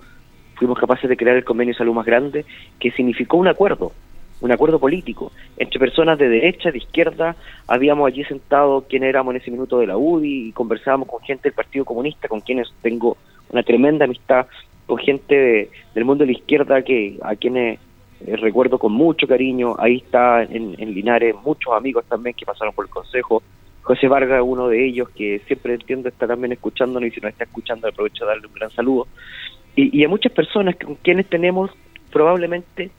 fuimos 0.55 0.77
capaces 0.77 1.09
de 1.09 1.17
crear 1.17 1.37
el 1.37 1.43
convenio 1.43 1.73
de 1.73 1.77
salud 1.77 1.93
más 1.93 2.05
grande, 2.05 2.45
que 2.79 2.91
significó 2.91 3.37
un 3.37 3.47
acuerdo, 3.47 3.93
un 4.41 4.51
acuerdo 4.51 4.79
político 4.79 5.31
entre 5.57 5.79
personas 5.79 6.17
de 6.17 6.29
derecha, 6.29 6.71
de 6.71 6.77
izquierda. 6.77 7.35
Habíamos 7.67 8.07
allí 8.07 8.23
sentado 8.25 8.85
quien 8.87 9.03
éramos 9.03 9.33
en 9.35 9.41
ese 9.41 9.51
minuto 9.51 9.79
de 9.79 9.87
la 9.87 9.97
UDI 9.97 10.49
y 10.49 10.51
conversábamos 10.51 11.07
con 11.07 11.21
gente 11.21 11.49
del 11.49 11.53
Partido 11.53 11.85
Comunista, 11.85 12.27
con 12.27 12.41
quienes 12.41 12.67
tengo 12.81 13.17
una 13.49 13.63
tremenda 13.63 14.05
amistad, 14.05 14.47
con 14.85 14.97
gente 14.97 15.69
del 15.93 16.05
mundo 16.05 16.23
de 16.23 16.31
la 16.31 16.37
izquierda 16.37 16.81
que 16.81 17.17
a 17.21 17.35
quienes 17.35 17.79
eh, 18.25 18.35
recuerdo 18.37 18.77
con 18.77 18.91
mucho 18.91 19.27
cariño. 19.27 19.75
Ahí 19.77 19.97
está 19.97 20.43
en, 20.43 20.75
Linares 20.93 21.35
muchos 21.43 21.73
amigos 21.73 22.05
también 22.05 22.35
que 22.35 22.45
pasaron 22.45 22.73
por 22.73 22.85
el 22.85 22.91
Consejo. 22.91 23.41
José 23.81 24.07
Vargas, 24.07 24.41
uno 24.43 24.67
de 24.67 24.85
ellos, 24.85 25.09
que 25.09 25.39
siempre 25.47 25.73
entiendo 25.73 26.09
está 26.09 26.27
también 26.27 26.51
escuchándonos 26.51 27.07
y 27.07 27.11
si 27.11 27.21
no 27.21 27.29
está 27.29 27.45
escuchando 27.45 27.87
aprovecho 27.87 28.25
de 28.25 28.31
darle 28.31 28.47
un 28.47 28.53
gran 28.53 28.69
saludo. 28.71 29.07
Y, 29.75 29.97
y 29.97 30.03
a 30.03 30.09
muchas 30.09 30.31
personas 30.31 30.75
con 30.75 30.95
quienes 30.95 31.27
tenemos 31.27 31.71
probablemente 32.11 32.91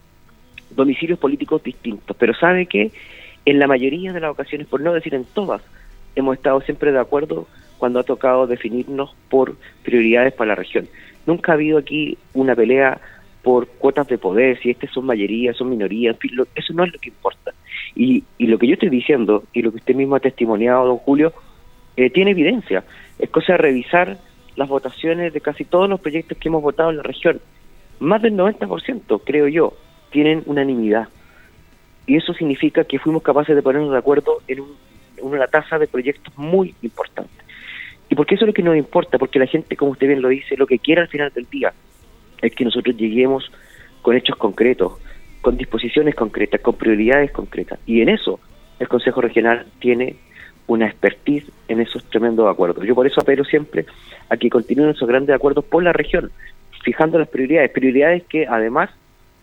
domicilios 0.70 1.18
políticos 1.18 1.62
distintos, 1.62 2.16
pero 2.16 2.35
sabe 2.35 2.66
que 2.66 2.92
en 3.44 3.59
la 3.59 3.66
mayoría 3.66 4.12
de 4.12 4.20
las 4.20 4.31
ocasiones, 4.31 4.66
por 4.66 4.81
no 4.81 4.92
decir 4.92 5.14
en 5.14 5.24
todas, 5.24 5.62
hemos 6.16 6.37
estado 6.37 6.61
siempre 6.61 6.92
de 6.92 6.98
acuerdo 6.98 7.46
cuando 7.78 8.00
ha 8.00 8.02
tocado 8.02 8.46
definirnos 8.46 9.14
por 9.31 9.57
prioridades 9.83 10.35
para 10.35 10.48
la 10.48 10.54
región. 10.57 10.88
Nunca 11.26 11.52
ha 11.52 11.54
habido 11.54 11.78
aquí 11.78 12.18
una 12.35 12.54
pelea 12.54 13.00
por 13.42 13.68
cuotas 13.68 14.09
de 14.09 14.18
poder, 14.18 14.59
si 14.61 14.70
estas 14.70 14.90
son 14.90 15.07
mayorías, 15.07 15.57
son 15.57 15.70
minorías, 15.70 16.14
en 16.14 16.20
fin, 16.20 16.46
eso 16.54 16.72
no 16.74 16.85
es 16.85 16.92
lo 16.92 16.98
que 16.98 17.09
importa. 17.09 17.52
Y, 17.94 18.24
y, 18.37 18.46
lo 18.46 18.59
que 18.59 18.66
yo 18.66 18.74
estoy 18.74 18.90
diciendo 18.90 19.44
y 19.52 19.62
lo 19.62 19.70
que 19.70 19.78
usted 19.78 19.94
mismo 19.94 20.16
ha 20.16 20.20
testimoniado, 20.20 20.87
don 20.87 20.98
Julio, 20.98 21.33
eh, 21.96 22.11
tiene 22.11 22.33
evidencia. 22.33 22.85
Es 23.18 23.31
cosa 23.31 23.52
de 23.52 23.59
revisar 23.59 24.18
las 24.57 24.68
votaciones 24.68 25.33
de 25.33 25.40
casi 25.40 25.64
todos 25.64 25.88
los 25.88 26.00
proyectos 26.00 26.37
que 26.37 26.48
hemos 26.48 26.62
votado 26.62 26.90
en 26.90 26.98
la 26.98 27.02
región. 27.02 27.40
Más 28.00 28.20
del 28.20 28.35
90%, 28.35 29.22
creo 29.24 29.48
yo, 29.48 29.74
tienen 30.11 30.42
unanimidad. 30.47 31.09
Y 32.07 32.16
eso 32.16 32.33
significa 32.33 32.85
que 32.85 32.99
fuimos 32.99 33.23
capaces 33.23 33.55
de 33.55 33.62
ponernos 33.62 33.92
de 33.92 33.99
acuerdo 33.99 34.38
en, 34.49 34.64
una 35.21 35.47
tasa 35.47 35.79
de 35.79 35.87
proyectos 35.87 36.33
muy 36.37 36.75
importante. 36.83 37.31
¿Y 38.09 38.14
porque 38.14 38.37
eso 38.37 38.44
es 38.44 38.49
lo 38.49 38.55
que 38.55 38.62
nos 38.62 38.77
importa? 38.77 39.18
Porque 39.18 39.38
la 39.38 39.47
gente, 39.47 39.77
como 39.77 39.90
usted 39.90 40.07
bien 40.07 40.23
lo 40.23 40.29
dice, 40.29 40.57
lo 40.57 40.66
que 40.66 40.79
quiere 40.79 41.03
al 41.03 41.09
final 41.09 41.33
del 41.35 41.47
día 41.51 41.73
es 42.40 42.55
que 42.55 42.64
nosotros 42.64 42.97
lleguemos 42.97 43.51
con 44.01 44.16
hechos 44.16 44.37
concretos, 44.37 44.92
con 45.42 45.57
disposiciones 45.57 46.14
concretas, 46.14 46.61
con 46.61 46.77
prioridades 46.77 47.33
concretas. 47.33 47.79
Y 47.85 48.01
en 48.01 48.09
eso 48.09 48.40
el 48.79 48.88
Consejo 48.88 49.21
Regional 49.21 49.66
tiene 49.81 50.16
una 50.68 50.87
expertise 50.87 51.51
en 51.66 51.81
esos 51.81 52.05
tremendos 52.05 52.49
acuerdos. 52.49 52.87
Yo 52.87 52.94
por 52.94 53.07
eso 53.07 53.21
apelo 53.21 53.44
siempre 53.44 53.87
a 54.29 54.37
que 54.37 54.51
continúen 54.51 54.90
esos 54.90 55.09
grandes 55.09 55.35
acuerdos 55.35 55.64
por 55.64 55.83
la 55.83 55.92
región, 55.92 56.31
fijando 56.85 57.18
las 57.18 57.29
prioridades, 57.29 57.71
prioridades 57.71 58.23
que 58.25 58.47
además 58.47 58.90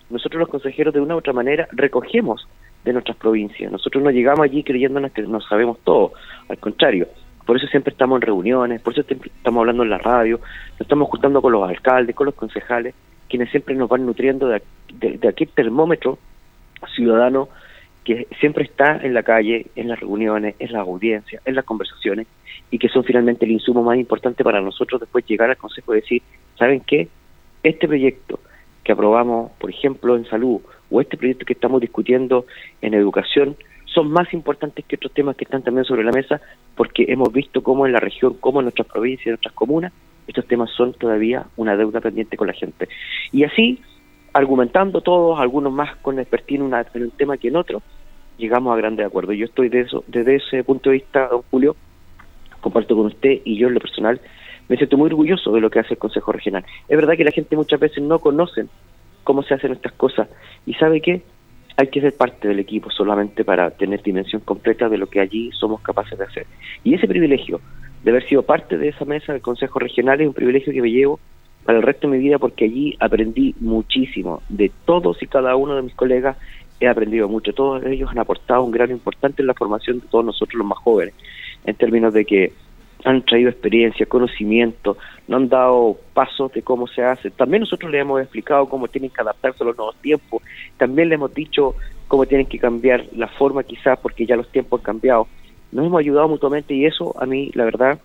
nosotros 0.09 0.39
los 0.39 0.49
consejeros 0.49 0.93
de 0.93 1.01
una 1.01 1.15
u 1.15 1.17
otra 1.17 1.33
manera 1.33 1.67
recogemos 1.71 2.47
de 2.83 2.93
nuestras 2.93 3.17
provincias. 3.17 3.71
Nosotros 3.71 4.03
no 4.03 4.11
llegamos 4.11 4.41
allí 4.41 4.63
creyéndonos 4.63 5.11
que 5.11 5.23
nos 5.23 5.45
sabemos 5.47 5.79
todo, 5.83 6.13
al 6.47 6.57
contrario. 6.57 7.07
Por 7.45 7.57
eso 7.57 7.67
siempre 7.67 7.91
estamos 7.91 8.17
en 8.17 8.21
reuniones, 8.23 8.81
por 8.81 8.93
eso 8.93 9.01
estamos 9.09 9.61
hablando 9.61 9.83
en 9.83 9.89
la 9.89 9.97
radio, 9.97 10.39
nos 10.71 10.81
estamos 10.81 11.09
juntando 11.09 11.41
con 11.41 11.51
los 11.51 11.67
alcaldes, 11.67 12.15
con 12.15 12.25
los 12.25 12.35
concejales, 12.35 12.95
quienes 13.29 13.49
siempre 13.51 13.75
nos 13.75 13.89
van 13.89 14.05
nutriendo 14.05 14.47
de, 14.47 14.61
de, 14.93 15.27
aquel 15.27 15.49
termómetro 15.49 16.17
ciudadano 16.95 17.49
que 18.03 18.27
siempre 18.39 18.63
está 18.63 18.97
en 18.97 19.13
la 19.13 19.23
calle, 19.23 19.67
en 19.75 19.89
las 19.89 19.99
reuniones, 19.99 20.55
en 20.59 20.71
las 20.71 20.81
audiencias, 20.81 21.41
en 21.45 21.55
las 21.55 21.65
conversaciones, 21.65 22.27
y 22.69 22.77
que 22.77 22.89
son 22.89 23.03
finalmente 23.03 23.45
el 23.45 23.51
insumo 23.51 23.83
más 23.83 23.97
importante 23.97 24.43
para 24.43 24.61
nosotros 24.61 25.01
después 25.01 25.25
llegar 25.25 25.49
al 25.49 25.57
Consejo 25.57 25.93
y 25.93 26.01
decir, 26.01 26.21
¿saben 26.57 26.81
qué? 26.81 27.07
Este 27.63 27.87
proyecto 27.87 28.39
que 28.85 28.91
aprobamos, 28.91 29.51
por 29.59 29.71
ejemplo, 29.71 30.15
en 30.15 30.25
salud, 30.25 30.61
o 30.89 31.01
este 31.01 31.17
proyecto 31.17 31.43
que 31.43 31.53
estamos 31.53 31.81
discutiendo 31.81 32.45
en 32.81 32.93
educación, 32.93 33.57
son 33.85 34.11
más 34.11 34.31
importantes 34.33 34.85
que 34.85 34.95
otros 34.95 35.11
temas 35.11 35.35
que 35.35 35.43
están 35.43 35.63
también 35.63 35.85
sobre 35.85 36.03
la 36.03 36.11
mesa, 36.11 36.39
porque 36.75 37.05
hemos 37.07 37.33
visto 37.33 37.63
cómo 37.63 37.87
en 37.87 37.93
la 37.93 37.99
región, 37.99 38.35
cómo 38.39 38.59
en 38.59 38.65
nuestras 38.65 38.87
provincias, 38.87 39.25
en 39.25 39.31
nuestras 39.31 39.55
comunas, 39.55 39.91
estos 40.27 40.45
temas 40.47 40.69
son 40.71 40.93
todavía 40.93 41.45
una 41.57 41.75
deuda 41.75 41.99
pendiente 41.99 42.37
con 42.37 42.47
la 42.47 42.53
gente. 42.53 42.87
Y 43.31 43.43
así, 43.43 43.81
argumentando 44.33 45.01
todos, 45.01 45.39
algunos 45.39 45.73
más 45.73 45.95
con 45.97 46.19
expertise 46.19 46.59
en, 46.59 46.73
en 46.93 47.03
un 47.03 47.11
tema 47.11 47.37
que 47.37 47.47
en 47.47 47.55
otro, 47.55 47.81
llegamos 48.37 48.71
a 48.71 48.77
grandes 48.77 49.07
acuerdos. 49.07 49.35
Yo 49.35 49.45
estoy 49.45 49.69
de 49.69 49.81
eso, 49.81 50.03
desde 50.07 50.35
ese 50.35 50.63
punto 50.63 50.91
de 50.91 50.97
vista, 50.97 51.27
don 51.27 51.41
Julio, 51.49 51.75
comparto 52.61 52.95
con 52.95 53.07
usted 53.07 53.41
y 53.45 53.57
yo 53.57 53.67
en 53.67 53.73
lo 53.73 53.79
personal 53.79 54.21
me 54.67 54.78
siento 54.78 54.97
muy 54.97 55.08
orgulloso 55.08 55.51
de 55.51 55.62
lo 55.62 55.69
que 55.69 55.80
hace 55.80 55.93
el 55.93 55.99
Consejo 55.99 56.32
Regional. 56.32 56.65
Es 56.88 56.97
verdad 56.97 57.15
que 57.15 57.23
la 57.23 57.32
gente 57.32 57.56
muchas 57.56 57.80
veces 57.80 58.04
no 58.04 58.19
conoce 58.19 58.65
cómo 59.23 59.43
se 59.43 59.54
hacen 59.54 59.71
estas 59.71 59.93
cosas 59.93 60.28
y 60.65 60.73
sabe 60.73 61.01
que 61.01 61.23
hay 61.78 61.88
que 61.88 62.01
ser 62.01 62.15
parte 62.15 62.47
del 62.47 62.60
equipo 62.60 62.89
solamente 62.89 63.43
para 63.43 63.71
tener 63.71 64.01
dimensión 64.01 64.41
completa 64.41 64.88
de 64.88 64.97
lo 64.97 65.08
que 65.08 65.19
allí 65.19 65.51
somos 65.51 65.82
capaces 65.82 66.17
de 66.17 66.25
hacer. 66.25 66.47
Y 66.84 66.93
ese 66.93 67.08
privilegio 67.08 67.60
de 68.04 68.12
haber 68.12 68.28
sido 68.28 68.43
parte 68.43 68.78
de 68.78 68.89
esa 68.89 69.04
mesa 69.04 69.34
del 69.34 69.41
Consejo 69.41 69.80
Regional 69.80 70.21
es 70.21 70.28
un 70.28 70.34
privilegio 70.34 70.71
que 70.71 70.82
me 70.82 70.91
llevo 70.91 71.19
para 71.65 71.80
el 71.80 71.84
resto 71.84 72.08
de 72.08 72.17
mi 72.17 72.23
vida 72.23 72.38
porque 72.38 72.65
allí 72.65 72.95
aprendí 72.99 73.56
muchísimo 73.60 74.41
de 74.47 74.71
todos 74.86 75.21
y 75.21 75.28
cada 75.28 75.56
uno 75.56 75.75
de 75.75 75.82
mis 75.82 75.95
colegas 75.95 76.38
he 76.80 76.88
aprendido 76.88 77.28
mucho 77.28 77.54
todos 77.54 77.84
ellos 77.86 78.12
han 78.12 78.19
aportado 78.19 78.63
un 78.63 78.71
grano 78.71 78.91
importante 78.91 79.41
en 79.41 79.47
la 79.47 79.54
formación 79.54 79.99
de 79.99 80.08
todos 80.08 80.25
nosotros 80.25 80.56
los 80.60 80.67
más 80.67 80.78
jóvenes 80.78 81.15
en 81.65 81.75
términos 81.75 82.13
de 82.13 82.25
que 82.25 82.54
han 83.05 83.21
traído 83.21 83.49
experiencia, 83.49 84.07
conocimiento, 84.07 84.97
no 85.27 85.37
han 85.37 85.47
dado 85.47 85.95
pasos 86.13 86.51
de 86.53 86.63
cómo 86.63 86.87
se 86.87 87.03
hace. 87.03 87.29
También 87.29 87.61
nosotros 87.61 87.91
les 87.91 88.01
hemos 88.01 88.19
explicado 88.19 88.67
cómo 88.67 88.87
tienen 88.87 89.11
que 89.11 89.21
adaptarse 89.21 89.63
a 89.63 89.67
los 89.67 89.77
nuevos 89.77 89.95
tiempos. 89.97 90.41
También 90.77 91.09
les 91.09 91.17
hemos 91.17 91.33
dicho 91.33 91.75
cómo 92.07 92.25
tienen 92.25 92.47
que 92.47 92.57
cambiar 92.57 93.05
la 93.15 93.27
forma 93.27 93.63
quizás 93.63 93.99
porque 93.99 94.25
ya 94.25 94.35
los 94.35 94.51
tiempos 94.51 94.79
han 94.79 94.85
cambiado. 94.85 95.27
Nos 95.71 95.85
hemos 95.85 95.99
ayudado 95.99 96.27
mutuamente 96.27 96.73
y 96.73 96.85
eso 96.85 97.15
a 97.21 97.27
mí, 97.27 97.51
la 97.53 97.65
verdad, 97.65 97.99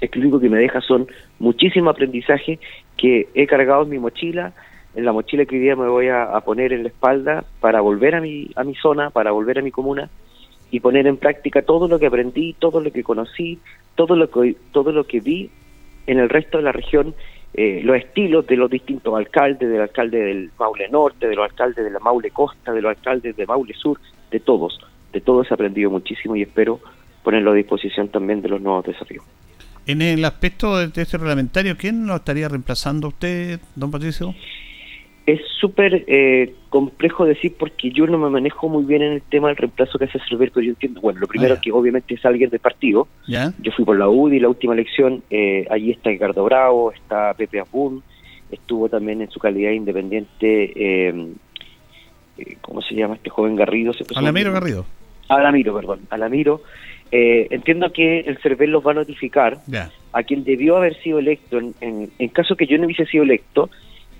es 0.00 0.10
que 0.10 0.18
lo 0.18 0.24
único 0.24 0.40
que 0.40 0.48
me 0.48 0.58
deja 0.58 0.80
son 0.80 1.06
muchísimo 1.38 1.90
aprendizaje 1.90 2.58
que 2.96 3.28
he 3.34 3.46
cargado 3.46 3.82
en 3.82 3.90
mi 3.90 3.98
mochila, 3.98 4.54
en 4.94 5.04
la 5.04 5.12
mochila 5.12 5.44
que 5.44 5.56
hoy 5.56 5.62
día 5.62 5.76
me 5.76 5.88
voy 5.88 6.08
a, 6.08 6.22
a 6.24 6.40
poner 6.40 6.72
en 6.72 6.84
la 6.84 6.88
espalda 6.88 7.44
para 7.60 7.82
volver 7.82 8.14
a 8.14 8.22
mi, 8.22 8.50
a 8.56 8.64
mi 8.64 8.74
zona, 8.74 9.10
para 9.10 9.32
volver 9.32 9.58
a 9.58 9.62
mi 9.62 9.70
comuna 9.70 10.08
y 10.70 10.80
poner 10.80 11.06
en 11.06 11.16
práctica 11.16 11.62
todo 11.62 11.88
lo 11.88 11.98
que 11.98 12.06
aprendí, 12.06 12.54
todo 12.58 12.80
lo 12.80 12.90
que 12.92 13.02
conocí, 13.02 13.58
todo 13.94 14.16
lo 14.16 14.30
que 14.30 14.56
todo 14.72 14.92
lo 14.92 15.04
que 15.04 15.20
vi 15.20 15.50
en 16.06 16.18
el 16.18 16.28
resto 16.28 16.58
de 16.58 16.64
la 16.64 16.72
región 16.72 17.14
eh, 17.52 17.80
los 17.82 17.96
estilos 17.96 18.46
de 18.46 18.56
los 18.56 18.70
distintos 18.70 19.12
alcaldes, 19.16 19.68
del 19.68 19.80
alcalde 19.80 20.20
del 20.20 20.50
Maule 20.58 20.88
Norte, 20.88 21.26
de 21.28 21.34
los 21.34 21.50
alcaldes 21.50 21.84
de 21.84 21.90
la 21.90 21.98
Maule 21.98 22.30
Costa, 22.30 22.72
de 22.72 22.80
los 22.80 22.90
alcaldes 22.90 23.36
de 23.36 23.46
Maule 23.46 23.74
Sur, 23.74 24.00
de 24.30 24.38
todos. 24.38 24.78
De 25.12 25.20
todos 25.20 25.50
he 25.50 25.54
aprendido 25.54 25.90
muchísimo 25.90 26.36
y 26.36 26.42
espero 26.42 26.80
ponerlo 27.24 27.50
a 27.50 27.54
disposición 27.54 28.08
también 28.08 28.40
de 28.40 28.48
los 28.48 28.60
nuevos 28.60 28.84
desafíos. 28.84 29.24
En 29.86 30.00
el 30.00 30.24
aspecto 30.24 30.78
de 30.78 31.02
este 31.02 31.18
reglamentario, 31.18 31.76
¿quién 31.76 32.06
lo 32.06 32.14
estaría 32.14 32.48
reemplazando 32.48 33.08
usted, 33.08 33.58
don 33.74 33.90
Patricio? 33.90 34.32
Es 35.26 35.40
súper 35.60 36.04
eh, 36.06 36.54
complejo 36.70 37.24
decir 37.24 37.54
porque 37.58 37.90
yo 37.90 38.06
no 38.06 38.18
me 38.18 38.30
manejo 38.30 38.68
muy 38.68 38.84
bien 38.84 39.02
en 39.02 39.12
el 39.12 39.22
tema 39.22 39.48
del 39.48 39.56
reemplazo 39.56 39.98
que 39.98 40.06
hace 40.06 40.18
Cerver, 40.28 40.50
pero 40.52 40.64
yo 40.64 40.70
entiendo, 40.70 41.00
bueno, 41.00 41.20
lo 41.20 41.26
primero 41.26 41.54
ah, 41.54 41.60
que 41.60 41.70
obviamente 41.72 42.14
es 42.14 42.24
alguien 42.24 42.50
del 42.50 42.60
partido. 42.60 43.06
¿Ya? 43.28 43.52
Yo 43.60 43.70
fui 43.72 43.84
por 43.84 43.98
la 43.98 44.08
UDI 44.08 44.40
la 44.40 44.48
última 44.48 44.72
elección, 44.72 45.22
eh, 45.30 45.66
allí 45.70 45.90
está 45.90 46.10
Ricardo 46.10 46.44
Bravo, 46.44 46.92
está 46.92 47.34
Pepe 47.34 47.60
Apun, 47.60 48.02
estuvo 48.50 48.88
también 48.88 49.20
en 49.20 49.30
su 49.30 49.38
calidad 49.38 49.72
independiente, 49.72 50.72
eh, 50.74 51.34
eh 52.38 52.56
¿cómo 52.60 52.80
se 52.80 52.94
llama 52.94 53.14
este 53.16 53.30
joven 53.30 53.56
Garrido? 53.56 53.92
Se 53.92 54.04
Alamiro 54.16 54.52
Garrido. 54.52 54.86
Alamiro, 55.28 55.74
perdón, 55.74 56.00
Alamiro. 56.10 56.62
Eh, 57.12 57.48
entiendo 57.50 57.92
que 57.92 58.20
el 58.20 58.38
CERVEL 58.38 58.70
los 58.70 58.86
va 58.86 58.92
a 58.92 58.94
notificar 58.94 59.58
a 60.12 60.22
quien 60.22 60.44
debió 60.44 60.76
haber 60.76 60.96
sido 61.02 61.18
electo, 61.18 61.58
en, 61.58 61.74
en, 61.80 62.10
en 62.18 62.28
caso 62.28 62.56
que 62.56 62.66
yo 62.66 62.78
no 62.78 62.86
hubiese 62.86 63.06
sido 63.06 63.24
electo, 63.24 63.68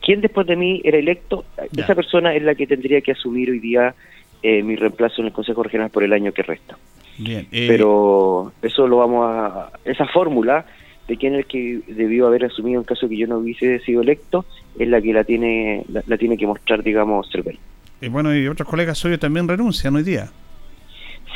¿quién 0.03 0.21
después 0.21 0.47
de 0.47 0.57
mí 0.57 0.81
era 0.85 0.99
electo? 0.99 1.45
Esa 1.77 1.95
persona 1.95 2.35
es 2.35 2.43
la 2.43 2.55
que 2.55 2.67
tendría 2.67 3.01
que 3.01 3.13
asumir 3.13 3.51
hoy 3.51 3.59
día 3.59 3.95
eh, 4.43 4.63
mi 4.63 4.77
reemplazo 4.77 5.21
en 5.21 5.27
el 5.29 5.33
Consejo 5.33 5.63
Regional 5.63 5.91
por 5.91 6.03
el 6.03 6.13
año 6.13 6.33
que 6.33 6.43
resta. 6.43 6.77
Bien. 7.19 7.47
eh, 7.53 7.67
Pero 7.69 8.53
eso 8.63 8.87
lo 8.89 8.97
vamos 8.99 9.27
a... 9.29 9.71
Esa 9.85 10.07
fórmula 10.07 10.65
de 11.07 11.17
quién 11.17 11.35
es 11.35 11.41
el 11.41 11.47
que 11.47 11.81
debió 11.89 12.27
haber 12.29 12.45
asumido 12.47 12.81
en 12.81 12.85
caso 12.85 13.09
que 13.09 13.17
yo 13.17 13.27
no 13.27 13.39
hubiese 13.39 13.81
sido 13.81 14.01
electo 14.03 14.45
es 14.79 14.89
la 14.89 15.01
que 15.03 15.13
la 15.13 15.25
tiene 15.25 15.85
la, 15.93 16.03
la 16.07 16.17
tiene 16.17 16.37
que 16.37 16.47
mostrar, 16.47 16.83
digamos, 16.83 17.29
CERVEL. 17.31 17.59
eh, 18.01 18.09
bueno, 18.09 18.35
y 18.35 18.47
otros 18.49 18.69
colegas 18.69 18.97
suyos 18.97 19.19
también 19.19 19.47
renuncian 19.49 19.95
hoy 19.97 20.03
día. 20.05 20.31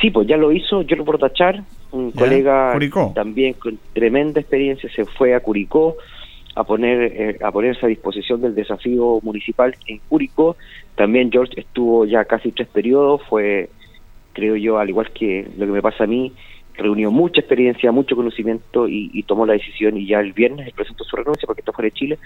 Sí, 0.01 0.09
pues 0.11 0.27
ya 0.27 0.37
lo 0.37 0.51
hizo, 0.51 0.81
yo 0.81 0.95
lo 0.95 1.05
por 1.05 1.17
tachar, 1.19 1.61
un 1.91 2.11
Ya, 2.13 2.19
colega 2.19 2.73
Curicó. 2.73 3.11
también 3.15 3.53
con 3.53 3.77
tremenda 3.93 4.39
experiencia 4.41 4.89
se 4.93 5.05
fue 5.05 5.33
a 5.35 5.39
Curicó 5.39 5.95
a 6.55 6.63
poner 6.63 7.11
eh, 7.13 7.37
a 7.43 7.51
ponerse 7.51 7.85
a 7.85 7.89
disposición 7.89 8.41
del 8.41 8.55
desafío 8.55 9.19
municipal 9.21 9.75
en 9.87 9.99
Curicó. 10.07 10.55
También 10.95 11.29
George 11.31 11.59
estuvo 11.59 12.05
ya 12.05 12.23
casi 12.25 12.51
tres 12.51 12.67
periodos, 12.69 13.21
fue, 13.29 13.69
creo 14.33 14.55
yo, 14.55 14.79
al 14.79 14.89
igual 14.89 15.11
que 15.11 15.47
lo 15.57 15.65
que 15.65 15.71
me 15.71 15.81
pasa 15.81 16.05
a 16.05 16.07
mí, 16.07 16.31
reunió 16.77 17.11
mucha 17.11 17.39
experiencia, 17.41 17.91
mucho 17.91 18.15
conocimiento 18.15 18.87
y, 18.87 19.09
y 19.13 19.23
tomó 19.23 19.45
la 19.45 19.53
decisión 19.53 19.97
y 19.97 20.07
ya 20.07 20.19
el 20.19 20.33
viernes 20.33 20.67
él 20.67 20.73
presentó 20.75 21.03
su 21.05 21.15
renuncia 21.15 21.45
porque 21.45 21.61
está 21.61 21.71
fuera 21.71 21.87
de 21.87 21.91
Chile 21.91 22.19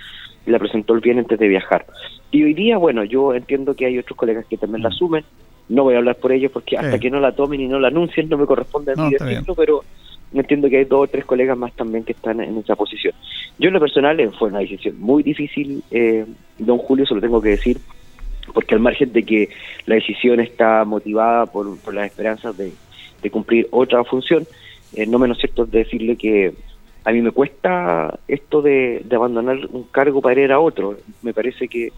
y 0.46 0.52
la 0.52 0.58
presentó 0.60 0.94
el 0.94 1.02
viernes 1.02 1.26
antes 1.26 1.40
de 1.40 1.48
viajar. 1.48 1.86
Y 2.32 2.44
hoy 2.44 2.54
día, 2.54 2.78
bueno, 2.78 3.04
yo 3.04 3.34
entiendo 3.36 3.76
que 3.76 3.86
hay 3.86 3.98
otros 4.00 4.18
colegas 4.18 4.46
que 4.48 4.58
también 4.58 4.84
la 4.84 4.90
Mm. 4.90 4.94
asumen, 4.94 5.24
no 5.70 5.84
voy 5.84 5.94
a 5.96 5.98
hablar 6.00 6.16
por 6.18 6.32
ellos 6.32 6.52
porque 6.52 6.78
hasta 6.78 6.94
Sí. 6.94 7.00
que 7.00 7.10
no 7.12 7.20
la 7.20 7.32
tomen 7.36 7.62
y 7.62 7.68
no 7.68 7.80
la 7.80 7.90
anuncien 7.90 8.28
no 8.30 8.38
me 8.38 8.46
corresponde 8.48 8.94
a 8.94 8.96
No, 8.96 9.08
mí 9.10 9.14
está 9.16 9.26
decirlo, 9.26 9.54
pero 9.56 9.84
entiendo 10.34 10.70
que 10.70 10.78
hay 10.78 10.86
dos 10.86 11.04
o 11.04 11.08
tres 11.08 11.26
colegas 11.26 11.58
más 11.58 11.74
también 11.74 12.04
que 12.04 12.14
están 12.14 12.40
en 12.42 12.58
esa 12.58 12.76
posición. 12.76 13.14
Yo 13.58 13.68
en 13.68 13.74
lo 13.74 13.80
personal 13.80 14.20
eh, 14.20 14.30
fue 14.38 14.50
una 14.50 14.60
decisión 14.60 15.00
muy 15.00 15.24
difícil, 15.24 15.84
eh, 15.92 16.26
don 16.58 16.78
Julio, 16.78 17.06
se 17.06 17.16
lo 17.16 17.22
tengo 17.22 17.42
que 17.42 17.50
decir, 17.50 17.78
porque 18.54 18.76
al 18.76 18.82
margen 18.82 19.12
de 19.12 19.24
que 19.24 19.50
la 19.86 19.96
decisión 19.96 20.40
está 20.40 20.86
motivada 20.86 21.46
por, 21.46 21.78
por 21.80 21.94
las 21.94 22.08
esperanzas 22.08 22.56
de, 22.58 22.72
cumplir 23.32 23.68
otra 23.72 24.04
función, 24.04 24.46
eh, 24.96 25.06
no 25.06 25.20
menos 25.20 25.38
cierto 25.40 25.64
es 25.64 25.72
decirle 25.72 26.16
que 26.16 26.54
a 27.04 27.12
mí 27.12 27.22
me 27.22 27.32
cuesta 27.32 28.20
esto 28.28 28.62
de, 28.62 29.02
de 29.04 29.16
abandonar 29.16 29.58
un 29.72 29.84
cargo 29.84 30.22
para 30.22 30.42
ir 30.42 30.52
a 30.52 30.60
otro. 30.60 30.98
Me 31.22 31.34
parece 31.34 31.68
que 31.68 31.92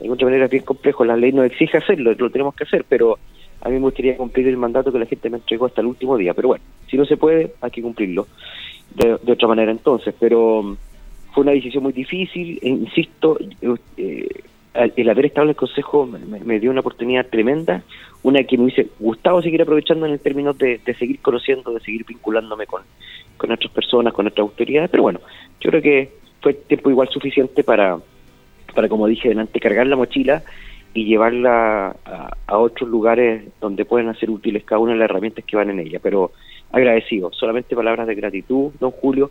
de 0.00 0.10
otra 0.10 0.26
manera 0.26 0.44
es 0.44 0.50
bien 0.50 0.64
complejo. 0.64 1.04
La 1.04 1.16
ley 1.16 1.32
nos 1.32 1.46
exige 1.46 1.78
hacerlo, 1.78 2.12
lo 2.12 2.30
tenemos 2.30 2.54
que 2.54 2.64
hacer, 2.64 2.84
pero 2.88 3.18
a 3.60 3.68
mí 3.68 3.74
me 3.74 3.80
gustaría 3.80 4.16
cumplir 4.16 4.48
el 4.48 4.56
mandato 4.56 4.92
que 4.92 4.98
la 4.98 5.06
gente 5.06 5.30
me 5.30 5.38
entregó 5.38 5.66
hasta 5.66 5.80
el 5.80 5.88
último 5.88 6.16
día. 6.16 6.34
Pero 6.34 6.48
bueno, 6.48 6.64
si 6.88 6.96
no 6.96 7.04
se 7.04 7.16
puede, 7.16 7.52
hay 7.60 7.70
que 7.70 7.82
cumplirlo 7.82 8.26
de, 8.94 9.18
de 9.22 9.32
otra 9.32 9.48
manera 9.48 9.70
entonces. 9.70 10.14
Pero 10.18 10.62
mm, 10.62 10.76
fue 11.32 11.42
una 11.42 11.52
decisión 11.52 11.82
muy 11.82 11.92
difícil, 11.92 12.58
e 12.62 12.68
insisto, 12.68 13.38
eh, 13.96 14.28
el 14.74 15.08
haber 15.08 15.26
estado 15.26 15.44
en 15.44 15.50
el 15.50 15.56
Consejo 15.56 16.06
me, 16.06 16.60
dio 16.60 16.70
una 16.70 16.80
oportunidad 16.80 17.26
tremenda, 17.26 17.82
una 18.22 18.44
que 18.44 18.56
me 18.56 18.64
hubiese 18.64 18.88
gustado 18.98 19.42
seguir 19.42 19.62
aprovechando 19.62 20.06
en 20.06 20.12
el 20.12 20.20
término 20.20 20.52
de, 20.52 20.80
de 20.84 20.94
seguir 20.94 21.20
conociendo, 21.20 21.72
de 21.72 21.80
seguir 21.80 22.04
vinculándome 22.04 22.66
con, 22.66 22.82
con 23.36 23.50
otras 23.50 23.72
personas, 23.72 24.12
con 24.12 24.26
otras 24.26 24.40
autoridades, 24.40 24.90
pero 24.90 25.02
bueno, 25.02 25.20
yo 25.60 25.70
creo 25.70 25.82
que 25.82 26.12
fue 26.40 26.54
tiempo 26.54 26.90
igual 26.90 27.08
suficiente 27.08 27.64
para, 27.64 27.98
para 28.74 28.88
como 28.88 29.06
dije 29.06 29.30
delante, 29.30 29.58
cargar 29.58 29.86
la 29.86 29.96
mochila 29.96 30.42
y 30.94 31.04
llevarla 31.04 31.94
a, 32.46 32.58
otros 32.58 32.88
lugares 32.88 33.44
donde 33.60 33.84
puedan 33.84 34.14
ser 34.16 34.30
útiles 34.30 34.64
cada 34.64 34.80
una 34.80 34.92
de 34.92 34.98
las 34.98 35.10
herramientas 35.10 35.44
que 35.44 35.56
van 35.56 35.70
en 35.70 35.80
ella. 35.80 36.00
Pero 36.02 36.32
agradecido, 36.72 37.30
solamente 37.32 37.76
palabras 37.76 38.06
de 38.06 38.14
gratitud, 38.14 38.72
don 38.80 38.90
Julio, 38.90 39.30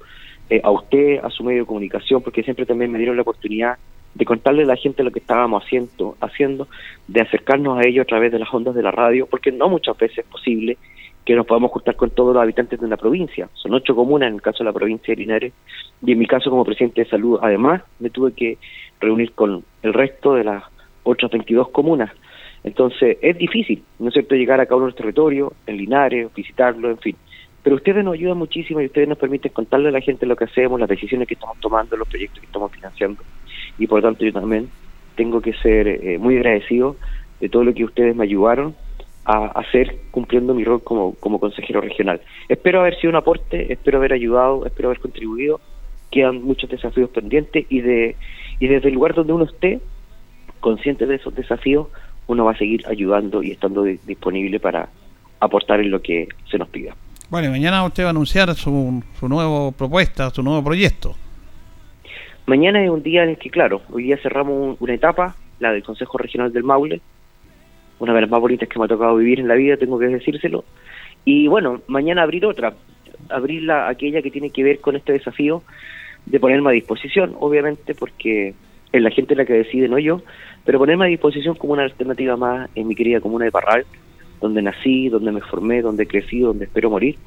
eh, 0.49 0.61
a 0.63 0.71
usted, 0.71 1.19
a 1.23 1.29
su 1.29 1.43
medio 1.43 1.61
de 1.61 1.67
comunicación, 1.67 2.21
porque 2.21 2.43
siempre 2.43 2.65
también 2.65 2.91
me 2.91 2.97
dieron 2.97 3.15
la 3.15 3.23
oportunidad 3.23 3.77
de 4.13 4.25
contarle 4.25 4.63
a 4.63 4.67
la 4.67 4.75
gente 4.75 5.03
lo 5.03 5.11
que 5.11 5.19
estábamos 5.19 5.63
haciendo, 5.63 6.15
haciendo, 6.21 6.67
de 7.07 7.21
acercarnos 7.21 7.77
a 7.77 7.87
ellos 7.87 8.03
a 8.03 8.07
través 8.07 8.31
de 8.31 8.39
las 8.39 8.51
ondas 8.53 8.73
de 8.73 8.81
la 8.81 8.91
radio, 8.91 9.27
porque 9.27 9.51
no 9.51 9.69
muchas 9.69 9.97
veces 9.97 10.19
es 10.19 10.25
posible 10.25 10.77
que 11.25 11.35
nos 11.35 11.45
podamos 11.45 11.71
juntar 11.71 11.95
con 11.97 12.09
todos 12.09 12.33
los 12.33 12.41
habitantes 12.41 12.79
de 12.79 12.85
una 12.85 12.95
provincia. 12.95 13.49
Son 13.53 13.73
ocho 13.73 13.93
comunas 13.93 14.29
en 14.29 14.35
el 14.35 14.41
caso 14.41 14.59
de 14.59 14.69
la 14.69 14.73
provincia 14.73 15.13
de 15.13 15.21
Linares, 15.21 15.53
y 16.01 16.13
en 16.13 16.19
mi 16.19 16.25
caso 16.25 16.49
como 16.49 16.63
presidente 16.63 17.03
de 17.03 17.09
salud, 17.09 17.37
además, 17.41 17.81
me 17.99 18.09
tuve 18.09 18.31
que 18.31 18.57
reunir 18.99 19.33
con 19.33 19.63
el 19.83 19.93
resto 19.93 20.33
de 20.35 20.45
las 20.45 20.63
otras 21.07 21.31
22 21.31 21.69
comunas. 21.69 22.11
Entonces, 22.63 23.17
es 23.21 23.37
difícil, 23.37 23.83
¿no 23.99 24.09
es 24.09 24.13
cierto?, 24.13 24.35
llegar 24.35 24.59
a 24.59 24.65
cada 24.65 24.77
uno 24.77 24.85
de 24.85 24.91
los 24.91 24.97
territorios, 24.97 25.53
en 25.65 25.77
Linares, 25.77 26.33
visitarlo, 26.35 26.89
en 26.89 26.97
fin. 26.97 27.15
Pero 27.63 27.75
ustedes 27.75 28.03
nos 28.03 28.13
ayudan 28.13 28.37
muchísimo 28.37 28.81
y 28.81 28.85
ustedes 28.85 29.07
nos 29.07 29.17
permiten 29.17 29.51
contarle 29.51 29.89
a 29.89 29.91
la 29.91 30.01
gente 30.01 30.25
lo 30.25 30.35
que 30.35 30.45
hacemos, 30.45 30.79
las 30.79 30.89
decisiones 30.89 31.27
que 31.27 31.33
estamos 31.33 31.57
tomando, 31.59 31.95
los 31.97 32.07
proyectos 32.07 32.39
que 32.39 32.45
estamos 32.45 32.71
financiando. 32.71 33.23
Y 33.77 33.87
por 33.87 34.01
lo 34.01 34.07
tanto, 34.09 34.25
yo 34.25 34.33
también 34.33 34.69
tengo 35.15 35.41
que 35.41 35.53
ser 35.53 35.87
eh, 35.87 36.17
muy 36.17 36.37
agradecido 36.37 36.95
de 37.39 37.49
todo 37.49 37.63
lo 37.63 37.73
que 37.73 37.83
ustedes 37.83 38.15
me 38.15 38.23
ayudaron 38.23 38.75
a 39.25 39.47
hacer 39.59 39.97
cumpliendo 40.11 40.53
mi 40.53 40.63
rol 40.63 40.81
como, 40.83 41.15
como 41.15 41.39
consejero 41.39 41.81
regional. 41.81 42.21
Espero 42.47 42.79
haber 42.79 42.95
sido 42.99 43.09
un 43.09 43.17
aporte, 43.17 43.71
espero 43.73 43.97
haber 43.97 44.13
ayudado, 44.13 44.65
espero 44.65 44.87
haber 44.89 45.01
contribuido. 45.01 45.59
Quedan 46.11 46.41
muchos 46.43 46.69
desafíos 46.69 47.09
pendientes 47.09 47.65
y 47.69 47.81
de 47.81 48.15
y 48.59 48.67
desde 48.67 48.87
el 48.87 48.95
lugar 48.95 49.13
donde 49.13 49.33
uno 49.33 49.43
esté, 49.43 49.79
consciente 50.59 51.05
de 51.05 51.15
esos 51.15 51.33
desafíos, 51.35 51.87
uno 52.27 52.45
va 52.45 52.51
a 52.51 52.57
seguir 52.57 52.83
ayudando 52.87 53.41
y 53.43 53.51
estando 53.51 53.83
di- 53.83 53.99
disponible 54.05 54.59
para 54.59 54.89
aportar 55.39 55.79
en 55.79 55.91
lo 55.91 56.01
que 56.01 56.27
se 56.49 56.57
nos 56.57 56.67
pida. 56.69 56.95
Bueno, 57.29 57.47
y 57.47 57.51
mañana 57.51 57.83
usted 57.85 58.03
va 58.03 58.07
a 58.07 58.09
anunciar 58.11 58.53
su, 58.55 59.03
su 59.19 59.27
nueva 59.29 59.71
propuesta, 59.71 60.29
su 60.29 60.41
nuevo 60.43 60.63
proyecto. 60.63 61.15
Mañana 62.45 62.81
es 62.83 62.89
un 62.89 63.03
día 63.03 63.23
en 63.23 63.29
el 63.29 63.37
que, 63.37 63.49
claro, 63.49 63.81
hoy 63.91 64.03
día 64.03 64.17
cerramos 64.21 64.53
un- 64.53 64.77
una 64.79 64.93
etapa, 64.93 65.35
la 65.59 65.71
del 65.71 65.83
Consejo 65.83 66.17
Regional 66.17 66.53
del 66.53 66.63
Maule, 66.63 67.01
una 67.99 68.13
de 68.13 68.21
las 68.21 68.29
más 68.29 68.39
bonitas 68.39 68.69
que 68.69 68.79
me 68.79 68.85
ha 68.85 68.87
tocado 68.87 69.15
vivir 69.17 69.39
en 69.39 69.47
la 69.47 69.55
vida, 69.55 69.75
tengo 69.77 69.99
que 69.99 70.05
decírselo. 70.07 70.63
Y 71.25 71.47
bueno, 71.47 71.81
mañana 71.87 72.23
abrir 72.23 72.45
otra, 72.45 72.73
abrir 73.29 73.63
la, 73.63 73.89
aquella 73.89 74.21
que 74.21 74.31
tiene 74.31 74.49
que 74.51 74.63
ver 74.63 74.79
con 74.79 74.95
este 74.95 75.13
desafío 75.13 75.63
de 76.25 76.39
ponerme 76.39 76.69
a 76.69 76.73
disposición, 76.73 77.35
obviamente, 77.39 77.95
porque 77.95 78.53
es 78.91 79.01
la 79.01 79.09
gente 79.09 79.35
la 79.35 79.45
que 79.45 79.53
decide, 79.53 79.87
no 79.87 79.99
yo, 79.99 80.21
pero 80.65 80.79
ponerme 80.79 81.05
a 81.05 81.07
disposición 81.09 81.55
como 81.55 81.73
una 81.73 81.83
alternativa 81.83 82.37
más 82.37 82.69
en 82.75 82.87
mi 82.87 82.95
querida 82.95 83.21
comuna 83.21 83.45
de 83.45 83.51
Parral, 83.51 83.85
donde 84.41 84.61
nací, 84.61 85.09
donde 85.09 85.31
me 85.31 85.41
formé, 85.41 85.81
donde 85.81 86.07
crecí, 86.07 86.39
donde 86.39 86.65
espero 86.65 86.89
morir. 86.89 87.17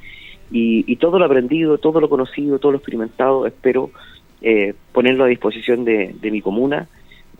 Y, 0.51 0.83
y 0.91 0.95
todo 0.97 1.17
lo 1.19 1.25
aprendido, 1.25 1.77
todo 1.77 1.99
lo 1.99 2.09
conocido, 2.09 2.59
todo 2.59 2.73
lo 2.73 2.77
experimentado, 2.77 3.45
espero 3.45 3.91
eh, 4.41 4.73
ponerlo 4.91 5.23
a 5.23 5.27
disposición 5.27 5.85
de, 5.85 6.13
de 6.19 6.31
mi 6.31 6.41
comuna, 6.41 6.87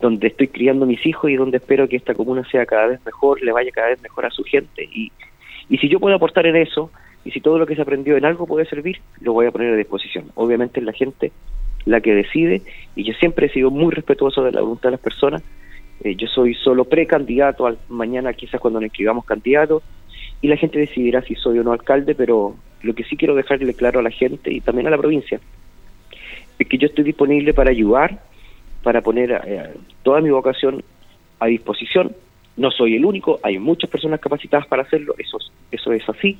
donde 0.00 0.28
estoy 0.28 0.48
criando 0.48 0.86
mis 0.86 1.04
hijos 1.06 1.30
y 1.30 1.36
donde 1.36 1.58
espero 1.58 1.88
que 1.88 1.96
esta 1.96 2.14
comuna 2.14 2.44
sea 2.50 2.66
cada 2.66 2.86
vez 2.86 3.00
mejor, 3.04 3.42
le 3.42 3.52
vaya 3.52 3.70
cada 3.70 3.88
vez 3.88 4.02
mejor 4.02 4.26
a 4.26 4.30
su 4.30 4.44
gente. 4.44 4.84
Y, 4.84 5.12
y 5.68 5.78
si 5.78 5.88
yo 5.88 6.00
puedo 6.00 6.16
aportar 6.16 6.46
en 6.46 6.56
eso, 6.56 6.90
y 7.24 7.30
si 7.30 7.40
todo 7.40 7.58
lo 7.58 7.66
que 7.66 7.76
se 7.76 7.82
aprendió 7.82 8.16
en 8.16 8.24
algo 8.24 8.46
puede 8.46 8.66
servir, 8.66 9.00
lo 9.20 9.32
voy 9.32 9.46
a 9.46 9.52
poner 9.52 9.72
a 9.72 9.76
disposición. 9.76 10.32
Obviamente 10.34 10.80
la 10.80 10.92
gente 10.92 11.32
la 11.84 12.00
que 12.00 12.14
decide, 12.14 12.62
y 12.94 13.04
yo 13.04 13.12
siempre 13.14 13.46
he 13.46 13.50
sido 13.50 13.70
muy 13.70 13.92
respetuoso 13.92 14.42
de 14.44 14.52
la 14.52 14.60
voluntad 14.60 14.88
de 14.88 14.92
las 14.92 15.00
personas. 15.00 15.42
Eh, 16.04 16.14
yo 16.16 16.26
soy 16.28 16.54
solo 16.54 16.84
precandidato, 16.84 17.66
al, 17.66 17.78
mañana 17.88 18.32
quizás 18.32 18.60
cuando 18.60 18.80
nos 18.80 18.86
inscribamos 18.86 19.24
candidato, 19.24 19.82
y 20.40 20.48
la 20.48 20.56
gente 20.56 20.78
decidirá 20.78 21.22
si 21.22 21.34
soy 21.36 21.58
o 21.58 21.64
no 21.64 21.72
alcalde, 21.72 22.14
pero 22.14 22.56
lo 22.82 22.94
que 22.94 23.04
sí 23.04 23.16
quiero 23.16 23.34
dejarle 23.34 23.74
claro 23.74 24.00
a 24.00 24.02
la 24.02 24.10
gente 24.10 24.52
y 24.52 24.60
también 24.60 24.88
a 24.88 24.90
la 24.90 24.98
provincia 24.98 25.38
es 26.58 26.68
que 26.68 26.78
yo 26.78 26.86
estoy 26.86 27.04
disponible 27.04 27.54
para 27.54 27.70
ayudar, 27.70 28.20
para 28.82 29.00
poner 29.00 29.40
eh, 29.46 29.70
toda 30.02 30.20
mi 30.20 30.30
vocación 30.30 30.82
a 31.38 31.46
disposición. 31.46 32.12
No 32.56 32.70
soy 32.70 32.96
el 32.96 33.04
único, 33.04 33.38
hay 33.42 33.58
muchas 33.58 33.88
personas 33.88 34.20
capacitadas 34.20 34.66
para 34.66 34.82
hacerlo, 34.82 35.14
eso, 35.18 35.38
es- 35.38 35.50
eso 35.70 35.92
es 35.92 36.08
así. 36.08 36.38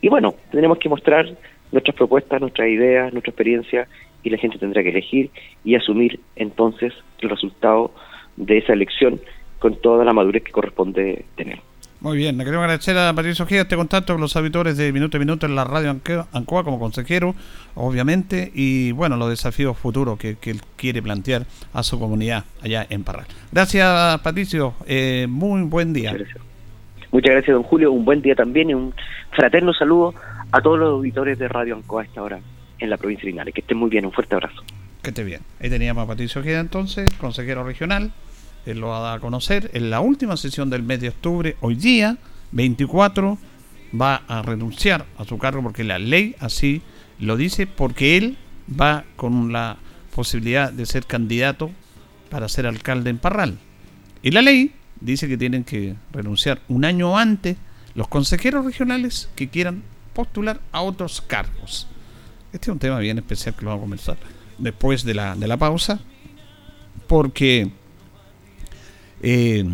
Y 0.00 0.08
bueno, 0.08 0.34
tenemos 0.50 0.78
que 0.78 0.88
mostrar 0.88 1.28
nuestras 1.70 1.96
propuestas, 1.96 2.40
nuestras 2.40 2.68
ideas, 2.68 3.12
nuestra 3.12 3.30
experiencia 3.30 3.88
y 4.22 4.30
la 4.30 4.38
gente 4.38 4.58
tendrá 4.58 4.82
que 4.82 4.90
elegir 4.90 5.30
y 5.64 5.74
asumir 5.74 6.20
entonces 6.36 6.92
el 7.20 7.30
resultado 7.30 7.92
de 8.36 8.58
esa 8.58 8.72
elección 8.72 9.20
con 9.58 9.76
toda 9.80 10.04
la 10.04 10.12
madurez 10.12 10.42
que 10.42 10.52
corresponde 10.52 11.24
tener. 11.36 11.60
Muy 12.00 12.16
bien, 12.16 12.36
le 12.36 12.44
queremos 12.44 12.64
agradecer 12.64 12.98
a 12.98 13.12
Patricio 13.14 13.44
Ojeda 13.44 13.62
este 13.62 13.76
contacto 13.76 14.14
con 14.14 14.20
los 14.20 14.34
habitores 14.34 14.76
de 14.76 14.92
Minuto 14.92 15.18
a 15.18 15.20
Minuto 15.20 15.46
en 15.46 15.54
la 15.54 15.62
radio 15.62 15.90
Ancoa 16.32 16.64
como 16.64 16.80
consejero, 16.80 17.36
obviamente, 17.76 18.50
y 18.54 18.90
bueno, 18.90 19.16
los 19.16 19.28
desafíos 19.28 19.78
futuros 19.78 20.18
que, 20.18 20.36
él 20.42 20.60
quiere 20.74 21.00
plantear 21.00 21.42
a 21.72 21.84
su 21.84 22.00
comunidad 22.00 22.44
allá 22.60 22.84
en 22.90 23.04
Parral. 23.04 23.26
Gracias, 23.52 24.20
Patricio, 24.20 24.74
eh, 24.84 25.26
muy 25.28 25.62
buen 25.62 25.92
día. 25.92 26.10
Muchas 26.10 26.26
gracias. 26.26 26.44
Muchas 27.12 27.30
gracias, 27.30 27.54
don 27.54 27.62
Julio, 27.62 27.92
un 27.92 28.04
buen 28.04 28.20
día 28.20 28.34
también 28.34 28.70
y 28.70 28.74
un 28.74 28.92
fraterno 29.30 29.72
saludo 29.72 30.12
a 30.50 30.60
todos 30.60 30.80
los 30.80 30.88
auditores 30.88 31.38
de 31.38 31.46
Radio 31.46 31.76
Ancoa 31.76 32.02
a 32.02 32.04
esta 32.04 32.20
hora 32.20 32.40
en 32.82 32.90
la 32.90 32.96
provincia 32.96 33.24
de 33.24 33.30
Linares. 33.30 33.54
Que 33.54 33.60
estén 33.60 33.78
muy 33.78 33.90
bien, 33.90 34.04
un 34.04 34.12
fuerte 34.12 34.34
abrazo. 34.34 34.62
Que 35.02 35.10
esté 35.10 35.24
bien. 35.24 35.42
Ahí 35.60 35.70
teníamos 35.70 36.04
a 36.04 36.06
Patricio 36.06 36.40
Ojeda 36.40 36.60
entonces, 36.60 37.12
consejero 37.14 37.64
regional 37.64 38.12
él 38.66 38.78
lo 38.78 38.88
va 38.88 38.98
a 38.98 39.00
dar 39.00 39.18
a 39.18 39.20
conocer 39.20 39.70
en 39.74 39.90
la 39.90 40.00
última 40.00 40.36
sesión 40.36 40.70
del 40.70 40.82
mes 40.82 41.00
de 41.00 41.08
octubre, 41.08 41.56
hoy 41.60 41.74
día, 41.74 42.16
24, 42.52 43.38
va 44.00 44.22
a 44.28 44.42
renunciar 44.42 45.04
a 45.18 45.24
su 45.24 45.38
cargo 45.38 45.62
porque 45.62 45.84
la 45.84 45.98
ley 45.98 46.36
así 46.38 46.82
lo 47.18 47.36
dice, 47.36 47.66
porque 47.66 48.16
él 48.16 48.38
va 48.80 49.04
con 49.16 49.52
la 49.52 49.78
posibilidad 50.14 50.72
de 50.72 50.86
ser 50.86 51.06
candidato 51.06 51.70
para 52.30 52.48
ser 52.48 52.66
alcalde 52.66 53.10
en 53.10 53.18
Parral. 53.18 53.58
Y 54.22 54.30
la 54.30 54.42
ley 54.42 54.72
dice 55.00 55.28
que 55.28 55.36
tienen 55.36 55.64
que 55.64 55.96
renunciar 56.12 56.60
un 56.68 56.84
año 56.84 57.18
antes 57.18 57.56
los 57.94 58.08
consejeros 58.08 58.64
regionales 58.64 59.28
que 59.34 59.48
quieran 59.48 59.82
postular 60.14 60.60
a 60.70 60.82
otros 60.82 61.20
cargos. 61.20 61.88
Este 62.52 62.70
es 62.70 62.72
un 62.72 62.78
tema 62.78 62.98
bien 62.98 63.18
especial 63.18 63.54
que 63.54 63.64
lo 63.64 63.70
vamos 63.70 63.80
a 63.80 63.84
conversar 63.84 64.16
después 64.58 65.04
de 65.04 65.14
la, 65.14 65.34
de 65.34 65.48
la 65.48 65.56
pausa, 65.56 66.00
porque 67.06 67.70
eh, 69.22 69.64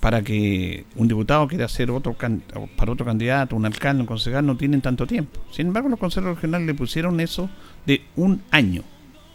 para 0.00 0.22
que 0.22 0.84
un 0.96 1.06
diputado 1.06 1.46
quiera 1.46 1.66
hacer 1.66 1.90
otro 1.90 2.14
para 2.14 2.92
otro 2.92 3.06
candidato, 3.06 3.54
un 3.54 3.64
alcalde, 3.64 4.00
un 4.00 4.06
concejal, 4.06 4.44
no 4.44 4.56
tienen 4.56 4.80
tanto 4.80 5.06
tiempo. 5.06 5.40
Sin 5.52 5.68
embargo, 5.68 5.88
los 5.88 6.00
consejos 6.00 6.34
regionales 6.34 6.66
le 6.66 6.74
pusieron 6.74 7.20
eso 7.20 7.48
de 7.86 8.02
un 8.16 8.42
año, 8.50 8.82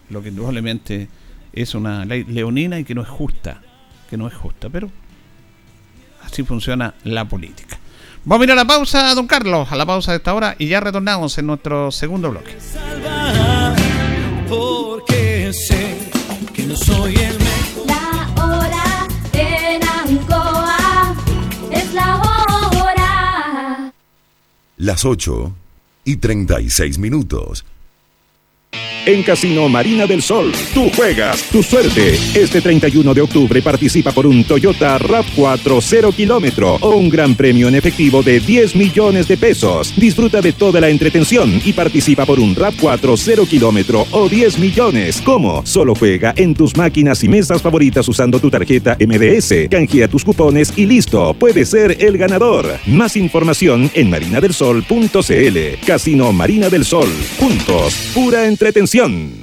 lo 0.10 0.22
que 0.22 0.32
probablemente 0.32 1.08
es 1.54 1.76
una 1.76 2.04
ley 2.04 2.26
leonina 2.26 2.78
y 2.78 2.84
que 2.84 2.96
no 2.96 3.04
es 3.04 3.10
justa, 3.10 3.62
que 4.10 4.18
no 4.18 4.28
es 4.28 4.34
justa, 4.34 4.70
pero 4.70 4.90
así 6.24 6.44
funciona 6.44 6.94
la 7.06 7.26
política. 7.26 7.78
Vamos 8.26 8.42
a 8.42 8.46
ir 8.46 8.52
a 8.52 8.56
la 8.56 8.66
pausa, 8.66 9.14
don 9.16 9.28
Carlos, 9.28 9.72
a 9.72 9.76
la 9.76 9.86
pausa 9.86 10.12
de 10.12 10.18
esta 10.18 10.34
hora 10.34 10.56
y 10.58 10.68
ya 10.68 10.80
retornamos 10.80 11.38
en 11.38 11.48
nuestro 11.48 11.92
segundo 11.92 12.32
bloque. 12.32 12.58
Porque 14.48 15.52
sé 15.54 16.10
que 16.54 16.64
no 16.64 16.76
soy 16.76 17.16
el 17.16 17.44
las 24.84 25.06
8 25.06 25.56
y 26.04 26.18
36 26.18 26.98
minutos. 27.00 27.64
En 29.06 29.22
Casino 29.22 29.68
Marina 29.68 30.08
del 30.08 30.22
Sol, 30.22 30.54
tú 30.74 30.90
juegas 30.96 31.44
tu 31.52 31.62
suerte. 31.62 32.18
Este 32.36 32.62
31 32.62 33.14
de 33.14 33.20
octubre 33.20 33.62
participa 33.62 34.14
por 34.14 34.26
un 34.26 34.46
Toyota 34.46 34.98
RAV4 34.98 35.82
0 35.82 36.14
kilómetro 36.16 36.76
o 36.80 36.96
un 36.96 37.10
gran 37.10 37.36
premio 37.36 37.68
en 37.68 37.76
efectivo 37.76 38.24
de 38.24 38.40
10 38.40 38.78
millones 38.78 39.28
de 39.28 39.36
pesos. 39.36 39.94
Disfruta 39.98 40.40
de 40.40 40.54
toda 40.54 40.80
la 40.80 40.88
entretención 40.88 41.62
y 41.66 41.74
participa 41.74 42.26
por 42.26 42.40
un 42.40 42.56
RAV4 42.56 43.18
0 43.18 43.46
kilómetro 43.46 44.08
o 44.12 44.30
10 44.30 44.60
millones. 44.60 45.22
¿Cómo? 45.22 45.66
Solo 45.66 45.96
juega 45.96 46.34
en 46.38 46.56
tus 46.56 46.78
máquinas 46.78 47.26
y 47.26 47.28
mesas 47.28 47.62
favoritas 47.62 48.08
usando 48.08 48.40
tu 48.40 48.50
tarjeta 48.50 48.96
MDS. 49.02 49.68
Canjea 49.70 50.08
tus 50.08 50.24
cupones 50.24 50.72
y 50.78 50.86
listo. 50.86 51.34
Puedes 51.34 51.68
ser 51.68 51.98
el 52.02 52.18
ganador. 52.18 52.80
Más 52.86 53.18
información 53.18 53.92
en 53.96 54.10
marinadelsol.cl. 54.10 55.86
Casino 55.86 56.32
Marina 56.32 56.70
del 56.70 56.86
Sol. 56.86 57.10
Juntos. 57.38 58.12
Pura 58.14 58.48
entretención. 58.48 58.93
Atención 58.94 59.43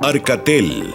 Arcatel, 0.00 0.94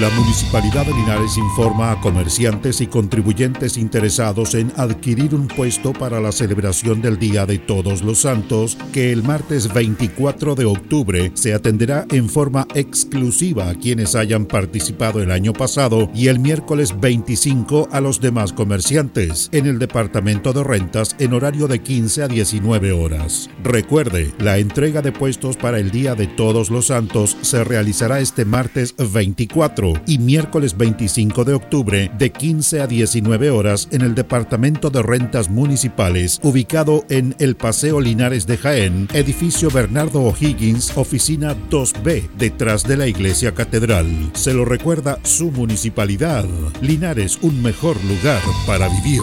La 0.00 0.10
Municipalidad 0.10 0.84
de 0.84 0.92
Linares 0.92 1.38
informa 1.38 1.90
a 1.90 2.00
comerciantes 2.02 2.82
y 2.82 2.86
contribuyentes 2.86 3.78
interesados 3.78 4.54
en 4.54 4.70
adquirir 4.76 5.34
un 5.34 5.48
puesto 5.48 5.94
para 5.94 6.20
la 6.20 6.32
celebración 6.32 7.00
del 7.00 7.18
Día 7.18 7.46
de 7.46 7.58
Todos 7.58 8.02
los 8.02 8.18
Santos 8.18 8.76
que 8.92 9.10
el 9.10 9.22
martes 9.22 9.72
24 9.72 10.54
de 10.54 10.66
octubre 10.66 11.30
se 11.32 11.54
atenderá 11.54 12.04
en 12.10 12.28
forma 12.28 12.68
exclusiva 12.74 13.70
a 13.70 13.74
quienes 13.74 14.14
hayan 14.16 14.44
participado 14.44 15.22
el 15.22 15.30
año 15.30 15.54
pasado 15.54 16.10
y 16.14 16.28
el 16.28 16.40
miércoles 16.40 17.00
25 17.00 17.88
a 17.90 18.02
los 18.02 18.20
demás 18.20 18.52
comerciantes 18.52 19.48
en 19.52 19.64
el 19.64 19.78
Departamento 19.78 20.52
de 20.52 20.62
Rentas 20.62 21.16
en 21.18 21.32
horario 21.32 21.68
de 21.68 21.78
15 21.78 22.24
a 22.24 22.28
19 22.28 22.92
horas. 22.92 23.48
Recuerde, 23.64 24.34
la 24.38 24.58
entrega 24.58 25.00
de 25.00 25.12
puestos 25.12 25.56
para 25.56 25.78
el 25.78 25.90
Día 25.90 26.14
de 26.14 26.26
Todos 26.26 26.68
los 26.68 26.88
Santos 26.88 27.38
se 27.40 27.64
realizará 27.64 28.20
este 28.20 28.44
martes 28.44 28.94
24 28.98 29.85
y 30.06 30.18
miércoles 30.18 30.76
25 30.76 31.44
de 31.44 31.54
octubre 31.54 32.10
de 32.18 32.32
15 32.32 32.80
a 32.80 32.86
19 32.86 33.50
horas 33.50 33.88
en 33.90 34.02
el 34.02 34.14
Departamento 34.14 34.90
de 34.90 35.02
Rentas 35.02 35.50
Municipales, 35.50 36.40
ubicado 36.42 37.04
en 37.08 37.34
el 37.38 37.56
Paseo 37.56 38.00
Linares 38.00 38.46
de 38.46 38.56
Jaén, 38.58 39.08
edificio 39.12 39.70
Bernardo 39.70 40.22
O'Higgins, 40.22 40.96
oficina 40.96 41.54
2B, 41.70 42.28
detrás 42.36 42.84
de 42.84 42.96
la 42.96 43.06
Iglesia 43.06 43.52
Catedral. 43.54 44.06
Se 44.34 44.52
lo 44.52 44.64
recuerda 44.64 45.18
su 45.22 45.50
municipalidad. 45.50 46.44
Linares, 46.80 47.38
un 47.42 47.62
mejor 47.62 47.96
lugar 48.04 48.42
para 48.66 48.88
vivir. 48.88 49.22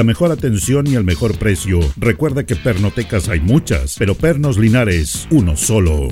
La 0.00 0.04
mejor 0.04 0.32
atención 0.32 0.86
y 0.86 0.94
el 0.94 1.04
mejor 1.04 1.36
precio. 1.36 1.78
Recuerda 1.98 2.46
que 2.46 2.56
pernotecas 2.56 3.28
hay 3.28 3.38
muchas, 3.38 3.96
pero 3.98 4.14
Pernos 4.14 4.56
Linares, 4.56 5.28
uno 5.30 5.58
solo. 5.58 6.08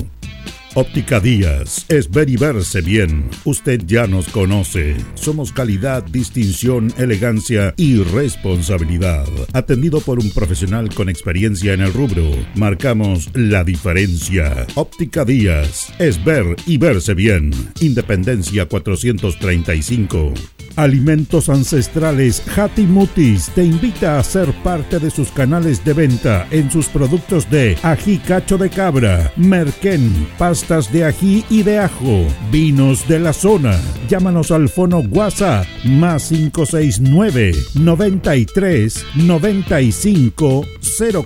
Óptica 0.79 1.19
Díaz 1.19 1.85
es 1.89 2.09
ver 2.09 2.29
y 2.29 2.37
verse 2.37 2.79
bien. 2.79 3.29
Usted 3.43 3.81
ya 3.85 4.07
nos 4.07 4.29
conoce. 4.29 4.95
Somos 5.13 5.51
calidad, 5.51 6.03
distinción, 6.03 6.93
elegancia 6.97 7.73
y 7.75 8.01
responsabilidad. 8.01 9.27
Atendido 9.51 9.99
por 9.99 10.19
un 10.19 10.31
profesional 10.31 10.87
con 10.95 11.09
experiencia 11.09 11.73
en 11.73 11.81
el 11.81 11.91
rubro, 11.91 12.31
marcamos 12.55 13.29
la 13.33 13.65
diferencia. 13.65 14.67
Óptica 14.75 15.25
Díaz 15.25 15.91
es 15.99 16.23
ver 16.23 16.55
y 16.65 16.77
verse 16.77 17.13
bien. 17.13 17.51
Independencia 17.81 18.65
435. 18.65 20.33
Alimentos 20.79 21.49
Ancestrales 21.49 22.41
Mutis 22.87 23.49
te 23.49 23.65
invita 23.65 24.17
a 24.17 24.23
ser 24.23 24.53
parte 24.63 24.99
de 24.99 25.09
sus 25.09 25.29
canales 25.29 25.83
de 25.83 25.91
venta 25.91 26.47
en 26.51 26.71
sus 26.71 26.87
productos 26.87 27.49
de 27.49 27.77
ají 27.83 28.17
cacho 28.19 28.57
de 28.57 28.69
cabra, 28.69 29.29
merquén, 29.35 30.27
de 30.69 31.03
ají 31.03 31.43
y 31.49 31.63
de 31.63 31.79
ajo, 31.79 32.27
vinos 32.51 33.07
de 33.07 33.17
la 33.17 33.33
zona. 33.33 33.75
Llámanos 34.07 34.51
al 34.51 34.69
fono 34.69 34.99
WhatsApp 34.99 35.65
más 35.83 36.29
569 36.29 37.53
93 37.73 39.05
95 39.15 40.65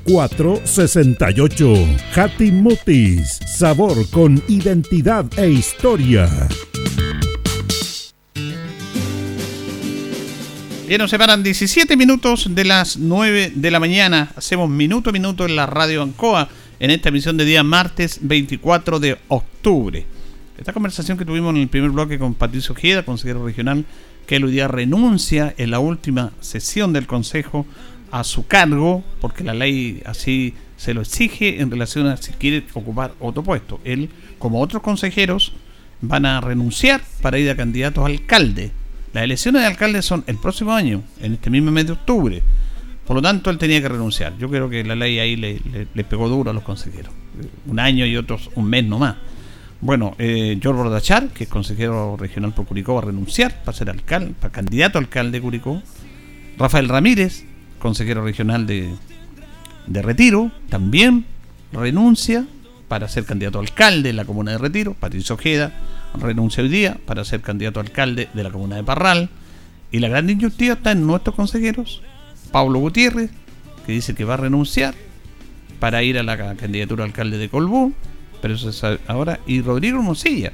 04 0.05 0.61
68. 0.63 1.73
Mutis, 2.53 3.39
sabor 3.57 4.09
con 4.11 4.41
identidad 4.47 5.25
e 5.37 5.49
historia. 5.49 6.29
Bien, 10.87 10.99
nos 10.99 11.11
separan 11.11 11.43
17 11.43 11.97
minutos 11.97 12.47
de 12.55 12.63
las 12.63 12.95
9 12.97 13.51
de 13.55 13.71
la 13.71 13.81
mañana. 13.81 14.31
Hacemos 14.37 14.69
minuto 14.69 15.09
a 15.09 15.13
minuto 15.13 15.45
en 15.45 15.57
la 15.57 15.65
radio 15.65 16.01
Ancoa 16.01 16.47
en 16.83 16.91
esta 16.91 17.07
emisión 17.07 17.37
de 17.37 17.45
día 17.45 17.63
martes 17.63 18.19
24 18.23 18.99
de 18.99 19.17
octubre. 19.29 20.05
Esta 20.57 20.73
conversación 20.73 21.17
que 21.17 21.23
tuvimos 21.23 21.55
en 21.55 21.61
el 21.61 21.69
primer 21.69 21.91
bloque 21.91 22.19
con 22.19 22.33
Patricio 22.33 22.73
Ojeda, 22.73 23.03
consejero 23.03 23.45
regional, 23.45 23.85
que 24.27 24.35
hoy 24.35 24.51
día 24.51 24.67
renuncia 24.67 25.53
en 25.57 25.71
la 25.71 25.79
última 25.79 26.33
sesión 26.41 26.91
del 26.91 27.07
Consejo 27.07 27.65
a 28.11 28.25
su 28.25 28.47
cargo, 28.47 29.01
porque 29.21 29.45
la 29.45 29.53
ley 29.53 30.03
así 30.05 30.55
se 30.75 30.93
lo 30.93 30.99
exige 30.99 31.61
en 31.61 31.71
relación 31.71 32.05
a 32.07 32.17
si 32.17 32.33
quiere 32.33 32.65
ocupar 32.73 33.13
otro 33.21 33.43
puesto. 33.43 33.79
Él, 33.85 34.09
como 34.37 34.59
otros 34.59 34.83
consejeros, 34.83 35.53
van 36.01 36.25
a 36.25 36.41
renunciar 36.41 37.01
para 37.21 37.39
ir 37.39 37.49
a 37.49 37.55
candidatos 37.55 38.03
a 38.03 38.07
alcalde 38.07 38.73
las 39.13 39.25
elecciones 39.25 39.61
de 39.61 39.67
alcalde 39.67 40.01
son 40.01 40.23
el 40.25 40.37
próximo 40.37 40.73
año, 40.73 41.03
en 41.21 41.33
este 41.33 41.51
mismo 41.51 41.69
mes 41.69 41.85
de 41.85 41.91
octubre. 41.93 42.41
Por 43.05 43.17
lo 43.17 43.21
tanto, 43.21 43.49
él 43.49 43.57
tenía 43.57 43.81
que 43.81 43.89
renunciar. 43.89 44.37
Yo 44.37 44.49
creo 44.49 44.69
que 44.69 44.83
la 44.83 44.95
ley 44.95 45.19
ahí 45.19 45.35
le, 45.35 46.03
pegó 46.05 46.29
duro 46.29 46.51
a 46.51 46.53
los 46.53 46.63
consejeros. 46.63 47.13
Un 47.67 47.79
año 47.79 48.05
y 48.05 48.15
otros 48.15 48.49
un 48.55 48.65
mes 48.65 48.85
nomás. 48.85 49.15
Bueno, 49.81 50.15
eh, 50.17 50.57
George 50.61 50.81
Bordachar, 50.81 51.27
que 51.29 51.43
es 51.43 51.49
consejero 51.49 52.15
regional 52.17 52.53
por 52.53 52.65
Curicó, 52.65 52.93
va 52.93 53.01
a 53.01 53.05
renunciar 53.05 53.63
para 53.63 53.75
ser 53.77 53.89
alcalde, 53.89 54.33
para 54.39 54.53
candidato 54.53 54.97
a 54.97 55.01
alcalde 55.01 55.39
de 55.39 55.41
Curicó. 55.41 55.81
Rafael 56.57 56.87
Ramírez, 56.87 57.43
consejero 57.79 58.23
regional 58.23 58.65
de, 58.65 58.93
de 59.87 60.01
Retiro, 60.01 60.51
también 60.69 61.25
renuncia 61.73 62.45
para 62.87 63.09
ser 63.09 63.25
candidato 63.25 63.57
a 63.57 63.61
alcalde 63.61 64.11
en 64.11 64.15
la 64.15 64.23
comuna 64.23 64.51
de 64.51 64.59
Retiro. 64.59 64.93
Patricio 64.93 65.35
Ojeda 65.35 65.73
renuncia 66.13 66.63
hoy 66.63 66.69
día 66.69 66.97
para 67.05 67.25
ser 67.25 67.41
candidato 67.41 67.79
a 67.79 67.83
alcalde 67.83 68.29
de 68.33 68.43
la 68.43 68.51
comuna 68.51 68.77
de 68.77 68.83
Parral. 68.83 69.29
Y 69.91 69.99
la 69.99 70.07
gran 70.07 70.29
injusticia 70.29 70.73
está 70.73 70.91
en 70.91 71.05
nuestros 71.05 71.35
consejeros. 71.35 72.01
Pablo 72.53 72.79
Gutiérrez, 72.79 73.31
que 73.85 73.91
dice 73.91 74.15
que 74.15 74.23
va 74.23 74.35
a 74.35 74.37
renunciar 74.37 74.93
para 75.79 76.03
ir 76.03 76.17
a 76.17 76.23
la 76.23 76.55
candidatura 76.55 77.03
a 77.03 77.07
alcalde 77.07 77.37
de 77.37 77.49
Colbún, 77.49 77.93
pero 78.41 78.53
eso 78.53 78.69
es 78.69 78.81
ahora, 79.07 79.39
y 79.45 79.61
Rodrigo 79.61 80.01
Mosilla, 80.01 80.53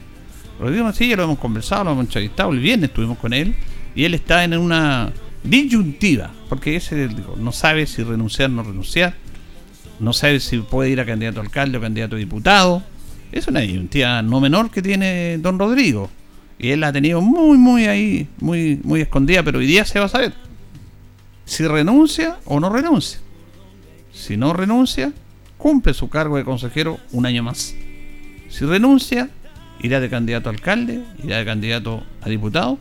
Rodrigo 0.60 0.86
Mancilla 0.86 1.18
lo 1.18 1.24
hemos 1.24 1.40
conversado, 1.40 1.84
lo 1.84 1.92
hemos 1.92 2.06
entrevistado, 2.06 2.52
el 2.52 2.60
viernes 2.60 2.90
estuvimos 2.90 3.18
con 3.18 3.34
él 3.34 3.54
y 3.96 4.06
él 4.06 4.14
está 4.14 4.44
en 4.44 4.58
una 4.58 5.12
disyuntiva, 5.44 6.32
porque 6.48 6.78
ese 6.78 7.10
no 7.38 7.52
sabe 7.52 7.86
si 7.86 8.02
renunciar 8.02 8.50
o 8.50 8.54
no 8.54 8.64
renunciar, 8.64 9.14
no 10.00 10.14
sabe 10.14 10.40
si 10.40 10.60
puede 10.60 10.90
ir 10.90 11.02
a 11.02 11.06
candidato 11.06 11.42
a 11.42 11.44
alcalde 11.44 11.78
o 11.78 11.82
candidato 11.82 12.16
a 12.16 12.20
diputado. 12.20 12.82
Es 13.32 13.48
una 13.48 13.60
disyuntiva 13.60 14.22
no 14.22 14.40
menor 14.40 14.72
que 14.72 14.82
tiene 14.82 15.38
don 15.38 15.60
Rodrigo. 15.60 16.10
Y 16.58 16.70
él 16.70 16.80
la 16.80 16.88
ha 16.88 16.94
tenido 16.94 17.22
muy, 17.22 17.58
muy 17.58 17.86
ahí, 17.86 18.28
muy, 18.40 18.80
muy 18.84 19.02
escondida, 19.02 19.44
pero 19.44 19.60
hoy 19.60 19.68
día 19.68 19.86
se 19.86 20.00
va 20.00 20.06
a 20.06 20.10
saber 20.10 20.34
si 21.50 21.66
renuncia 21.66 22.38
o 22.46 22.60
no 22.60 22.70
renuncia. 22.70 23.20
Si 24.14 24.38
no 24.38 24.54
renuncia, 24.54 25.12
cumple 25.58 25.96
su 25.96 26.08
cargo 26.08 26.38
de 26.38 26.46
consejero 26.46 27.00
un 27.12 27.26
año 27.26 27.42
más. 27.42 27.74
Si 28.50 28.66
renuncia, 28.66 29.32
irá 29.82 30.00
de 30.00 30.12
candidato 30.12 30.50
a 30.50 30.52
alcalde, 30.52 31.04
irá 31.24 31.40
de 31.40 31.46
candidato 31.46 32.04
a 32.22 32.30
diputado. 32.30 32.78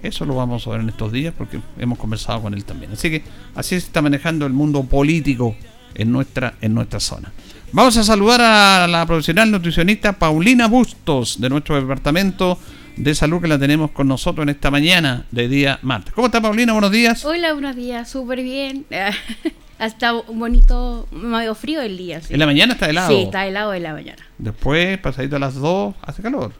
Eso 0.00 0.24
lo 0.26 0.36
vamos 0.36 0.64
a 0.64 0.70
ver 0.70 0.82
en 0.82 0.90
estos 0.90 1.10
días 1.10 1.34
porque 1.36 1.60
hemos 1.76 1.98
conversado 1.98 2.40
con 2.40 2.54
él 2.54 2.64
también. 2.64 2.92
Así 2.92 3.10
que 3.10 3.24
así 3.56 3.70
se 3.70 3.86
está 3.86 4.00
manejando 4.00 4.46
el 4.46 4.52
mundo 4.52 4.84
político 4.84 5.56
en 5.96 6.12
nuestra, 6.12 6.54
en 6.60 6.72
nuestra 6.72 7.00
zona. 7.00 7.32
Vamos 7.72 7.96
a 7.96 8.04
saludar 8.04 8.40
a 8.40 8.86
la 8.86 9.06
profesional 9.06 9.50
nutricionista 9.50 10.12
Paulina 10.12 10.68
Bustos 10.68 11.40
de 11.40 11.48
nuestro 11.48 11.74
departamento 11.74 12.60
de 12.96 13.14
salud 13.14 13.40
que 13.40 13.48
la 13.48 13.58
tenemos 13.58 13.90
con 13.90 14.08
nosotros 14.08 14.44
en 14.44 14.50
esta 14.50 14.70
mañana 14.70 15.24
de 15.30 15.48
día 15.48 15.78
martes. 15.82 16.12
¿Cómo 16.14 16.26
está 16.26 16.40
Paulina? 16.40 16.72
Buenos 16.72 16.90
días. 16.90 17.24
Hola, 17.24 17.52
buenos 17.52 17.76
días, 17.76 18.08
súper 18.08 18.42
bien. 18.42 18.86
Hasta 19.78 20.14
un 20.14 20.38
bonito, 20.38 21.08
medio 21.10 21.54
frío 21.54 21.82
el 21.82 21.96
día. 21.96 22.20
¿En 22.28 22.38
la 22.38 22.46
mañana 22.46 22.74
está 22.74 22.88
helado? 22.88 23.10
Sí, 23.10 23.24
está 23.24 23.46
helado 23.46 23.74
en 23.74 23.82
la 23.82 23.92
mañana. 23.92 24.22
Después, 24.38 24.98
pasadito 24.98 25.36
a 25.36 25.38
las 25.40 25.54
2, 25.54 25.94
hace 26.02 26.22
calor. 26.22 26.52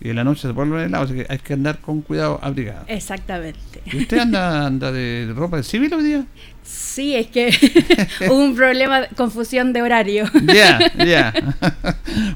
Y 0.00 0.10
en 0.10 0.16
la 0.16 0.24
noche 0.24 0.42
se 0.42 0.50
vuelve 0.50 0.84
helado, 0.84 1.04
así 1.04 1.14
que 1.14 1.26
hay 1.28 1.38
que 1.38 1.54
andar 1.54 1.78
con 1.78 2.02
cuidado 2.02 2.38
abrigado. 2.42 2.84
Exactamente. 2.86 3.80
¿Y 3.86 4.02
usted 4.02 4.18
anda, 4.18 4.66
anda 4.66 4.92
de 4.92 5.32
ropa 5.34 5.56
de 5.56 5.62
civil 5.64 5.92
hoy 5.94 6.04
día? 6.04 6.24
Sí, 6.62 7.16
es 7.16 7.26
que 7.26 7.50
hubo 8.28 8.38
un 8.38 8.54
problema, 8.54 9.02
de 9.02 9.08
confusión 9.08 9.72
de 9.72 9.82
horario. 9.82 10.30
Ya, 10.44 10.78
ya. 11.04 11.34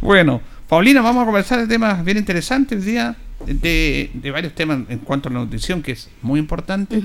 bueno, 0.01 0.41
Paulina, 0.69 1.01
vamos 1.01 1.23
a 1.23 1.25
conversar 1.25 1.61
de 1.61 1.67
temas 1.67 2.05
bien 2.05 2.19
interesantes 2.19 2.81
hoy 2.81 2.85
día, 2.85 3.17
de, 3.47 4.11
de, 4.13 4.31
varios 4.31 4.55
temas 4.55 4.81
en 4.91 4.99
cuanto 4.99 5.31
a 5.31 5.33
la 5.33 5.39
nutrición, 5.39 5.81
que 5.81 5.93
es 5.93 6.11
muy 6.21 6.39
importante. 6.39 7.03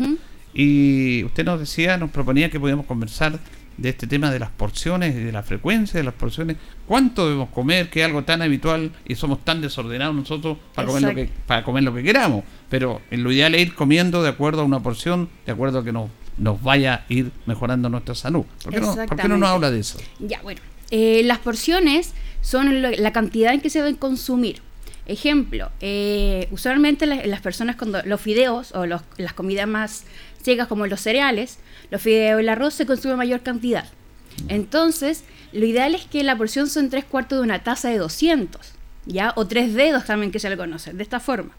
Y 0.54 1.24
usted 1.24 1.46
nos 1.46 1.62
decía, 1.62 1.98
nos 1.98 2.12
proponía 2.12 2.50
que 2.50 2.60
podíamos 2.60 2.86
conversar 2.86 3.40
de 3.78 3.90
este 3.90 4.06
tema 4.06 4.30
de 4.32 4.40
las 4.40 4.50
porciones 4.50 5.16
y 5.16 5.20
de 5.20 5.32
la 5.32 5.44
frecuencia 5.44 5.98
de 5.98 6.04
las 6.04 6.14
porciones, 6.14 6.58
cuánto 6.86 7.26
debemos 7.26 7.50
comer, 7.50 7.90
que 7.90 8.02
es 8.02 8.06
algo 8.06 8.24
tan 8.24 8.42
habitual 8.42 8.92
y 9.08 9.16
somos 9.16 9.44
tan 9.46 9.62
desordenados 9.62 10.14
nosotros 10.14 10.58
para 10.76 10.88
comer, 10.90 11.04
lo 11.04 11.16
que, 11.16 11.30
para 11.48 11.64
comer 11.64 11.84
lo 11.84 11.94
que 11.94 12.04
queramos, 12.04 12.44
pero 12.70 13.02
lo 13.12 13.32
ideal 13.32 13.56
es 13.56 13.62
ir 13.62 13.76
comiendo 13.76 14.22
de 14.22 14.30
acuerdo 14.30 14.62
a 14.62 14.66
una 14.66 14.82
porción, 14.82 15.30
de 15.46 15.54
acuerdo 15.54 15.80
a 15.80 15.84
que 15.86 15.94
nos, 15.94 16.10
nos 16.38 16.62
vaya 16.62 16.96
a 16.96 17.14
ir 17.14 17.32
mejorando 17.46 17.88
nuestra 17.88 18.14
salud. 18.14 18.44
¿Por 18.64 18.74
qué, 18.74 18.82
no, 18.82 18.94
¿por 18.94 19.18
qué 19.18 19.28
no 19.30 19.38
nos 19.38 19.50
habla 19.50 19.72
de 19.72 19.80
eso? 19.80 19.98
Ya, 20.20 20.42
bueno, 20.42 20.62
eh, 20.92 21.24
las 21.24 21.40
porciones 21.40 22.14
son 22.44 22.84
la 22.84 23.12
cantidad 23.12 23.54
en 23.54 23.62
que 23.62 23.72
se 23.72 23.80
deben 23.80 23.96
consumir. 23.96 24.62
Ejemplo, 25.08 25.72
eh, 25.82 26.48
usualmente 26.52 27.08
las, 27.08 27.26
las, 27.26 27.42
personas 27.42 27.76
cuando 27.76 28.02
los 28.04 28.22
fideos 28.22 28.72
o 28.74 28.86
los, 28.86 29.02
las 29.18 29.34
comidas 29.34 29.68
más 29.68 30.04
secas 30.44 30.68
como 30.68 30.86
los 30.86 31.02
cereales, 31.02 31.58
los 31.90 32.02
fideos 32.02 32.40
y 32.40 32.44
el 32.44 32.50
arroz 32.50 32.76
se 32.76 32.86
consume 32.86 33.16
mayor 33.16 33.42
cantidad. 33.42 33.86
Entonces, 34.48 35.24
lo 35.52 35.66
ideal 35.66 35.96
es 35.96 36.06
que 36.06 36.24
la 36.24 36.38
porción 36.38 36.70
son 36.70 36.90
tres 36.90 37.06
cuartos 37.06 37.40
de 37.40 37.44
una 37.44 37.64
taza 37.64 37.90
de 37.90 37.98
200, 37.98 38.74
¿ya? 39.06 39.34
O 39.36 39.48
tres 39.48 39.74
dedos 39.74 40.06
también 40.06 40.32
que 40.32 40.40
se 40.40 40.50
le 40.50 40.58
conoce, 40.58 40.94
de 40.94 41.04
esta 41.04 41.20
forma. 41.20 41.52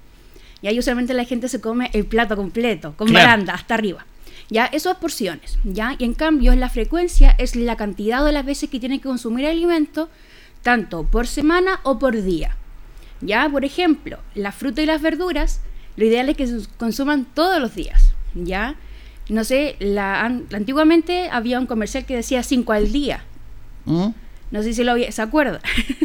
Y 0.62 0.66
ahí 0.66 0.78
usualmente 0.78 1.14
la 1.14 1.24
gente 1.24 1.48
se 1.48 1.60
come 1.60 1.90
el 1.92 2.06
plato 2.06 2.36
completo, 2.36 2.94
con 2.96 3.08
claro. 3.08 3.26
baranda, 3.26 3.54
hasta 3.54 3.74
arriba. 3.74 4.06
¿Ya? 4.50 4.66
Eso 4.66 4.90
es 4.90 4.96
porciones, 4.96 5.58
¿ya? 5.64 5.96
Y 5.98 6.04
en 6.04 6.14
cambio, 6.14 6.54
la 6.54 6.68
frecuencia 6.68 7.34
es 7.38 7.56
la 7.56 7.76
cantidad 7.76 8.24
de 8.24 8.32
las 8.32 8.44
veces 8.44 8.68
que 8.68 8.80
tiene 8.80 8.98
que 8.98 9.08
consumir 9.08 9.46
alimento, 9.46 10.10
tanto 10.64 11.04
por 11.04 11.28
semana 11.28 11.78
o 11.84 12.00
por 12.00 12.20
día. 12.20 12.56
¿Ya? 13.20 13.48
Por 13.48 13.64
ejemplo, 13.64 14.18
la 14.34 14.50
fruta 14.50 14.82
y 14.82 14.86
las 14.86 15.00
verduras, 15.00 15.60
lo 15.96 16.04
ideal 16.04 16.28
es 16.28 16.36
que 16.36 16.48
se 16.48 16.66
consuman 16.76 17.24
todos 17.24 17.60
los 17.60 17.76
días. 17.76 18.12
¿Ya? 18.34 18.74
No 19.28 19.44
sé, 19.44 19.76
la, 19.78 20.24
antiguamente 20.24 21.28
había 21.30 21.60
un 21.60 21.66
comercial 21.66 22.04
que 22.04 22.16
decía 22.16 22.42
5 22.42 22.72
al 22.72 22.90
día. 22.90 23.22
¿Mm? 23.84 24.08
No 24.50 24.62
sé 24.62 24.74
si 24.74 24.82
lo 24.82 24.94
se 24.96 25.22
acuerda. 25.22 25.60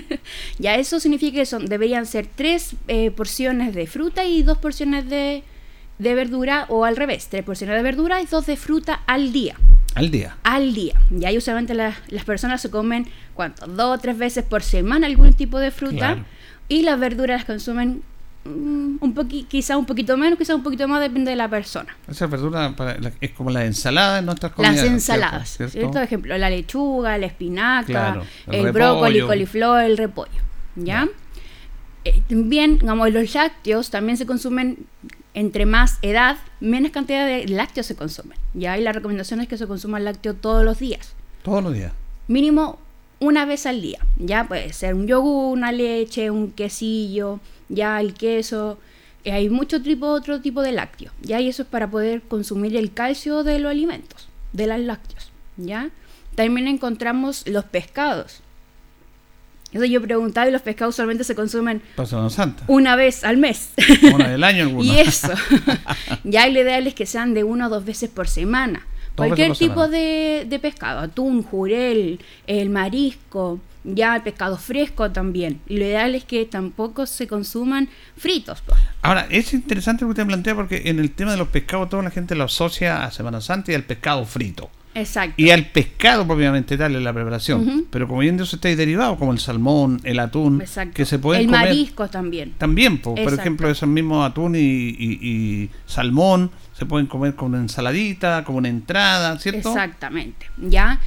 ya 0.59 0.75
eso 0.75 0.99
significa 0.99 1.39
que 1.39 1.45
son, 1.45 1.65
deberían 1.65 2.05
ser 2.05 2.27
tres 2.27 2.75
eh, 2.87 3.11
porciones 3.11 3.73
de 3.73 3.87
fruta 3.87 4.25
y 4.25 4.43
dos 4.43 4.57
porciones 4.57 5.09
de, 5.09 5.43
de 5.99 6.15
verdura, 6.15 6.65
o 6.69 6.85
al 6.85 6.97
revés, 6.97 7.27
tres 7.29 7.43
porciones 7.43 7.75
de 7.75 7.83
verdura 7.83 8.21
y 8.21 8.25
dos 8.25 8.45
de 8.45 8.57
fruta 8.57 9.01
al 9.05 9.31
día. 9.31 9.55
Al 9.95 10.09
día. 10.09 10.37
Al 10.43 10.73
día. 10.73 10.95
Ya 11.11 11.31
usualmente 11.31 11.73
la, 11.73 11.95
las 12.07 12.23
personas 12.23 12.61
se 12.61 12.71
comen, 12.71 13.07
¿cuánto? 13.33 13.67
Dos 13.67 13.97
o 13.97 14.01
tres 14.01 14.17
veces 14.17 14.43
por 14.43 14.63
semana 14.63 15.07
algún 15.07 15.33
tipo 15.33 15.59
de 15.59 15.71
fruta. 15.71 15.97
Claro. 15.97 16.25
Y 16.69 16.83
las 16.83 16.99
verduras 16.99 17.39
las 17.39 17.45
consumen 17.45 18.01
un 18.45 19.13
poqui, 19.13 19.43
quizá 19.43 19.77
un 19.77 19.85
poquito 19.85 20.17
menos, 20.17 20.39
quizá 20.39 20.55
un 20.55 20.63
poquito 20.63 20.87
más, 20.87 21.01
depende 21.01 21.31
de 21.31 21.35
la 21.35 21.49
persona. 21.49 21.95
Esa 22.07 22.27
verdura 22.27 22.73
para, 22.75 22.97
es 23.19 23.31
como 23.31 23.49
la 23.49 23.65
ensalada 23.65 24.19
en 24.19 24.25
nuestras 24.25 24.53
comidas. 24.53 24.77
Las 24.77 24.85
ensaladas, 24.85 25.49
¿cierto? 25.57 25.73
¿cierto? 25.73 25.91
Por 25.91 26.01
ejemplo, 26.03 26.37
la 26.37 26.49
lechuga, 26.49 27.17
la 27.17 27.25
espinaca, 27.25 27.85
claro, 27.85 28.23
el, 28.47 28.67
el 28.67 28.71
brócoli, 28.71 29.21
coliflor, 29.21 29.83
el 29.83 29.97
repollo. 29.97 30.41
¿Ya? 30.75 31.07
Eh, 32.05 32.21
bien, 32.29 32.79
digamos, 32.79 33.11
los 33.11 33.33
lácteos 33.33 33.89
también 33.89 34.17
se 34.17 34.25
consumen 34.25 34.85
entre 35.39 35.65
más 35.65 35.99
edad, 36.01 36.37
menos 36.59 36.91
cantidad 36.91 37.25
de 37.25 37.47
lácteos 37.47 37.85
se 37.85 37.95
consumen. 37.95 38.37
¿Ya? 38.53 38.77
Y 38.77 38.81
la 38.81 38.91
recomendación 38.91 39.41
es 39.41 39.47
que 39.47 39.57
se 39.57 39.67
consuma 39.67 39.99
lácteo 39.99 40.33
todos 40.33 40.63
los 40.63 40.79
días. 40.79 41.13
Todos 41.43 41.63
los 41.63 41.73
días. 41.73 41.93
Mínimo 42.27 42.79
una 43.19 43.45
vez 43.45 43.65
al 43.65 43.81
día. 43.81 43.99
Ya 44.17 44.47
puede 44.47 44.71
ser 44.73 44.93
un 44.93 45.07
yogur, 45.07 45.53
una 45.53 45.71
leche, 45.71 46.31
un 46.31 46.51
quesillo 46.51 47.39
ya 47.69 48.01
el 48.01 48.13
queso, 48.15 48.79
eh, 49.23 49.31
hay 49.31 49.49
mucho 49.49 49.81
tipo, 49.81 50.07
otro 50.07 50.41
tipo 50.41 50.61
de 50.61 50.71
lácteos, 50.71 51.13
ya, 51.21 51.39
y 51.39 51.47
eso 51.47 51.61
es 51.61 51.67
para 51.67 51.89
poder 51.89 52.21
consumir 52.23 52.75
el 52.75 52.93
calcio 52.93 53.43
de 53.43 53.59
los 53.59 53.71
alimentos, 53.71 54.27
de 54.53 54.67
los 54.67 54.79
lácteos, 54.79 55.31
ya. 55.57 55.89
También 56.35 56.67
encontramos 56.67 57.47
los 57.47 57.65
pescados. 57.65 58.41
Eso 59.71 59.85
yo 59.85 60.01
preguntaba 60.01 60.47
y 60.47 60.51
los 60.51 60.61
pescados 60.61 60.95
solamente 60.95 61.23
se 61.23 61.35
consumen 61.35 61.81
Santa. 62.29 62.63
una 62.67 62.95
vez 62.95 63.23
al 63.23 63.37
mes. 63.37 63.71
Una 64.13 64.29
del 64.29 64.43
año 64.43 64.63
alguna. 64.63 64.83
y 64.93 64.99
eso. 64.99 65.31
ya 66.23 66.47
lo 66.47 66.59
ideal 66.59 66.87
es 66.87 66.95
que 66.95 67.05
sean 67.05 67.33
de 67.33 67.43
una 67.43 67.67
o 67.67 67.69
dos 67.69 67.85
veces 67.85 68.09
por 68.09 68.27
semana. 68.27 68.85
Cualquier 69.15 69.51
tipo 69.55 69.87
de, 69.89 70.45
de, 70.47 70.59
pescado, 70.59 70.99
atún, 70.99 71.43
jurel, 71.43 72.21
el 72.47 72.69
marisco, 72.69 73.59
ya 73.83 74.15
el 74.15 74.21
pescado 74.21 74.57
fresco 74.57 75.11
también. 75.11 75.59
Y 75.67 75.77
lo 75.77 75.85
ideal 75.85 76.15
es 76.15 76.23
que 76.23 76.45
tampoco 76.45 77.05
se 77.05 77.27
consuman 77.27 77.89
fritos. 78.15 78.61
Pues. 78.61 78.79
Ahora, 79.01 79.27
es 79.29 79.53
interesante 79.53 80.01
lo 80.01 80.07
que 80.07 80.21
usted 80.21 80.27
plantea 80.27 80.55
porque 80.55 80.83
en 80.85 80.99
el 80.99 81.11
tema 81.11 81.31
de 81.31 81.37
los 81.37 81.49
pescados 81.49 81.89
toda 81.89 82.03
la 82.03 82.11
gente 82.11 82.33
lo 82.35 82.45
asocia 82.45 83.03
a 83.03 83.11
Semana 83.11 83.41
Santa 83.41 83.71
y 83.71 83.75
al 83.75 83.83
pescado 83.83 84.25
frito. 84.25 84.69
Exacto. 84.95 85.35
Y 85.37 85.51
al 85.51 85.65
pescado 85.67 86.25
propiamente 86.25 86.77
tal 86.77 86.95
en 86.95 87.03
la 87.03 87.13
preparación. 87.13 87.61
Uh 87.61 87.71
-huh. 87.71 87.85
Pero 87.89 88.07
como 88.07 88.21
bien 88.21 88.37
Dios 88.37 88.53
está 88.53 88.69
derivado, 88.69 89.17
como 89.17 89.31
el 89.31 89.39
salmón, 89.39 89.99
el 90.03 90.19
atún, 90.19 90.61
Exacto. 90.61 90.93
que 90.95 91.05
se 91.05 91.19
pueden 91.19 91.41
El 91.41 91.47
comer. 91.47 91.67
marisco 91.67 92.07
también. 92.09 92.53
También, 92.57 92.97
po, 92.97 93.15
por 93.15 93.33
ejemplo, 93.33 93.69
esos 93.69 93.87
mismos 93.87 94.29
atún 94.29 94.55
y, 94.55 94.59
y, 94.59 95.19
y, 95.21 95.69
salmón 95.85 96.51
se 96.73 96.85
pueden 96.85 97.07
comer 97.07 97.35
como 97.35 97.49
una 97.49 97.59
ensaladita, 97.59 98.43
como 98.43 98.57
una 98.57 98.69
entrada, 98.69 99.37
¿cierto? 99.39 99.69
Exactamente. 99.69 100.47
Ya. 100.57 100.99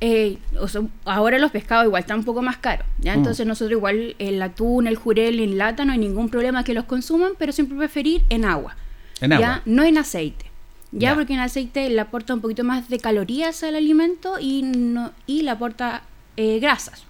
Eh, 0.00 0.38
o 0.60 0.68
sea, 0.68 0.82
ahora 1.06 1.38
los 1.38 1.50
pescados 1.50 1.84
igual 1.84 2.00
están 2.00 2.20
un 2.20 2.24
poco 2.24 2.40
más 2.40 2.56
caros, 2.58 2.86
¿ya? 3.00 3.14
Entonces 3.14 3.44
mm. 3.44 3.48
nosotros 3.48 3.72
igual 3.76 4.14
el 4.18 4.40
atún, 4.40 4.86
el 4.86 4.96
jurel 4.96 5.40
en 5.40 5.58
lata 5.58 5.84
no 5.84 5.92
hay 5.92 5.98
ningún 5.98 6.28
problema 6.28 6.62
que 6.62 6.72
los 6.72 6.84
consuman, 6.84 7.32
pero 7.38 7.50
siempre 7.52 7.76
preferir 7.76 8.22
en 8.30 8.44
agua. 8.44 8.76
En 9.20 9.30
¿ya? 9.30 9.36
agua. 9.36 9.62
No 9.64 9.82
en 9.82 9.98
aceite. 9.98 10.47
Ya, 10.90 11.10
ya, 11.10 11.14
porque 11.14 11.34
en 11.34 11.40
aceite 11.40 11.88
le 11.90 12.00
aporta 12.00 12.32
un 12.34 12.40
poquito 12.40 12.64
más 12.64 12.88
de 12.88 12.98
calorías 12.98 13.62
al 13.62 13.76
alimento 13.76 14.38
y, 14.40 14.62
no, 14.62 15.12
y 15.26 15.42
le 15.42 15.50
aporta 15.50 16.02
eh, 16.36 16.58
grasas. 16.60 17.04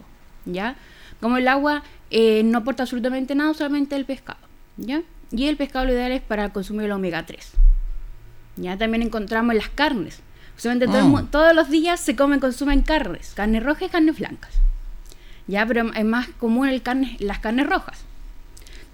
¿ya? 0.45 0.77
Como 1.21 1.37
el 1.37 1.47
agua 1.47 1.85
eh, 2.11 2.43
no 2.45 2.59
aporta 2.59 2.83
absolutamente 2.83 3.35
nada, 3.35 3.55
solamente 3.55 3.95
el 3.95 4.05
pescado. 4.05 4.41
¿ya? 4.77 5.03
Y 5.31 5.47
el 5.47 5.57
pescado 5.57 5.85
lo 5.85 5.93
ideal 5.93 6.13
es 6.13 6.23
para 6.23 6.53
consumir 6.53 6.87
el 6.87 6.93
omega 6.93 7.25
3. 7.25 7.53
Ya 8.57 8.77
también 8.77 9.03
encontramos 9.03 9.55
las 9.55 9.69
carnes. 9.69 10.21
Ah. 10.67 10.75
todo, 10.81 11.25
todos 11.31 11.55
los 11.55 11.71
días 11.71 12.01
se 12.01 12.17
comen, 12.17 12.41
consumen 12.41 12.83
carnes, 12.83 13.33
carnes 13.35 13.63
rojas 13.63 13.83
y 13.85 13.89
carnes 13.91 14.19
blancas. 14.19 14.55
Ya, 15.47 15.65
pero 15.65 15.93
es 15.95 16.05
más 16.05 16.29
común 16.29 16.69
el 16.69 16.83
carne, 16.83 17.17
las 17.21 17.39
carnes 17.39 17.67
rojas. 17.67 18.05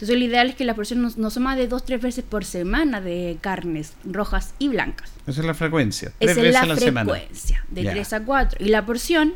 Entonces 0.05 0.19
lo 0.19 0.25
ideal 0.27 0.51
es 0.51 0.55
que 0.55 0.67
la 0.67 0.75
porción 0.75 1.01
no, 1.01 1.09
no 1.17 1.31
son 1.31 1.45
más 1.45 1.57
de 1.57 1.67
dos 1.67 1.83
tres 1.87 2.03
veces 2.03 2.25
por 2.29 2.45
semana 2.45 3.01
de 3.01 3.39
carnes 3.41 3.95
rojas 4.05 4.53
y 4.59 4.69
blancas. 4.69 5.11
Esa 5.27 5.41
es 5.41 5.47
la 5.47 5.55
frecuencia. 5.55 6.13
Tres 6.19 6.33
Esa 6.33 6.41
es 6.41 6.47
veces 6.47 6.53
la 6.53 6.61
a 6.61 6.67
la 6.67 6.77
semana. 6.77 7.11
frecuencia, 7.11 7.65
de 7.71 7.83
Ya. 7.85 7.93
3 7.93 8.13
a 8.13 8.21
4. 8.27 8.67
Y 8.67 8.69
la 8.69 8.85
porción, 8.85 9.33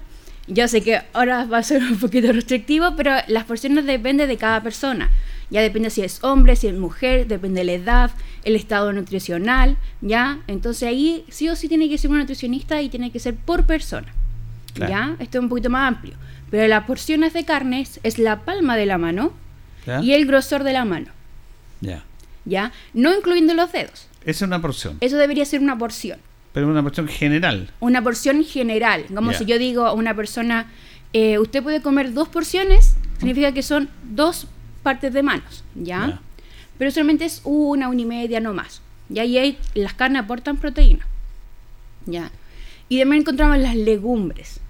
yo 0.47 0.69
sé 0.69 0.83
que 0.83 1.01
ahora 1.14 1.47
va 1.47 1.57
a 1.57 1.62
ser 1.62 1.83
un 1.91 1.99
poquito 1.99 2.31
restrictivo, 2.33 2.95
pero 2.97 3.12
las 3.29 3.45
porciones 3.45 3.87
dependen 3.87 4.29
de 4.29 4.37
cada 4.37 4.62
persona. 4.62 5.11
Ya 5.49 5.62
depende 5.62 5.89
si 5.89 6.03
es 6.03 6.23
hombre, 6.23 6.55
si 6.55 6.66
es 6.66 6.75
mujer, 6.75 7.27
depende 7.29 7.61
de 7.61 7.64
la 7.64 7.73
edad, 7.73 8.11
el 8.45 8.55
estado 8.55 8.93
nutricional, 8.93 9.79
¿ya? 10.03 10.41
Entonces 10.49 10.87
ahí 10.87 11.25
sí 11.31 11.49
o 11.49 11.57
sí 11.57 11.69
tiene 11.69 11.89
que 11.89 11.97
ser 11.97 12.11
un 12.11 12.19
nutricionista 12.19 12.83
y 12.83 12.91
tiene 12.91 13.11
que 13.11 13.21
ser 13.21 13.35
por 13.37 13.64
persona, 13.64 14.12
¿ya? 14.77 15.16
Esto 15.19 15.39
es 15.39 15.43
un 15.45 15.49
poquito 15.49 15.71
más 15.71 15.89
amplio. 15.89 16.12
Pero 16.51 16.69
las 16.69 16.85
porciones 16.85 17.33
de 17.33 17.47
carnes 17.47 18.01
es 18.03 18.19
la 18.19 18.41
palma 18.41 18.77
de 18.77 18.85
la 18.85 18.99
mano 18.99 19.33
y 20.03 20.12
el 20.12 20.26
grosor 20.26 20.64
de 20.64 20.72
la 20.72 20.84
mano. 20.84 21.09
Ya. 21.80 22.05
¿Ya? 22.45 22.72
No 22.95 23.14
incluyendo 23.14 23.55
los 23.55 23.72
dedos. 23.72 24.09
Esa 24.22 24.30
es 24.30 24.43
una 24.43 24.61
porción. 24.61 24.97
Eso 25.01 25.16
debería 25.16 25.45
ser 25.45 25.61
una 25.61 25.78
porción. 25.78 26.18
Pero 26.53 26.66
una 26.68 26.82
porción 26.82 27.09
general. 27.09 27.70
Una 27.80 28.03
porción 28.03 28.45
general. 28.45 29.05
Como 29.14 29.32
si 29.32 29.45
yo 29.45 29.59
digo 29.59 29.86
a 29.86 29.93
una 29.93 30.14
persona, 30.14 30.66
eh, 31.12 31.39
usted 31.39 31.62
puede 31.62 31.82
comer 31.82 32.12
dos 32.12 32.28
porciones, 32.28 32.97
significa 33.18 33.53
que 33.53 33.62
son 33.62 33.89
dos 34.03 34.47
partes 34.82 35.12
de 35.12 35.22
manos, 35.22 35.64
¿ya? 35.74 36.20
Pero 36.78 36.91
solamente 36.91 37.24
es 37.24 37.43
una, 37.45 37.89
una 37.89 38.01
y 38.01 38.05
media, 38.07 38.41
no 38.41 38.55
más. 38.55 38.80
¿ya? 39.09 39.24
Y 39.24 39.39
ahí 39.39 39.59
las 39.74 39.95
carnes 39.95 40.22
aportan 40.22 40.57
proteína, 40.57 41.07
¿ya? 42.07 42.30
Y 42.89 42.99
también 42.99 43.22
encontramos 43.22 43.59
las 43.59 43.76
legumbres. 43.76 44.61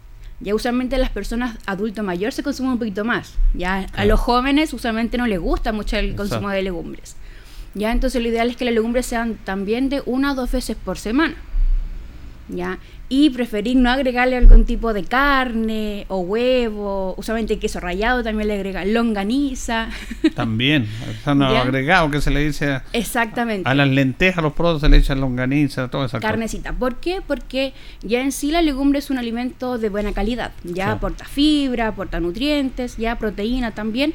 Ya 0.41 0.55
usualmente 0.55 0.99
las 0.99 1.11
personas 1.11 1.59
adulto 1.67 2.03
mayor 2.03 2.33
se 2.33 2.43
consumen 2.43 2.73
un 2.73 2.79
poquito 2.79 3.05
más. 3.05 3.35
Ya 3.55 3.87
a 3.93 4.05
los 4.05 4.21
jóvenes 4.21 4.73
usualmente 4.73 5.19
no 5.19 5.27
les 5.27 5.41
gusta 5.41 5.73
mucho 5.73 5.97
el 5.97 6.15
consumo 6.15 6.51
de 6.51 6.63
legumbres. 6.63 7.17
Ya 7.75 7.93
entonces 7.93 8.23
lo 8.23 8.29
ideal 8.29 8.51
es 8.51 8.57
que 8.57 8.65
las 8.65 8.75
legumbres 8.75 9.07
sean 9.07 9.35
también 9.45 9.89
de 9.89 10.03
una 10.07 10.33
o 10.33 10.35
dos 10.35 10.53
veces 10.53 10.77
por 10.77 10.99
semana. 10.99 11.35
¿Ya? 12.49 12.79
Y 13.09 13.31
preferir 13.31 13.77
no 13.77 13.91
agregarle 13.91 14.37
algún 14.37 14.67
tipo 14.67 14.93
de 14.93 15.05
carne 15.05 16.05
o 16.09 16.19
huevo, 16.19 17.15
usualmente 17.17 17.59
queso 17.59 17.81
rallado 17.81 18.23
también 18.23 18.49
le 18.49 18.55
agrega 18.55 18.85
longaniza. 18.85 19.89
También, 20.35 20.87
están 21.11 21.43
agregado 21.43 22.11
que 22.11 22.21
se 22.21 22.31
le 22.31 22.45
dice 22.45 22.73
a, 22.73 22.85
Exactamente. 22.93 23.69
a 23.69 23.75
las 23.75 23.89
lentejas, 23.89 24.39
a 24.39 24.43
los 24.43 24.53
productos 24.53 24.83
se 24.83 24.89
le 24.91 24.99
echan 24.99 25.21
longaniza, 25.21 25.89
toda 25.89 26.07
esa 26.07 26.21
Carnecita. 26.21 26.73
¿Por 26.73 26.97
qué? 26.97 27.23
Porque 27.27 27.73
ya 28.03 28.21
en 28.21 28.31
sí 28.31 28.51
la 28.51 28.61
legumbre 28.61 28.99
es 28.99 29.09
un 29.09 29.19
alimento 29.19 29.79
de 29.79 29.89
buena 29.89 30.13
calidad, 30.13 30.53
ya 30.65 30.93
aporta 30.93 31.25
fibra, 31.25 31.89
aporta 31.89 32.21
nutrientes, 32.21 32.99
ya 32.99 33.17
proteína 33.17 33.71
también. 33.71 34.13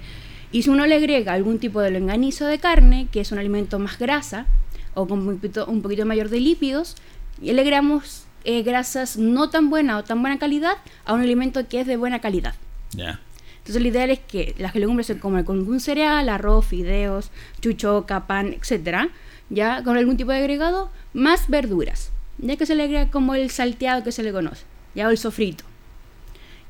Y 0.52 0.62
si 0.62 0.70
uno 0.70 0.86
le 0.86 0.96
agrega 0.96 1.34
algún 1.34 1.58
tipo 1.58 1.82
de 1.82 1.90
longanizo 1.90 2.46
de 2.46 2.60
carne, 2.60 3.08
que 3.12 3.22
es 3.22 3.32
un 3.32 3.40
alimento 3.40 3.80
más 3.80 3.98
grasa 3.98 4.46
o 4.94 5.08
con 5.08 5.28
un 5.28 5.36
poquito, 5.36 5.66
un 5.66 5.82
poquito 5.82 6.06
mayor 6.06 6.30
de 6.30 6.40
lípidos, 6.40 6.96
y 7.42 7.52
le 7.54 7.62
agregamos 7.62 8.26
eh, 8.46 8.62
grasas 8.64 9.18
no 9.18 9.50
tan 9.50 9.70
buenas 9.70 10.02
o 10.02 10.04
tan 10.04 10.22
buena 10.22 10.38
calidad 10.38 10.76
a 11.06 11.14
un 11.14 11.22
alimento 11.22 11.68
que 11.68 11.82
es 11.82 11.88
de 11.88 11.98
buena 11.98 12.20
calidad. 12.20 12.56
Ya. 12.92 13.20
Entonces 13.60 13.82
lo 13.82 13.88
ideal 13.88 14.12
es 14.12 14.20
que 14.20 14.56
las 14.58 14.76
legumbres 14.76 15.08
se 15.08 15.18
coman 15.18 15.46
con 15.46 15.60
algún 15.60 15.80
cereal, 15.80 16.28
arroz, 16.28 16.66
fideos, 16.66 17.32
chuchoca, 17.62 18.28
pan, 18.28 18.54
etcétera, 18.54 19.08
ya 19.50 19.82
con 19.84 19.96
algún 19.96 20.18
tipo 20.18 20.32
de 20.32 20.40
agregado, 20.40 20.92
más 21.14 21.48
verduras, 21.48 22.12
ya 22.40 22.58
que 22.58 22.66
se 22.66 22.76
le 22.76 22.84
agrega 22.84 23.10
como 23.10 23.36
el 23.36 23.50
salteado 23.50 24.04
que 24.04 24.12
se 24.12 24.24
le 24.24 24.34
conoce, 24.34 24.66
ya 24.96 25.08
o 25.08 25.12
el 25.12 25.18
sofrito, 25.18 25.64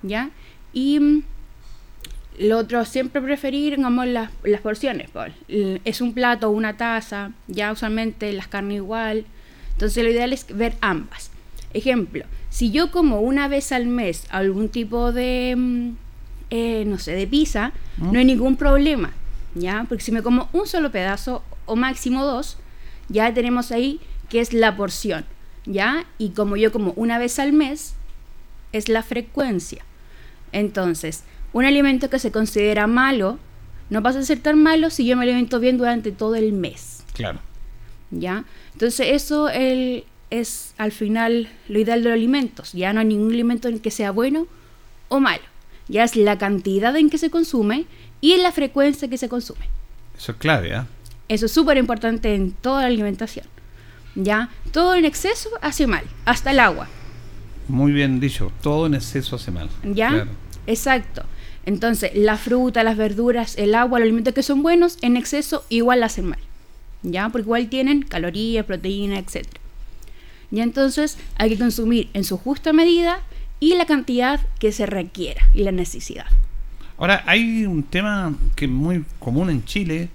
ya 0.04 0.30
y 0.72 1.00
mm, 1.00 1.24
lo 2.40 2.60
otro 2.60 2.86
siempre 2.86 3.22
preferir 3.22 3.76
digamos 3.76 4.06
las, 4.06 4.30
las 4.44 4.62
porciones, 4.62 5.10
es 5.48 6.02
un 6.02 6.14
plato 6.14 6.52
una 6.52 6.78
taza, 6.78 7.32
ya 7.48 7.72
usualmente 7.72 8.32
las 8.34 8.48
carnes 8.48 8.78
igual, 8.78 9.26
entonces 9.74 10.04
lo 10.04 10.10
ideal 10.10 10.34
es 10.34 10.46
ver 10.56 10.76
ambas. 10.82 11.32
Ejemplo, 11.74 12.26
si 12.50 12.72
yo 12.72 12.92
como 12.92 13.20
una 13.20 13.48
vez 13.48 13.72
al 13.72 13.88
mes 13.88 14.26
algún 14.30 14.70
tipo 14.70 15.12
de, 15.12 15.56
mm, 15.58 15.90
eh, 16.52 16.84
no 16.86 17.00
sé, 17.00 17.14
de 17.14 17.28
pizza, 17.28 17.74
¿Mm? 17.98 18.12
no 18.12 18.20
hay 18.20 18.26
ningún 18.26 18.56
problema, 18.56 19.12
¿ya? 19.56 19.86
Porque 19.90 20.04
si 20.04 20.12
me 20.12 20.22
como 20.22 20.50
un 20.54 20.68
solo 20.68 20.92
pedazo 20.92 21.44
o 21.66 21.76
máximo 21.76 22.26
dos, 22.26 22.58
ya 23.10 23.34
tenemos 23.34 23.72
ahí 23.72 24.00
que 24.30 24.40
es 24.40 24.54
la 24.54 24.78
porción, 24.78 25.26
¿ya? 25.66 26.06
Y 26.18 26.30
como 26.30 26.56
yo 26.56 26.72
como 26.72 26.94
una 26.96 27.18
vez 27.18 27.40
al 27.40 27.54
mes, 27.54 27.96
es 28.72 28.90
la 28.90 29.04
frecuencia. 29.04 29.84
Entonces, 30.52 31.24
un 31.54 31.66
alimento 31.66 32.10
que 32.10 32.20
se 32.20 32.32
considera 32.32 32.88
malo, 32.88 33.40
no 33.90 34.02
pasa 34.04 34.20
a 34.20 34.24
ser 34.24 34.40
tan 34.40 34.62
malo 34.62 34.90
si 34.90 35.06
yo 35.06 35.18
me 35.18 35.24
alimento 35.24 35.60
bien 35.60 35.78
durante 35.78 36.12
todo 36.12 36.36
el 36.36 36.54
mes. 36.54 37.04
Claro. 37.14 37.40
¿Ya? 38.12 38.46
Entonces, 38.74 39.08
eso 39.12 39.50
el, 39.50 40.06
es 40.30 40.74
al 40.78 40.92
final 40.92 41.50
lo 41.68 41.80
ideal 41.80 42.04
de 42.04 42.10
los 42.10 42.16
alimentos. 42.16 42.74
Ya 42.74 42.94
no 42.94 43.00
hay 43.00 43.06
ningún 43.06 43.32
alimento 43.32 43.68
en 43.68 43.80
que 43.80 43.92
sea 43.92 44.12
bueno 44.12 44.48
o 45.10 45.20
malo. 45.20 45.44
Ya 45.88 46.04
es 46.04 46.16
la 46.16 46.38
cantidad 46.38 46.96
en 46.96 47.10
que 47.10 47.18
se 47.18 47.30
consume 47.30 47.86
y 48.22 48.38
la 48.38 48.52
frecuencia 48.52 49.08
que 49.10 49.18
se 49.18 49.30
consume. 49.30 49.68
Eso 50.18 50.32
es 50.32 50.38
clave, 50.38 50.74
¿ah? 50.74 50.88
Eso 51.28 51.46
es 51.46 51.52
súper 51.52 51.78
importante 51.78 52.36
en 52.36 52.52
toda 52.52 52.82
la 52.82 52.88
alimentación. 52.88 53.46
Ya, 54.16 54.50
todo 54.72 54.96
en 54.96 55.06
exceso 55.06 55.50
hace 55.62 55.88
mal, 55.88 56.04
hasta 56.26 56.52
el 56.52 56.60
agua. 56.60 56.88
Muy 57.68 57.92
bien 57.92 58.20
dicho, 58.20 58.52
todo 58.62 58.86
en 58.86 58.94
exceso 58.94 59.36
hace 59.36 59.52
mal. 59.52 59.70
¿Ya? 59.84 60.28
Exacto. 60.68 61.24
Entonces, 61.66 62.12
la 62.16 62.38
fruta, 62.38 62.84
las 62.84 62.98
verduras, 62.98 63.58
el 63.58 63.74
agua, 63.74 64.00
los 64.00 64.06
alimentos 64.06 64.34
que 64.34 64.44
son 64.44 64.62
buenos, 64.64 64.98
en 65.02 65.18
exceso 65.18 65.66
igual 65.70 66.04
hacen 66.04 66.26
mal. 66.26 66.40
¿Ya? 67.04 67.30
Porque 67.30 67.46
igual 67.46 67.70
tienen 67.70 68.02
calorías, 68.02 68.66
proteínas, 68.66 69.20
etcétera. 69.20 69.62
Y 70.52 70.62
entonces 70.62 71.18
hay 71.36 71.50
que 71.50 71.58
consumir 71.58 72.10
en 72.14 72.24
su 72.24 72.38
justa 72.38 72.74
medida 72.74 73.20
y 73.60 73.76
la 73.76 73.86
cantidad 73.86 74.40
que 74.60 74.72
se 74.72 74.86
requiera 74.86 75.44
y 75.54 75.64
la 75.64 75.72
necesidad. 75.72 76.26
Ahora, 76.98 77.24
hay 77.26 77.66
un 77.66 77.84
tema 77.84 78.36
que 78.56 78.66
es 78.66 78.72
muy 78.72 79.04
común 79.20 79.50
en 79.50 79.66
Chile, 79.66 80.10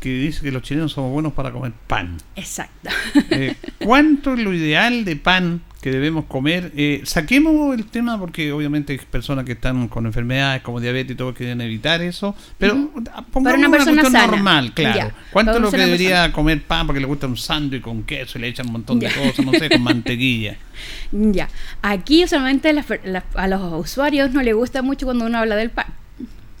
que 0.00 0.10
dice 0.10 0.42
que 0.42 0.50
los 0.50 0.62
chilenos 0.62 0.92
somos 0.92 1.12
buenos 1.12 1.32
para 1.32 1.52
comer 1.52 1.72
pan. 1.86 2.16
Exacto. 2.36 2.90
Eh, 3.30 3.54
¿Cuánto 3.84 4.34
es 4.34 4.40
lo 4.40 4.52
ideal 4.52 5.04
de 5.04 5.16
pan 5.16 5.62
que 5.84 5.90
debemos 5.90 6.24
comer? 6.24 6.72
Eh, 6.78 7.02
saquemos 7.04 7.76
el 7.76 7.84
tema 7.84 8.18
porque 8.18 8.52
obviamente 8.52 8.94
hay 8.94 8.98
personas 8.98 9.44
que 9.44 9.52
están 9.52 9.86
con 9.88 10.06
enfermedades 10.06 10.62
como 10.62 10.80
diabetes 10.80 11.12
y 11.12 11.14
todo 11.14 11.34
que 11.34 11.44
deben 11.44 11.60
evitar 11.60 12.00
eso, 12.00 12.34
pero 12.56 12.90
pongamos 13.30 13.58
una, 13.58 13.70
persona 13.70 14.26
normal, 14.26 14.72
claro. 14.72 15.12
¿Cuánto 15.30 15.56
es 15.56 15.60
lo 15.60 15.70
que 15.70 15.76
debería 15.76 16.32
comer 16.32 16.62
pan 16.62 16.86
porque 16.86 17.00
le 17.00 17.06
gusta 17.06 17.26
un 17.26 17.36
sándwich 17.36 17.82
con 17.82 18.02
queso 18.04 18.38
y 18.38 18.40
le 18.40 18.48
echan 18.48 18.68
un 18.68 18.72
montón 18.72 18.98
de 18.98 19.10
cosas, 19.12 19.44
no 19.44 19.52
sé, 19.52 19.68
con 19.68 19.82
mantequilla? 19.82 20.56
Ya, 21.12 21.50
aquí 21.82 22.26
solamente 22.26 22.74
a 23.34 23.46
los 23.46 23.72
usuarios 23.74 24.32
no 24.32 24.40
les 24.40 24.54
gusta 24.54 24.80
mucho 24.80 25.04
cuando 25.04 25.26
uno 25.26 25.36
habla 25.36 25.54
del 25.54 25.68
pan. 25.68 25.88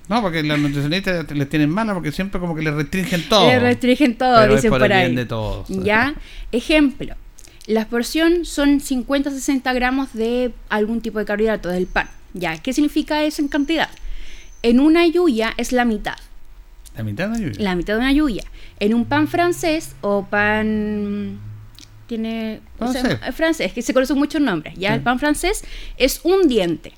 No, 0.06 0.20
porque 0.20 0.42
los 0.42 0.58
nutricionistas 0.58 1.30
les 1.30 1.48
tienen 1.48 1.70
mala 1.70 1.94
porque 1.94 2.12
siempre 2.12 2.38
como 2.38 2.54
que 2.54 2.60
les 2.60 2.74
restringen 2.74 3.26
todo. 3.26 3.48
Les 3.48 3.62
restringen 3.62 4.18
todo, 4.18 4.46
dicen 4.54 4.68
por, 4.68 4.92
ahí. 4.92 5.14
de 5.14 5.24
todos. 5.24 5.66
Ya, 5.68 6.12
ejemplo, 6.52 7.14
la 7.66 7.86
porción 7.86 8.44
son 8.44 8.80
50-60 8.80 9.74
gramos 9.74 10.12
de 10.12 10.52
algún 10.68 11.00
tipo 11.00 11.18
de 11.18 11.24
carbohidrato 11.24 11.68
del 11.68 11.86
pan. 11.86 12.08
Ya, 12.34 12.58
¿qué 12.58 12.72
significa 12.72 13.24
eso 13.24 13.42
en 13.42 13.48
cantidad? 13.48 13.88
En 14.62 14.80
una 14.80 15.06
yuya 15.06 15.54
es 15.56 15.72
la 15.72 15.84
mitad. 15.84 16.16
¿La 16.96 17.02
mitad 17.02 17.28
de 17.28 17.30
una 17.30 17.40
yuya? 17.40 17.62
La 17.62 17.74
mitad 17.74 17.94
de 17.94 18.00
una 18.00 18.12
yuya. 18.12 18.44
En 18.80 18.94
un 18.94 19.04
pan 19.04 19.28
francés 19.28 19.94
o 20.00 20.26
pan 20.26 21.38
tiene 22.06 22.60
o 22.78 22.92
sea, 22.92 23.32
francés, 23.32 23.72
que 23.72 23.82
se 23.82 23.94
conocen 23.94 24.18
muchos 24.18 24.40
nombres. 24.40 24.74
Ya 24.76 24.94
el 24.94 25.00
pan 25.00 25.18
francés 25.18 25.64
es 25.96 26.20
un 26.24 26.48
diente. 26.48 26.92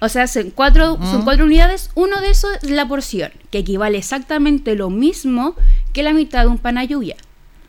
O 0.00 0.08
sea, 0.08 0.26
son 0.26 0.50
cuatro, 0.50 0.98
son 1.02 1.22
cuatro 1.22 1.44
unidades. 1.44 1.90
Uno 1.94 2.20
de 2.20 2.30
esos 2.30 2.50
es 2.62 2.70
la 2.70 2.88
porción, 2.88 3.30
que 3.50 3.58
equivale 3.58 3.98
exactamente 3.98 4.74
lo 4.74 4.90
mismo 4.90 5.54
que 5.92 6.02
la 6.02 6.12
mitad 6.12 6.42
de 6.42 6.48
un 6.48 6.58
panayuya. 6.58 7.16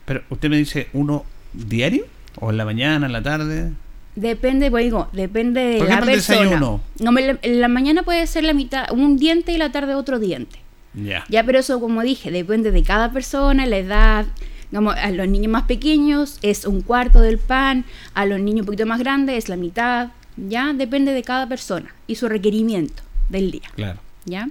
Pero 0.04 0.22
usted 0.30 0.48
me 0.48 0.56
dice 0.56 0.88
uno 0.94 1.24
diario 1.52 2.06
o 2.40 2.50
en 2.50 2.56
la 2.56 2.64
mañana, 2.64 3.06
en 3.06 3.12
la 3.12 3.22
tarde. 3.22 3.72
Depende, 4.14 4.70
pues 4.70 4.84
digo, 4.84 5.08
depende 5.12 5.60
de 5.60 5.84
la 5.84 6.00
persona. 6.00 6.58
No, 6.58 6.80
en 7.00 7.60
la 7.60 7.68
mañana 7.68 8.02
puede 8.02 8.26
ser 8.26 8.44
la 8.44 8.52
mitad, 8.52 8.90
un 8.92 9.16
diente 9.16 9.52
y 9.52 9.56
la 9.56 9.72
tarde 9.72 9.94
otro 9.94 10.18
diente. 10.18 10.58
Ya. 10.94 11.24
Ya, 11.28 11.44
pero 11.44 11.58
eso, 11.58 11.80
como 11.80 12.02
dije, 12.02 12.30
depende 12.30 12.70
de 12.70 12.82
cada 12.82 13.12
persona, 13.12 13.64
la 13.66 13.78
edad. 13.78 14.26
a 14.72 15.10
los 15.10 15.28
niños 15.28 15.50
más 15.50 15.62
pequeños 15.62 16.38
es 16.42 16.66
un 16.66 16.82
cuarto 16.82 17.20
del 17.20 17.38
pan, 17.38 17.84
a 18.14 18.26
los 18.26 18.38
niños 18.40 18.60
un 18.60 18.66
poquito 18.66 18.86
más 18.86 18.98
grandes 18.98 19.36
es 19.44 19.48
la 19.48 19.56
mitad. 19.56 20.10
¿ya? 20.36 20.72
Depende 20.72 21.12
de 21.12 21.22
cada 21.22 21.48
persona 21.48 21.94
y 22.06 22.16
su 22.16 22.28
requerimiento 22.28 23.02
del 23.28 23.50
día. 23.50 23.70
Claro. 23.74 24.00
¿Ya? 24.24 24.48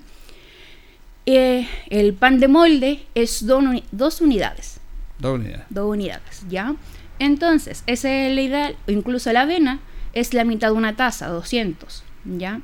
Eh, 1.25 1.67
el 1.89 2.13
pan 2.13 2.39
de 2.39 2.47
molde 2.47 3.05
es 3.15 3.45
dos 3.45 4.21
unidades. 4.21 4.80
Dos 5.21 5.39
unidades. 5.39 5.65
Dos 5.69 5.89
unidades, 5.89 6.43
¿ya? 6.49 6.75
Entonces, 7.19 7.83
esa 7.87 8.11
es 8.11 8.35
la 8.35 8.41
ideal, 8.41 8.75
incluso 8.87 9.31
la 9.31 9.41
avena 9.41 9.79
es 10.13 10.33
la 10.33 10.43
mitad 10.43 10.69
de 10.69 10.73
una 10.73 10.95
taza, 10.95 11.27
200, 11.27 12.03
¿ya? 12.25 12.61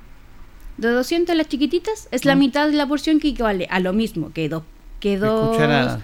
De 0.78 0.90
200 0.90 1.36
las 1.36 1.48
chiquititas 1.48 2.08
es 2.12 2.26
la 2.26 2.36
mm. 2.36 2.40
mitad 2.40 2.68
de 2.68 2.74
la 2.74 2.88
porción 2.88 3.20
que 3.20 3.30
equivale 3.30 3.68
a 3.70 3.80
lo 3.80 3.94
mismo 3.94 4.32
que, 4.34 4.50
dos 4.50 4.64
que 5.00 5.18
dos... 5.18 5.56
Cucharadas. 5.56 6.02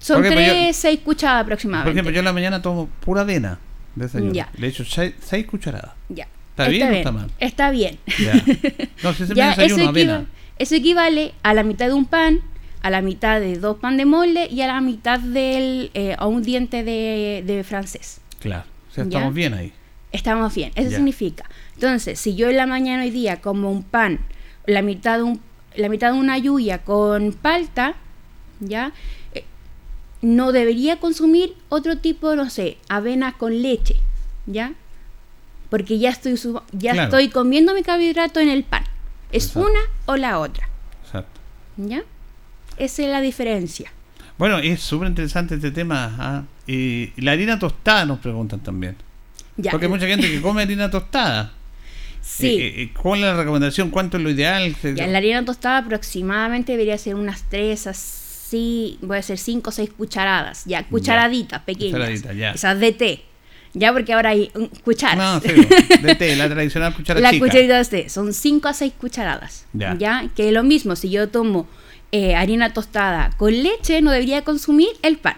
Son 0.00 0.22
tres, 0.22 0.76
seis 0.76 1.00
cucharadas 1.00 1.42
aproximadamente. 1.42 1.90
Por 1.90 1.96
ejemplo, 1.96 2.12
yo 2.12 2.20
en 2.20 2.24
la 2.24 2.32
mañana 2.32 2.62
tomo 2.62 2.88
pura 3.00 3.22
avena. 3.22 3.58
Ya. 4.32 4.48
Le 4.56 4.68
echo 4.68 4.84
6 4.84 5.46
cucharadas. 5.46 5.92
Ya. 6.08 6.28
¿Está, 6.50 6.68
bien, 6.68 6.88
o 6.88 6.92
está 6.92 7.12
mal? 7.12 7.30
Está 7.38 7.70
bien. 7.70 7.98
Ya. 8.18 8.34
No, 9.02 9.12
si 9.12 9.26
se 9.26 9.34
me 9.34 9.42
desayuno, 9.42 9.90
equivale, 9.90 10.26
eso 10.58 10.74
equivale 10.74 11.34
a 11.42 11.54
la 11.54 11.62
mitad 11.62 11.86
de 11.86 11.92
un 11.92 12.04
pan 12.04 12.40
a 12.82 12.90
la 12.90 13.02
mitad 13.02 13.40
de 13.40 13.58
dos 13.58 13.78
pan 13.78 13.96
de 13.96 14.04
molde 14.04 14.48
y 14.50 14.62
a 14.62 14.66
la 14.66 14.80
mitad 14.80 15.18
del, 15.20 15.90
eh, 15.94 16.14
a 16.18 16.26
un 16.26 16.42
diente 16.42 16.84
de, 16.84 17.64
francés. 17.66 18.20
Claro, 18.40 18.64
o 18.90 18.94
sea, 18.94 19.04
estamos 19.04 19.34
bien 19.34 19.54
ahí. 19.54 19.72
Estamos 20.12 20.54
bien, 20.54 20.72
eso 20.74 20.90
significa. 20.90 21.44
Entonces, 21.74 22.18
si 22.18 22.34
yo 22.34 22.48
en 22.48 22.56
la 22.56 22.66
mañana 22.66 23.02
hoy 23.02 23.10
día 23.10 23.40
como 23.40 23.70
un 23.70 23.82
pan, 23.82 24.20
la 24.66 24.82
mitad 24.82 25.18
de, 25.18 25.24
un, 25.24 25.40
la 25.76 25.88
mitad 25.88 26.12
de 26.12 26.18
una 26.18 26.38
lluvia 26.38 26.78
con 26.78 27.32
palta, 27.32 27.94
¿ya? 28.60 28.92
Eh, 29.34 29.44
no 30.22 30.52
debería 30.52 30.98
consumir 30.98 31.54
otro 31.68 31.98
tipo, 31.98 32.34
no 32.36 32.48
sé, 32.48 32.78
avena 32.88 33.32
con 33.32 33.60
leche, 33.60 33.96
¿ya? 34.46 34.72
Porque 35.68 35.98
ya 35.98 36.10
estoy, 36.10 36.40
ya 36.72 37.04
estoy 37.04 37.28
comiendo 37.28 37.74
mi 37.74 37.82
carbohidrato 37.82 38.40
en 38.40 38.48
el 38.48 38.64
pan. 38.64 38.84
Es 39.30 39.54
una 39.54 39.80
o 40.06 40.16
la 40.16 40.38
otra. 40.38 40.68
Exacto. 41.04 41.40
¿Ya? 41.76 42.02
Esa 42.78 43.02
es 43.02 43.08
la 43.08 43.20
diferencia. 43.20 43.92
Bueno, 44.38 44.58
es 44.58 44.80
súper 44.80 45.08
interesante 45.08 45.56
este 45.56 45.72
tema. 45.72 46.14
¿ah? 46.18 46.42
Y 46.66 47.10
la 47.20 47.32
harina 47.32 47.58
tostada 47.58 48.06
nos 48.06 48.20
preguntan 48.20 48.60
también. 48.60 48.96
Porque 49.70 49.86
hay 49.86 49.90
mucha 49.90 50.06
gente 50.06 50.30
que 50.30 50.40
come 50.40 50.62
harina 50.62 50.90
tostada. 50.90 51.52
Sí. 52.22 52.58
Eh, 52.60 52.82
eh, 52.82 52.92
¿Cuál 53.00 53.20
es 53.20 53.26
la 53.26 53.36
recomendación? 53.36 53.90
¿Cuánto 53.90 54.16
es 54.16 54.22
lo 54.22 54.30
ideal? 54.30 54.76
la 54.82 55.18
harina 55.18 55.44
tostada 55.44 55.78
aproximadamente 55.78 56.72
debería 56.72 56.98
ser 56.98 57.14
unas 57.14 57.42
3 57.48 57.86
así, 57.88 58.98
voy 59.02 59.18
a 59.18 59.22
ser 59.22 59.38
5 59.38 59.70
o 59.70 59.72
6 59.72 59.90
cucharadas, 59.96 60.64
ya, 60.66 60.84
cucharaditas 60.84 61.62
pequeñas. 61.62 61.94
Cucharaditas, 61.94 62.36
ya. 62.36 62.50
Esas 62.52 62.78
de 62.78 62.92
té. 62.92 63.24
Ya 63.74 63.92
porque 63.92 64.12
ahora 64.12 64.30
hay 64.30 64.50
cucharas. 64.84 65.16
No, 65.16 65.40
sí, 65.40 65.54
de 66.02 66.14
té, 66.14 66.36
la 66.36 66.48
tradicional 66.48 66.94
cuchara 66.94 67.20
La 67.20 67.38
cucharita 67.38 67.78
de 67.78 67.84
té, 67.84 68.08
son 68.08 68.32
5 68.32 68.68
a 68.68 68.74
6 68.74 68.92
cucharadas. 69.00 69.66
Ya. 69.72 69.96
ya. 69.96 70.28
Que 70.36 70.48
es 70.48 70.52
lo 70.52 70.62
mismo, 70.62 70.96
si 70.96 71.10
yo 71.10 71.28
tomo 71.28 71.66
eh, 72.12 72.34
harina 72.34 72.72
tostada 72.72 73.30
con 73.36 73.52
leche, 73.52 74.00
no 74.02 74.10
debería 74.10 74.42
consumir 74.42 74.88
el 75.02 75.18
pan. 75.18 75.36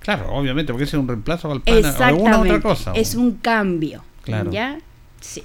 Claro, 0.00 0.32
obviamente, 0.32 0.72
porque 0.72 0.84
es 0.84 0.94
un 0.94 1.06
reemplazo 1.06 1.50
al 1.50 1.62
pan 1.62 1.84
o 1.84 2.02
alguna 2.02 2.40
otra 2.40 2.60
cosa. 2.60 2.92
Es 2.94 3.14
un 3.14 3.36
cambio. 3.36 4.04
Claro. 4.22 4.50
¿Ya? 4.50 4.78
Sí. 5.20 5.42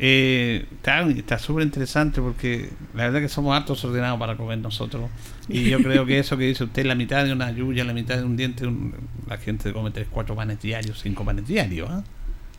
Eh, 0.00 0.66
está 0.80 1.38
súper 1.38 1.64
interesante 1.64 2.20
porque 2.20 2.70
la 2.94 3.04
verdad 3.04 3.20
que 3.20 3.28
somos 3.28 3.56
hartos 3.56 3.84
ordenados 3.84 4.18
para 4.18 4.36
comer 4.36 4.58
nosotros. 4.58 5.10
Y 5.48 5.68
yo 5.68 5.78
creo 5.82 6.06
que 6.06 6.18
eso 6.18 6.36
que 6.36 6.44
dice 6.44 6.64
usted, 6.64 6.86
la 6.86 6.94
mitad 6.94 7.24
de 7.24 7.32
una 7.32 7.50
lluvia, 7.50 7.84
la 7.84 7.92
mitad 7.92 8.16
de 8.16 8.24
un 8.24 8.36
diente, 8.36 8.68
la 9.28 9.38
gente 9.38 9.72
come 9.72 9.90
3, 9.90 10.06
4 10.10 10.34
panes 10.36 10.60
diarios, 10.60 11.00
5 11.00 11.24
panes 11.24 11.46
diarios. 11.46 11.88
¿ah? 11.90 12.04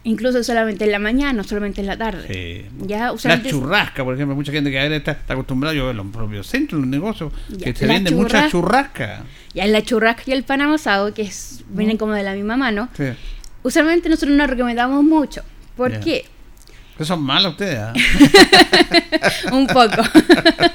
Incluso 0.03 0.41
solamente 0.45 0.85
en 0.85 0.91
la 0.91 0.99
mañana, 0.99 1.33
no 1.33 1.43
solamente 1.43 1.81
en 1.81 1.87
la 1.87 1.97
tarde. 1.97 2.25
Sí. 2.27 2.87
Ya, 2.87 3.11
la 3.23 3.43
churrasca, 3.43 4.03
por 4.05 4.15
ejemplo, 4.15 4.33
mucha 4.33 4.51
gente 4.51 4.71
que 4.71 4.79
a 4.79 4.83
ver 4.83 4.93
está, 4.93 5.11
está 5.11 5.33
acostumbrada, 5.33 5.75
yo 5.75 5.83
veo 5.83 5.91
en 5.91 5.97
los 5.97 6.07
propios 6.07 6.47
centros, 6.47 6.77
en 6.77 6.83
los 6.83 6.89
negocios, 6.89 7.33
que 7.61 7.75
se 7.75 7.85
vende 7.85 8.11
mucha 8.11 8.49
churrasca. 8.49 9.23
Ya 9.53 9.67
la 9.67 9.81
churrasca 9.81 10.23
y 10.27 10.31
el 10.31 10.43
pan 10.43 10.61
amasado, 10.61 11.13
que 11.13 11.23
es, 11.23 11.63
vienen 11.67 11.97
como 11.97 12.13
de 12.13 12.23
la 12.23 12.33
misma 12.33 12.55
mano, 12.55 12.87
usualmente 13.61 14.07
nosotros 14.07 14.37
no 14.37 14.47
recomendamos 14.47 15.03
mucho. 15.03 15.43
¿Por 15.75 15.99
qué? 15.99 16.25
Que 16.97 17.05
son 17.05 17.21
malos 17.21 17.53
ustedes, 17.53 17.79
¿ah? 17.79 17.93
Un 19.53 19.67
poco. 19.67 20.01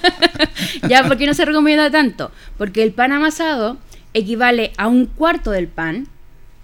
ya, 0.89 1.07
¿por 1.07 1.19
qué 1.19 1.27
no 1.27 1.35
se 1.35 1.45
recomienda 1.45 1.91
tanto? 1.91 2.31
Porque 2.57 2.83
el 2.83 2.93
pan 2.93 3.13
amasado 3.13 3.79
equivale 4.15 4.73
a 4.79 4.89
un 4.89 5.07
cuarto 5.07 5.51
del 5.51 5.69
pan, 5.69 6.09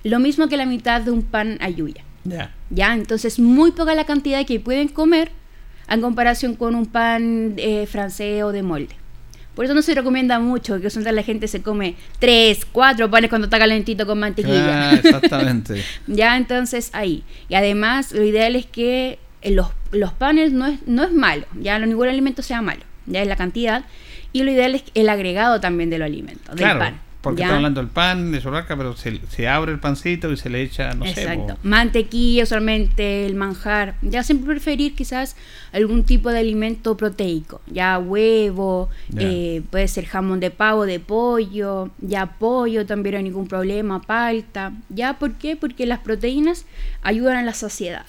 lo 0.02 0.18
mismo 0.18 0.48
que 0.48 0.56
la 0.56 0.66
mitad 0.66 1.02
de 1.02 1.10
un 1.10 1.22
pan 1.22 1.58
ayuya. 1.60 2.04
Ya. 2.24 2.54
Ya, 2.70 2.94
entonces 2.94 3.38
muy 3.38 3.72
poca 3.72 3.94
la 3.94 4.04
cantidad 4.04 4.44
que 4.46 4.60
pueden 4.60 4.88
comer 4.88 5.30
en 5.88 6.00
comparación 6.00 6.54
con 6.54 6.74
un 6.74 6.86
pan 6.86 7.54
eh, 7.56 7.86
francés 7.86 8.42
o 8.42 8.52
de 8.52 8.62
molde. 8.62 8.94
Por 9.54 9.64
eso 9.64 9.74
no 9.74 9.82
se 9.82 9.94
recomienda 9.94 10.38
mucho 10.38 10.80
que 10.80 10.88
la 11.12 11.22
gente 11.22 11.48
se 11.48 11.60
come 11.60 11.96
tres, 12.18 12.64
cuatro 12.64 13.10
panes 13.10 13.28
cuando 13.28 13.46
está 13.46 13.58
calentito 13.58 14.06
con 14.06 14.18
mantequilla. 14.18 14.92
exactamente. 14.94 15.82
ya, 16.06 16.36
entonces 16.36 16.90
ahí. 16.92 17.24
Y 17.48 17.56
además, 17.56 18.12
lo 18.12 18.22
ideal 18.22 18.54
es 18.56 18.66
que 18.66 19.18
los, 19.42 19.68
los 19.90 20.12
panes 20.12 20.52
no 20.52 20.66
es, 20.66 20.78
no 20.86 21.02
es 21.02 21.12
malo, 21.12 21.46
ya 21.60 21.78
ningún 21.78 22.08
alimento 22.08 22.42
sea 22.42 22.62
malo, 22.62 22.82
ya 23.06 23.22
es 23.22 23.28
la 23.28 23.36
cantidad. 23.36 23.84
Y 24.32 24.44
lo 24.44 24.52
ideal 24.52 24.76
es 24.76 24.84
el 24.94 25.08
agregado 25.08 25.60
también 25.60 25.90
de 25.90 25.98
los 25.98 26.06
alimentos, 26.06 26.54
del 26.54 26.78
pan. 26.78 27.00
Porque 27.20 27.42
estamos 27.42 27.56
hablando 27.58 27.80
del 27.80 27.90
pan 27.90 28.32
de 28.32 28.40
sorraca, 28.40 28.76
pero 28.76 28.96
se, 28.96 29.20
se, 29.28 29.46
abre 29.46 29.72
el 29.72 29.78
pancito 29.78 30.32
y 30.32 30.38
se 30.38 30.48
le 30.48 30.62
echa, 30.62 30.94
no 30.94 31.04
Exacto. 31.04 31.58
Mantequilla 31.62 32.46
solamente, 32.46 33.26
el 33.26 33.34
manjar. 33.34 33.96
Ya 34.00 34.22
siempre 34.22 34.54
preferir 34.54 34.94
quizás 34.94 35.36
algún 35.72 36.04
tipo 36.04 36.30
de 36.30 36.38
alimento 36.38 36.96
proteico. 36.96 37.60
Ya 37.66 37.98
huevo, 37.98 38.88
eh, 39.18 39.62
puede 39.70 39.88
ser 39.88 40.06
jamón 40.06 40.40
de 40.40 40.50
pavo, 40.50 40.86
de 40.86 40.98
pollo, 40.98 41.90
ya 41.98 42.38
pollo 42.38 42.86
también 42.86 43.12
no 43.12 43.18
hay 43.18 43.24
ningún 43.24 43.48
problema, 43.48 44.00
palta. 44.00 44.72
¿Ya 44.88 45.18
por 45.18 45.34
qué? 45.34 45.56
Porque 45.56 45.84
las 45.84 45.98
proteínas 45.98 46.64
ayudan 47.02 47.36
a 47.36 47.42
la 47.42 47.52
saciedad. 47.52 48.06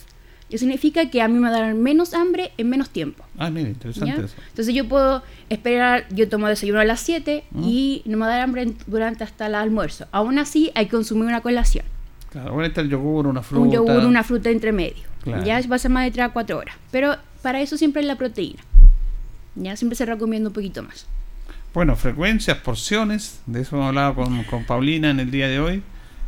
Eso 0.52 0.60
significa 0.60 1.10
que 1.10 1.22
a 1.22 1.28
mí 1.30 1.36
me 1.36 1.49
va 1.49 1.56
a 1.56 1.62
dar 1.62 1.74
menos 1.74 2.14
hambre 2.14 2.52
en 2.58 2.70
menos 2.70 2.89
tiempo. 2.89 3.24
Ah, 3.38 3.49
mira, 3.49 3.70
interesante 3.70 4.26
eso. 4.26 4.36
Entonces 4.49 4.76
yo 4.76 4.88
puedo 4.88 5.24
esperar, 5.49 6.06
yo 6.10 6.28
tomo 6.28 6.47
desayuno 6.47 6.82
a 6.82 6.86
las 6.86 6.99
7 6.99 7.45
y 7.64 8.02
no 8.06 8.18
me 8.18 8.26
va 8.26 8.34
a 8.34 8.36
dar 8.36 8.41
hambre 8.41 8.74
durante 8.86 9.24
hasta 9.24 9.47
el 9.47 9.56
almuerzo. 9.56 10.08
Aún 10.12 10.39
así 10.39 10.72
hay 10.76 10.86
que 10.86 10.91
consumir 10.91 11.26
una 11.26 11.39
colación. 11.39 11.86
Claro, 12.32 12.54
bueno, 12.54 12.68
está 12.68 12.82
el 12.82 12.89
yogur, 12.89 13.28
una 13.28 13.41
fruta. 13.41 13.64
Un 13.64 13.72
yogur, 13.72 14.06
una 14.06 14.24
fruta 14.24 14.49
entre 14.49 14.72
medio. 14.72 15.04
Ya 15.45 15.62
va 15.68 15.76
a 15.76 15.80
ser 15.80 15.91
más 15.91 16.04
de 16.04 16.12
3 16.12 16.26
a 16.26 16.30
4 16.30 16.58
horas. 16.58 16.76
Pero 16.91 17.16
para 17.41 17.62
eso 17.62 17.78
siempre 17.78 18.02
es 18.02 18.08
la 18.08 18.18
proteína. 18.18 18.62
Ya 19.56 19.76
siempre 19.78 19.95
se 19.95 20.06
recomienda 20.06 20.49
un 20.49 20.54
poquito 20.54 20.84
más. 20.84 21.08
Bueno, 21.74 21.95
frecuencias, 21.95 22.58
porciones, 22.58 23.39
de 23.45 23.62
eso 23.62 23.78
hemos 23.78 23.88
hablado 23.88 24.16
con, 24.16 24.43
con 24.43 24.66
Paulina 24.66 25.10
en 25.10 25.22
el 25.22 25.32
día 25.32 25.47
de 25.47 25.60
hoy. 25.62 25.84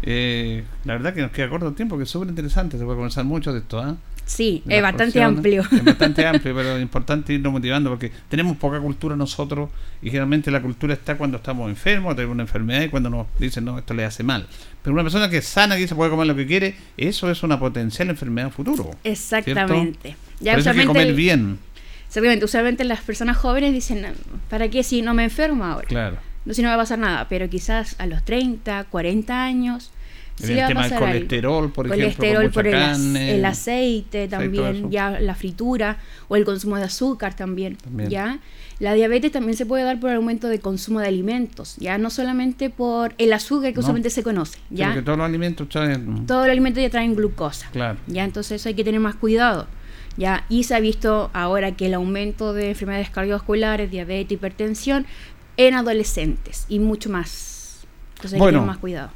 Eh, 0.05 0.63
la 0.84 0.93
verdad 0.93 1.13
que 1.13 1.21
nos 1.21 1.32
queda 1.32 1.49
corto 1.49 1.67
el 1.67 1.76
tiempo, 1.76 1.97
que 1.97 2.03
es 2.03 2.09
súper 2.09 2.30
interesante, 2.30 2.78
se 2.78 2.84
puede 2.84 2.97
conversar 2.97 3.26
mucho 3.26 3.53
de 3.53 3.59
esto. 3.59 3.80
¿ah? 3.80 3.95
Sí, 4.26 4.63
es 4.67 4.82
bastante 4.82 5.21
amplio. 5.21 5.63
Es 5.71 5.84
bastante 5.84 6.26
amplio, 6.26 6.55
pero 6.55 6.76
es 6.78 6.82
importante 6.82 7.34
irnos 7.34 7.51
motivando 7.51 7.89
porque 7.89 8.11
tenemos 8.30 8.57
poca 8.57 8.80
cultura 8.80 9.15
nosotros 9.15 9.69
y 10.01 10.07
generalmente 10.07 10.49
la 10.51 10.61
cultura 10.61 10.93
está 10.93 11.17
cuando 11.17 11.38
estamos 11.38 11.69
enfermos, 11.69 12.15
tenemos 12.15 12.34
una 12.34 12.43
enfermedad 12.43 12.84
y 12.84 12.89
cuando 12.89 13.09
nos 13.09 13.28
dicen, 13.38 13.65
no, 13.65 13.78
esto 13.78 13.93
le 13.93 14.05
hace 14.05 14.24
mal. 14.24 14.47
Pero 14.82 14.93
una 14.93 15.03
persona 15.03 15.30
que 15.30 15.38
es 15.38 15.45
sana, 15.45 15.78
que 15.78 15.88
se 15.88 15.95
puede 15.95 16.09
comer 16.09 16.28
lo 16.28 16.36
que 16.36 16.45
quiere, 16.45 16.76
eso 16.97 17.30
es 17.30 17.43
una 17.43 17.59
potencial 17.59 18.09
enfermedad 18.09 18.49
futuro. 18.51 18.91
Exactamente. 19.03 20.15
Ya 20.39 20.55
hay 20.55 20.63
que 20.63 20.86
comer 20.86 21.13
bien. 21.13 21.59
Exactamente, 22.07 22.45
usualmente 22.45 22.84
las 22.84 23.01
personas 23.01 23.38
jóvenes 23.38 23.74
dicen, 23.74 24.05
¿para 24.49 24.69
qué 24.69 24.84
si 24.84 25.01
no 25.01 25.13
me 25.13 25.24
enfermo 25.24 25.65
ahora? 25.65 25.88
Claro. 25.88 26.17
No, 26.45 26.53
si 26.53 26.61
no 26.61 26.67
va 26.67 26.76
a 26.76 26.78
pasar 26.78 26.99
nada, 26.99 27.28
pero 27.30 27.49
quizás 27.49 27.95
a 27.99 28.05
los 28.05 28.24
30, 28.24 28.84
40 28.86 29.43
años 29.43 29.91
el 30.41 30.67
tema 30.67 30.88
del 30.88 30.99
colesterol, 30.99 31.71
por 31.71 31.88
ejemplo, 31.88 32.51
por 32.51 32.67
el, 32.67 33.45
aceite 33.45 34.27
también, 34.27 34.89
ya 34.89 35.19
la 35.19 35.36
fritura 35.36 35.97
o 36.27 36.36
el 36.36 36.45
consumo 36.45 36.77
de 36.77 36.84
azúcar 36.84 37.36
también, 37.36 37.77
ya. 38.09 38.39
La 38.79 38.93
diabetes 38.93 39.31
también 39.31 39.55
se 39.55 39.65
puede 39.65 39.84
dar 39.84 39.99
por 39.99 40.09
el 40.09 40.17
aumento 40.17 40.47
de 40.47 40.59
consumo 40.59 40.99
de 40.99 41.07
alimentos, 41.07 41.75
ya 41.77 41.97
no 41.97 42.09
solamente 42.09 42.69
por 42.69 43.13
el 43.17 43.31
azúcar 43.31 43.71
que 43.71 43.79
usualmente 43.79 44.09
se 44.09 44.23
conoce, 44.23 44.59
ya. 44.69 44.88
porque 44.88 45.03
todos 45.03 45.17
los 45.17 45.25
alimentos 45.25 45.69
traen 45.69 46.25
todos 46.25 46.47
los 46.47 46.51
alimentos 46.51 46.81
ya 46.81 46.89
traen 46.89 47.15
glucosa. 47.15 47.69
Claro. 47.71 47.99
Ya, 48.07 48.23
entonces 48.23 48.59
eso 48.59 48.69
hay 48.69 48.75
que 48.75 48.84
tener 48.84 48.99
más 48.99 49.15
cuidado. 49.15 49.67
Ya, 50.15 50.45
y 50.47 50.63
se 50.65 50.75
ha 50.75 50.79
visto 50.79 51.31
ahora 51.34 51.71
que 51.75 51.88
el 51.88 51.95
aumento 51.95 52.53
de 52.53 52.69
enfermedades 52.69 53.09
cardiovasculares, 53.09 53.89
diabetes, 53.89 54.34
hipertensión 54.34 55.07
en 55.57 55.73
adolescentes 55.73 56.65
y 56.69 56.79
mucho 56.79 57.09
más. 57.09 57.86
Entonces 58.15 58.34
hay 58.34 58.39
que 58.39 58.45
tener 58.53 58.67
más 58.67 58.77
cuidado. 58.77 59.11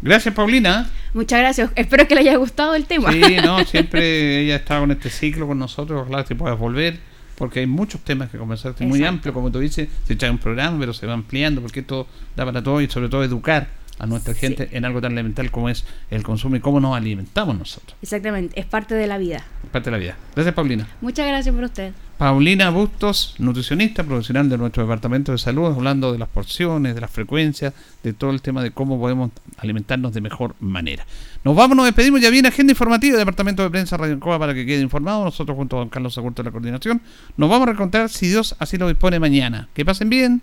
Gracias, 0.00 0.34
Paulina. 0.34 0.88
Muchas 1.12 1.40
gracias. 1.40 1.70
Espero 1.74 2.06
que 2.06 2.14
le 2.14 2.20
haya 2.20 2.36
gustado 2.36 2.74
el 2.74 2.84
tema. 2.84 3.12
Sí, 3.12 3.36
no, 3.42 3.64
siempre 3.64 4.42
ella 4.42 4.56
está 4.56 4.78
con 4.78 4.90
este 4.90 5.10
ciclo 5.10 5.46
con 5.46 5.58
nosotros. 5.58 6.02
Ojalá 6.02 6.24
que 6.24 6.34
puedas 6.34 6.58
volver, 6.58 6.98
porque 7.36 7.60
hay 7.60 7.66
muchos 7.66 8.00
temas 8.02 8.30
que 8.30 8.38
conversar. 8.38 8.74
Es 8.78 8.86
muy 8.86 9.04
amplio, 9.04 9.34
como 9.34 9.50
tú 9.50 9.58
dices. 9.58 9.88
Se 10.06 10.12
echa 10.14 10.30
un 10.30 10.38
programa, 10.38 10.78
pero 10.78 10.92
se 10.94 11.06
va 11.06 11.14
ampliando, 11.14 11.60
porque 11.60 11.80
esto 11.80 12.06
da 12.36 12.44
para 12.44 12.62
todo 12.62 12.80
y 12.80 12.88
sobre 12.88 13.08
todo 13.08 13.24
educar 13.24 13.68
a 13.98 14.06
nuestra 14.06 14.34
gente 14.34 14.68
en 14.72 14.84
algo 14.84 15.00
tan 15.00 15.12
elemental 15.12 15.50
como 15.50 15.68
es 15.68 15.84
el 16.10 16.22
consumo 16.22 16.56
y 16.56 16.60
cómo 16.60 16.80
nos 16.80 16.96
alimentamos 16.96 17.58
nosotros. 17.58 17.96
Exactamente, 18.02 18.58
es 18.58 18.66
parte 18.66 18.94
de 18.94 19.06
la 19.06 19.18
vida. 19.18 19.44
Es 19.64 19.70
parte 19.70 19.90
de 19.90 19.96
la 19.96 19.98
vida. 19.98 20.16
Gracias, 20.34 20.54
Paulina. 20.54 20.88
Muchas 21.00 21.26
gracias 21.26 21.54
por 21.54 21.64
usted. 21.64 21.92
Paulina 22.18 22.70
Bustos, 22.70 23.36
nutricionista 23.38 24.02
profesional 24.02 24.48
de 24.48 24.58
nuestro 24.58 24.82
departamento 24.82 25.30
de 25.30 25.38
salud, 25.38 25.66
hablando 25.66 26.12
de 26.12 26.18
las 26.18 26.28
porciones, 26.28 26.96
de 26.96 27.00
las 27.00 27.12
frecuencias, 27.12 27.74
de 28.02 28.12
todo 28.12 28.30
el 28.30 28.42
tema 28.42 28.60
de 28.60 28.72
cómo 28.72 28.98
podemos 28.98 29.30
alimentarnos 29.56 30.12
de 30.14 30.20
mejor 30.20 30.56
manera. 30.58 31.06
Nos 31.44 31.54
vamos, 31.54 31.76
nos 31.76 31.86
despedimos, 31.86 32.20
ya 32.20 32.30
viene 32.30 32.48
agenda 32.48 32.72
informativa 32.72 33.12
del 33.12 33.20
Departamento 33.20 33.62
de 33.62 33.70
Prensa 33.70 33.96
Radio 33.96 34.18
Coa 34.18 34.36
para 34.36 34.52
que 34.52 34.66
quede 34.66 34.80
informado. 34.80 35.24
Nosotros 35.24 35.56
junto 35.56 35.76
a 35.76 35.78
don 35.78 35.90
Carlos 35.90 36.18
Agurto 36.18 36.42
de 36.42 36.48
la 36.48 36.50
coordinación 36.50 37.00
nos 37.36 37.48
vamos 37.48 37.62
a 37.62 37.66
reencontrar 37.66 38.08
si 38.08 38.26
Dios 38.26 38.56
así 38.58 38.78
lo 38.78 38.88
dispone 38.88 39.20
mañana. 39.20 39.68
Que 39.72 39.84
pasen 39.84 40.10
bien. 40.10 40.42